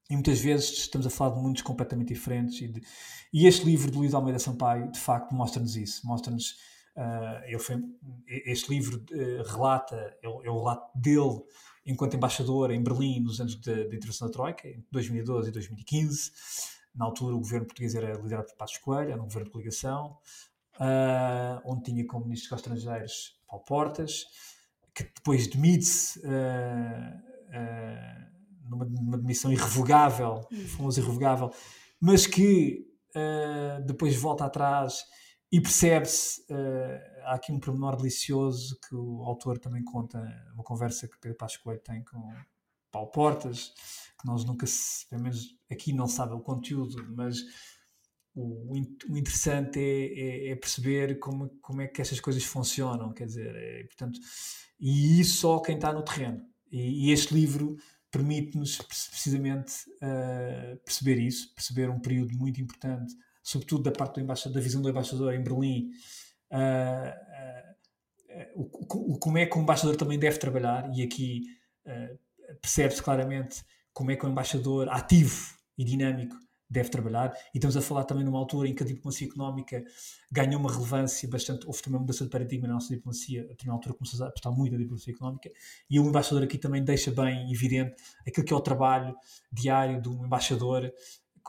E 0.09 0.13
muitas 0.13 0.39
vezes 0.39 0.69
estamos 0.71 1.07
a 1.07 1.09
falar 1.09 1.35
de 1.35 1.41
mundos 1.41 1.61
completamente 1.61 2.13
diferentes. 2.13 2.61
E, 2.61 2.67
de, 2.67 2.81
e 3.33 3.47
este 3.47 3.65
livro 3.65 3.89
de 3.89 3.97
Luís 3.97 4.13
Almeida 4.13 4.37
Sampaio, 4.37 4.91
de 4.91 4.99
facto, 4.99 5.33
mostra-nos 5.33 5.75
isso. 5.75 6.05
Mostra-nos 6.05 6.57
Uh, 6.95 7.43
ele 7.43 7.59
foi, 7.59 7.75
este 8.25 8.69
livro 8.73 9.03
uh, 9.11 9.43
relata, 9.51 9.97
é, 10.23 10.25
é, 10.25 10.29
o 10.29 10.57
relato 10.59 10.97
dele 10.97 11.43
enquanto 11.85 12.15
embaixador 12.15 12.71
em 12.71 12.81
Berlim 12.81 13.19
nos 13.19 13.41
anos 13.41 13.55
da 13.59 13.73
intervenção 13.73 14.27
da 14.27 14.33
Troika, 14.33 14.67
em 14.67 14.83
2012 14.91 15.49
e 15.49 15.51
2015. 15.51 16.31
Na 16.95 17.05
altura, 17.05 17.35
o 17.35 17.39
governo 17.39 17.67
português 17.67 17.93
era 17.95 18.13
liderado 18.13 18.47
por 18.47 18.55
Passos 18.55 18.77
Coelho, 18.77 19.11
era 19.11 19.21
um 19.21 19.25
governo 19.25 19.47
de 19.47 19.51
coligação, 19.51 20.17
uh, 20.79 21.61
onde 21.65 21.83
tinha 21.83 22.07
como 22.07 22.25
ministro 22.25 22.49
dos 22.51 22.59
estrangeiros 22.59 23.37
Paulo 23.45 23.65
Portas, 23.65 24.25
que 24.93 25.03
depois 25.03 25.47
demite-se 25.47 26.21
numa, 28.69 28.85
numa 28.85 29.17
demissão 29.17 29.51
irrevogável, 29.51 30.47
hum. 30.49 30.67
famoso 30.67 31.01
irrevogável, 31.01 31.51
mas 31.99 32.25
que 32.25 32.87
depois 33.85 34.15
volta 34.15 34.45
atrás 34.45 35.03
e 35.51 35.61
percebe-se, 35.61 36.41
uh, 36.51 37.25
há 37.25 37.35
aqui 37.35 37.51
um 37.51 37.59
pormenor 37.59 37.95
delicioso 37.95 38.77
que 38.87 38.95
o 38.95 39.23
autor 39.23 39.57
também 39.57 39.83
conta, 39.83 40.19
uma 40.53 40.63
conversa 40.63 41.07
que 41.07 41.17
Pedro 41.19 41.37
Passos 41.37 41.57
Coelho 41.57 41.81
tem 41.81 42.03
com 42.03 42.33
Paulo 42.91 43.09
Portas, 43.11 43.73
que 44.19 44.25
nós 44.25 44.43
nunca, 44.43 44.65
se, 44.65 45.07
pelo 45.07 45.23
menos 45.23 45.55
aqui 45.71 45.93
não 45.93 46.07
sabe 46.07 46.33
o 46.33 46.39
conteúdo, 46.39 47.05
mas 47.15 47.37
o, 48.33 48.73
o 48.73 49.17
interessante 49.17 49.79
é, 49.79 50.49
é, 50.49 50.49
é, 50.49 50.55
perceber 50.55 51.19
como, 51.19 51.49
como 51.61 51.81
é 51.81 51.87
que 51.87 52.01
estas 52.01 52.19
coisas 52.19 52.43
funcionam, 52.43 53.13
quer 53.13 53.25
dizer, 53.25 53.55
é, 53.55 53.83
portanto, 53.83 54.19
e 54.79 55.19
isso 55.19 55.37
só 55.37 55.59
quem 55.59 55.75
está 55.75 55.93
no 55.93 56.03
terreno. 56.03 56.45
E, 56.71 57.07
e 57.07 57.11
este 57.11 57.33
livro 57.33 57.77
permite-nos 58.11 58.77
precisamente 58.77 59.73
uh, 59.97 60.77
perceber 60.83 61.19
isso, 61.19 61.53
perceber 61.53 61.89
um 61.89 61.99
período 61.99 62.33
muito 62.37 62.61
importante 62.61 63.13
sobretudo 63.45 63.83
da 63.83 63.91
parte 63.91 64.19
do 64.19 64.25
da 64.25 64.59
visão 64.59 64.81
do 64.81 64.89
embaixador 64.89 65.33
em 65.35 65.43
Berlim, 65.43 65.91
uh, 66.51 67.13
uh, 68.55 68.63
o, 68.63 69.13
o, 69.13 69.19
como 69.19 69.37
é 69.37 69.45
que 69.45 69.55
o 69.55 69.61
embaixador 69.61 69.95
também 69.95 70.17
deve 70.17 70.39
trabalhar, 70.39 70.89
e 70.93 71.03
aqui 71.03 71.43
percebe-se 72.61 73.01
claramente 73.01 73.63
como 73.93 74.11
é 74.11 74.15
que 74.15 74.25
o 74.25 74.29
embaixador 74.29 74.89
ativo 74.89 75.55
e 75.77 75.85
dinâmico 75.85 76.35
deve 76.67 76.89
trabalhar, 76.89 77.31
e 77.53 77.57
estamos 77.57 77.77
a 77.77 77.81
falar 77.81 78.03
também 78.05 78.25
numa 78.25 78.39
altura 78.39 78.67
em 78.67 78.73
que 78.73 78.81
a 78.81 78.85
diplomacia 78.85 79.27
económica 79.27 79.83
ganhou 80.31 80.59
uma 80.59 80.71
relevância 80.71 81.29
bastante, 81.29 81.67
houve 81.67 81.81
também 81.81 81.97
uma 81.97 82.01
mudança 82.01 82.23
de 82.23 82.29
paradigma 82.31 82.67
na 82.67 82.73
nossa 82.73 82.93
diplomacia, 82.93 83.41
a 83.41 83.47
determinada 83.49 83.77
altura 83.77 83.93
começou 83.93 84.25
a 84.25 84.29
apostar 84.29 84.51
muito 84.51 84.71
na 84.71 84.79
diplomacia 84.79 85.13
económica, 85.13 85.51
e 85.87 85.99
o 85.99 86.05
embaixador 86.07 86.43
aqui 86.43 86.57
também 86.57 86.83
deixa 86.83 87.11
bem 87.11 87.51
evidente 87.51 87.95
aquilo 88.27 88.45
que 88.45 88.51
é 88.51 88.55
o 88.55 88.61
trabalho 88.61 89.15
diário 89.51 90.01
de 90.01 90.09
um 90.09 90.25
embaixador, 90.25 90.91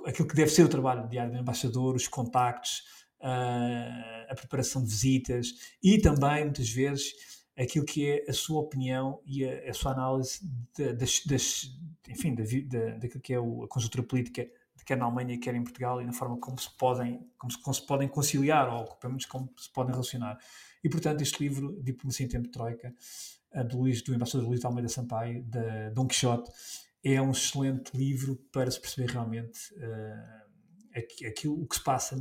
aquilo 0.04 0.28
que 0.28 0.34
deve 0.34 0.50
ser 0.50 0.64
o 0.64 0.68
trabalho 0.68 1.08
diário 1.08 1.32
do 1.32 1.38
embaixador, 1.38 1.94
os 1.94 2.08
contactos, 2.08 2.82
uh, 3.20 4.30
a 4.30 4.34
preparação 4.34 4.82
de 4.82 4.88
visitas 4.88 5.48
e 5.82 5.98
também, 5.98 6.44
muitas 6.44 6.68
vezes, 6.68 7.12
aquilo 7.56 7.84
que 7.84 8.06
é 8.06 8.24
a 8.28 8.32
sua 8.32 8.60
opinião 8.60 9.20
e 9.24 9.44
a, 9.44 9.70
a 9.70 9.74
sua 9.74 9.92
análise 9.92 10.40
de, 10.76 10.92
das, 10.92 11.22
das, 11.24 11.70
enfim, 12.08 12.34
da, 12.34 12.44
da, 12.44 12.98
daquilo 12.98 13.20
que 13.20 13.32
é 13.32 13.38
a 13.38 13.68
conjuntura 13.68 14.02
política 14.02 14.46
quer 14.86 14.96
na 14.96 15.04
Alemanha, 15.04 15.38
quer 15.38 15.54
em 15.54 15.64
Portugal, 15.64 16.00
e 16.00 16.04
na 16.04 16.12
forma 16.12 16.38
como 16.38 16.58
se 16.58 16.70
podem, 16.78 17.20
como 17.36 17.50
se, 17.50 17.60
como 17.60 17.74
se 17.74 17.84
podem 17.84 18.08
conciliar, 18.08 18.72
ou 18.72 18.84
pelo 18.96 19.14
menos 19.14 19.26
como 19.26 19.52
se 19.58 19.70
podem 19.72 19.92
relacionar. 19.92 20.38
E, 20.82 20.88
portanto, 20.88 21.20
este 21.22 21.42
livro, 21.42 21.76
Diplomacia 21.82 22.24
em 22.24 22.28
Tempo 22.28 22.44
de 22.44 22.52
Troika, 22.52 22.94
do, 23.68 23.78
Luís, 23.78 24.00
do 24.02 24.14
embaixador 24.14 24.46
Luís 24.46 24.60
de 24.60 24.66
Almeida 24.66 24.88
Sampaio, 24.88 25.42
da 25.42 25.90
Dom 25.90 26.06
Quixote, 26.06 26.50
é 27.14 27.22
um 27.22 27.30
excelente 27.30 27.96
livro 27.96 28.36
para 28.52 28.70
se 28.70 28.80
perceber 28.80 29.12
realmente 29.12 29.72
uh, 29.74 31.28
aquilo 31.28 31.62
o 31.62 31.66
que 31.66 31.76
se 31.76 31.84
passa 31.84 32.18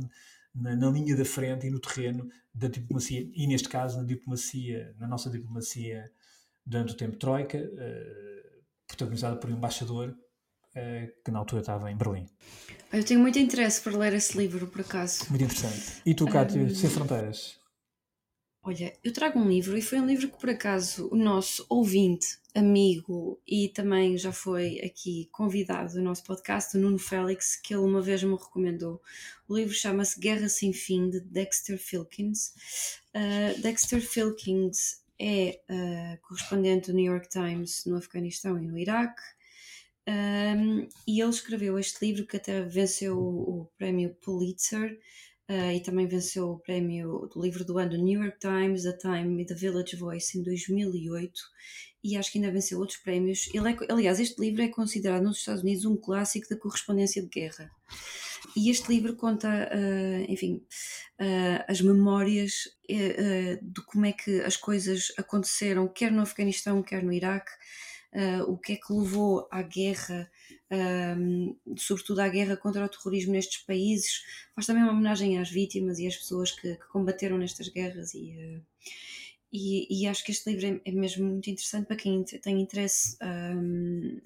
na, 0.54 0.76
na, 0.76 0.90
linha 0.90 1.16
da 1.16 1.24
frente 1.24 1.66
e 1.66 1.70
no 1.70 1.80
terreno 1.80 2.28
da 2.54 2.68
diplomacia, 2.68 3.28
e 3.34 3.46
neste 3.46 3.68
caso 3.68 3.98
na 3.98 4.04
diplomacia, 4.04 4.94
na 4.98 5.08
nossa 5.08 5.28
diplomacia 5.28 6.10
durante 6.64 6.94
o 6.94 6.96
tempo 6.96 7.16
Troika, 7.16 7.58
uh, 7.58 8.62
protagonizada 8.86 9.36
por 9.36 9.50
um 9.50 9.54
embaixador 9.54 10.10
uh, 10.10 11.22
que 11.24 11.30
na 11.30 11.40
altura 11.40 11.62
estava 11.62 11.90
em 11.90 11.96
Berlim. 11.96 12.26
Eu 12.92 13.04
tenho 13.04 13.20
muito 13.20 13.38
interesse 13.38 13.80
por 13.80 13.92
ler 13.92 14.12
esse 14.14 14.38
livro, 14.38 14.68
por 14.68 14.82
acaso. 14.82 15.24
Muito 15.28 15.42
interessante. 15.44 16.00
E 16.06 16.14
tu, 16.14 16.26
Cátia, 16.26 16.62
um... 16.62 16.70
Sem 16.70 16.88
Fronteiras? 16.88 17.58
Olha, 18.68 18.92
eu 19.04 19.12
trago 19.12 19.38
um 19.38 19.48
livro 19.48 19.78
e 19.78 19.80
foi 19.80 20.00
um 20.00 20.06
livro 20.06 20.28
que 20.28 20.40
por 20.40 20.50
acaso 20.50 21.08
o 21.12 21.14
nosso 21.14 21.64
ouvinte, 21.68 22.36
amigo 22.52 23.40
e 23.46 23.68
também 23.68 24.18
já 24.18 24.32
foi 24.32 24.80
aqui 24.80 25.28
convidado 25.30 25.92
do 25.92 26.02
nosso 26.02 26.24
podcast, 26.24 26.76
o 26.76 26.80
Nuno 26.80 26.98
Félix, 26.98 27.54
que 27.54 27.72
ele 27.72 27.84
uma 27.84 28.02
vez 28.02 28.24
me 28.24 28.32
recomendou. 28.34 29.00
O 29.48 29.56
livro 29.56 29.72
chama-se 29.72 30.18
Guerra 30.18 30.48
Sem 30.48 30.72
Fim, 30.72 31.08
de 31.08 31.20
Dexter 31.20 31.78
Filkins. 31.78 32.54
Uh, 33.14 33.62
Dexter 33.62 34.00
Filkins 34.00 35.00
é 35.16 35.60
uh, 35.70 36.20
correspondente 36.26 36.90
do 36.90 36.96
New 36.96 37.12
York 37.12 37.28
Times 37.28 37.84
no 37.86 37.96
Afeganistão 37.96 38.58
e 38.58 38.66
no 38.66 38.76
Iraque. 38.76 39.22
Um, 40.08 40.88
e 41.06 41.20
ele 41.20 41.30
escreveu 41.30 41.78
este 41.78 42.04
livro 42.04 42.26
que 42.26 42.36
até 42.36 42.62
venceu 42.62 43.16
o, 43.16 43.60
o 43.60 43.64
prémio 43.78 44.12
Pulitzer 44.20 44.98
Uh, 45.48 45.70
e 45.76 45.80
também 45.80 46.08
venceu 46.08 46.50
o 46.50 46.58
prémio 46.58 47.28
do 47.32 47.40
livro 47.40 47.64
do 47.64 47.78
ano 47.78 47.90
do 47.90 48.02
New 48.02 48.20
York 48.20 48.36
Times, 48.40 48.82
The 48.82 48.94
Time 48.94 49.40
e 49.40 49.46
The 49.46 49.54
Village 49.54 49.94
Voice 49.94 50.36
em 50.36 50.42
2008 50.42 51.32
e 52.02 52.16
acho 52.16 52.32
que 52.32 52.38
ainda 52.38 52.50
venceu 52.50 52.80
outros 52.80 52.98
prémios. 52.98 53.48
Ele 53.54 53.70
é, 53.70 53.76
aliás, 53.88 54.18
este 54.18 54.40
livro 54.40 54.62
é 54.62 54.68
considerado 54.68 55.22
nos 55.22 55.38
Estados 55.38 55.62
Unidos 55.62 55.84
um 55.84 55.96
clássico 55.96 56.48
da 56.48 56.56
correspondência 56.56 57.22
de 57.22 57.28
guerra. 57.28 57.70
E 58.56 58.70
este 58.70 58.88
livro 58.88 59.14
conta, 59.14 59.48
uh, 59.48 60.32
enfim, 60.32 60.64
uh, 61.20 61.64
as 61.68 61.80
memórias 61.80 62.52
de 62.88 63.84
como 63.86 64.06
é 64.06 64.12
que 64.12 64.40
as 64.42 64.56
coisas 64.56 65.12
aconteceram, 65.16 65.88
quer 65.88 66.12
no 66.12 66.22
Afeganistão, 66.22 66.82
quer 66.82 67.02
no 67.02 67.12
Iraque, 67.12 67.50
o 68.46 68.56
que 68.56 68.74
é 68.74 68.76
que 68.76 68.92
levou 68.92 69.48
à 69.50 69.62
guerra 69.62 70.30
um, 70.70 71.56
sobretudo 71.76 72.20
à 72.20 72.28
guerra 72.28 72.56
contra 72.56 72.84
o 72.84 72.88
terrorismo 72.88 73.32
nestes 73.32 73.62
países. 73.62 74.22
Faz 74.54 74.66
também 74.66 74.82
uma 74.82 74.92
homenagem 74.92 75.38
às 75.38 75.50
vítimas 75.50 75.98
e 75.98 76.06
às 76.06 76.16
pessoas 76.16 76.50
que, 76.50 76.76
que 76.76 76.88
combateram 76.88 77.38
nestas 77.38 77.68
guerras 77.68 78.14
e, 78.14 78.36
uh, 78.36 78.62
e, 79.52 80.02
e, 80.02 80.06
acho 80.06 80.24
que 80.24 80.32
este 80.32 80.50
livro 80.50 80.80
é, 80.84 80.90
é, 80.90 80.92
mesmo 80.92 81.24
muito 81.24 81.48
interessante 81.48 81.86
para 81.86 81.96
quem 81.96 82.22
tem 82.24 82.60
interesse 82.60 83.16
um, 83.22 84.20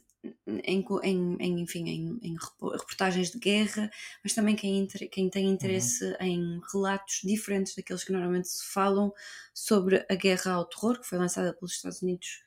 em, 0.64 0.84
em, 1.02 1.36
em, 1.38 1.60
enfim, 1.60 1.88
em, 1.88 2.18
em, 2.22 2.36
reportagens 2.72 3.30
de 3.30 3.38
guerra, 3.38 3.90
mas 4.24 4.34
também 4.34 4.56
quem, 4.56 4.86
quem 4.86 5.30
tem 5.30 5.48
interesse 5.48 6.04
uhum. 6.04 6.26
em 6.26 6.60
relatos 6.72 7.20
diferentes 7.22 7.74
daqueles 7.74 8.04
que 8.04 8.12
normalmente 8.12 8.48
se 8.48 8.64
falam 8.72 9.12
sobre 9.54 10.04
a 10.10 10.14
guerra 10.14 10.52
ao 10.52 10.64
terror, 10.64 10.98
que 10.98 11.06
foi 11.06 11.18
lançada 11.18 11.54
pelos 11.54 11.74
Estados 11.74 12.02
Unidos 12.02 12.42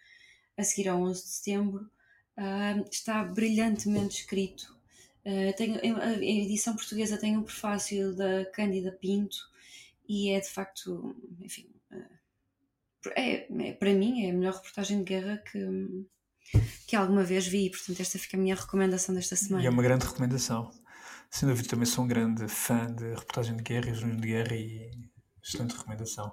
a 0.58 0.64
seguir 0.64 0.90
ao 0.90 1.02
11 1.02 1.24
de 1.24 1.30
setembro 1.30 1.90
uh, 2.38 2.86
está 2.92 3.24
brilhantemente 3.24 4.22
escrito. 4.22 4.76
Uh, 5.26 5.56
tenho, 5.56 5.80
a 6.02 6.16
edição 6.18 6.76
portuguesa 6.76 7.18
tem 7.18 7.38
um 7.38 7.44
prefácio 7.44 8.16
da 8.16 8.46
Cândida 8.52 8.92
Pinto 8.92 9.38
e 10.08 10.32
é 10.32 10.40
de 10.40 10.50
facto, 10.50 11.16
enfim, 11.40 11.70
uh, 11.92 13.10
é, 13.16 13.48
é, 13.68 13.74
para 13.74 13.94
mim 13.94 14.26
é 14.26 14.32
a 14.32 14.34
melhor 14.34 14.56
reportagem 14.56 15.00
de 15.00 15.04
guerra 15.06 15.38
que, 15.38 16.06
que 16.88 16.96
alguma 16.96 17.24
vez 17.24 17.48
vi, 17.48 17.70
portanto 17.70 18.00
esta 18.00 18.20
fica 18.20 18.38
a 18.38 18.40
minha 18.40 18.56
recomendação 18.56 19.16
desta 19.16 19.36
semana. 19.36 19.64
E 19.64 19.68
é 19.68 19.70
uma 19.70 19.84
grande 19.84 20.06
recomendação. 20.06 20.72
Sem 21.30 21.50
dúvida, 21.50 21.70
também 21.70 21.86
sou 21.86 22.04
um 22.04 22.08
grande 22.08 22.48
fã 22.48 22.86
de 22.94 23.10
reportagem 23.10 23.58
de 23.58 23.64
guerra 23.64 23.90
e 23.90 23.94
jornalismo 23.94 24.22
de 24.22 24.28
guerra 24.28 24.56
e 24.56 24.92
excelente 25.44 25.76
recomendação. 25.76 26.32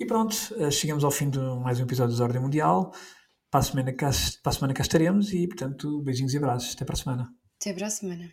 E 0.00 0.06
pronto, 0.06 0.34
chegamos 0.72 1.04
ao 1.04 1.10
fim 1.10 1.28
de 1.28 1.38
mais 1.38 1.78
um 1.78 1.82
episódio 1.82 2.16
de 2.16 2.22
Ordem 2.22 2.40
Mundial. 2.40 2.92
Para 3.54 3.60
a 3.60 3.62
semana 3.62 3.92
cá, 3.92 4.10
para 4.42 4.50
a 4.50 4.52
semana 4.52 4.74
cá 4.74 4.82
estaremos 4.82 5.32
e, 5.32 5.46
portanto, 5.46 6.02
beijinhos 6.02 6.34
e 6.34 6.38
abraços. 6.38 6.74
Até 6.74 6.84
para 6.84 6.94
a 6.94 6.96
semana. 6.96 7.28
Até 7.60 7.72
para 7.72 7.86
a 7.86 7.90
semana. 7.90 8.32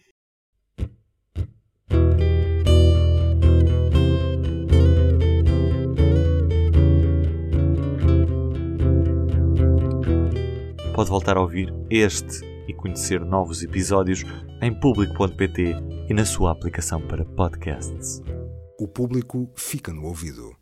Pode 10.95 11.09
voltar 11.11 11.37
a 11.37 11.41
ouvir 11.41 11.71
este 11.91 12.43
e 12.67 12.73
conhecer 12.73 13.23
novos 13.23 13.61
episódios 13.61 14.23
em 14.59 14.73
público.pt 14.73 15.75
e 16.09 16.13
na 16.15 16.25
sua 16.25 16.51
aplicação 16.51 16.99
para 17.07 17.23
podcasts. 17.23 18.23
O 18.79 18.87
público 18.87 19.53
fica 19.55 19.93
no 19.93 20.03
ouvido. 20.05 20.59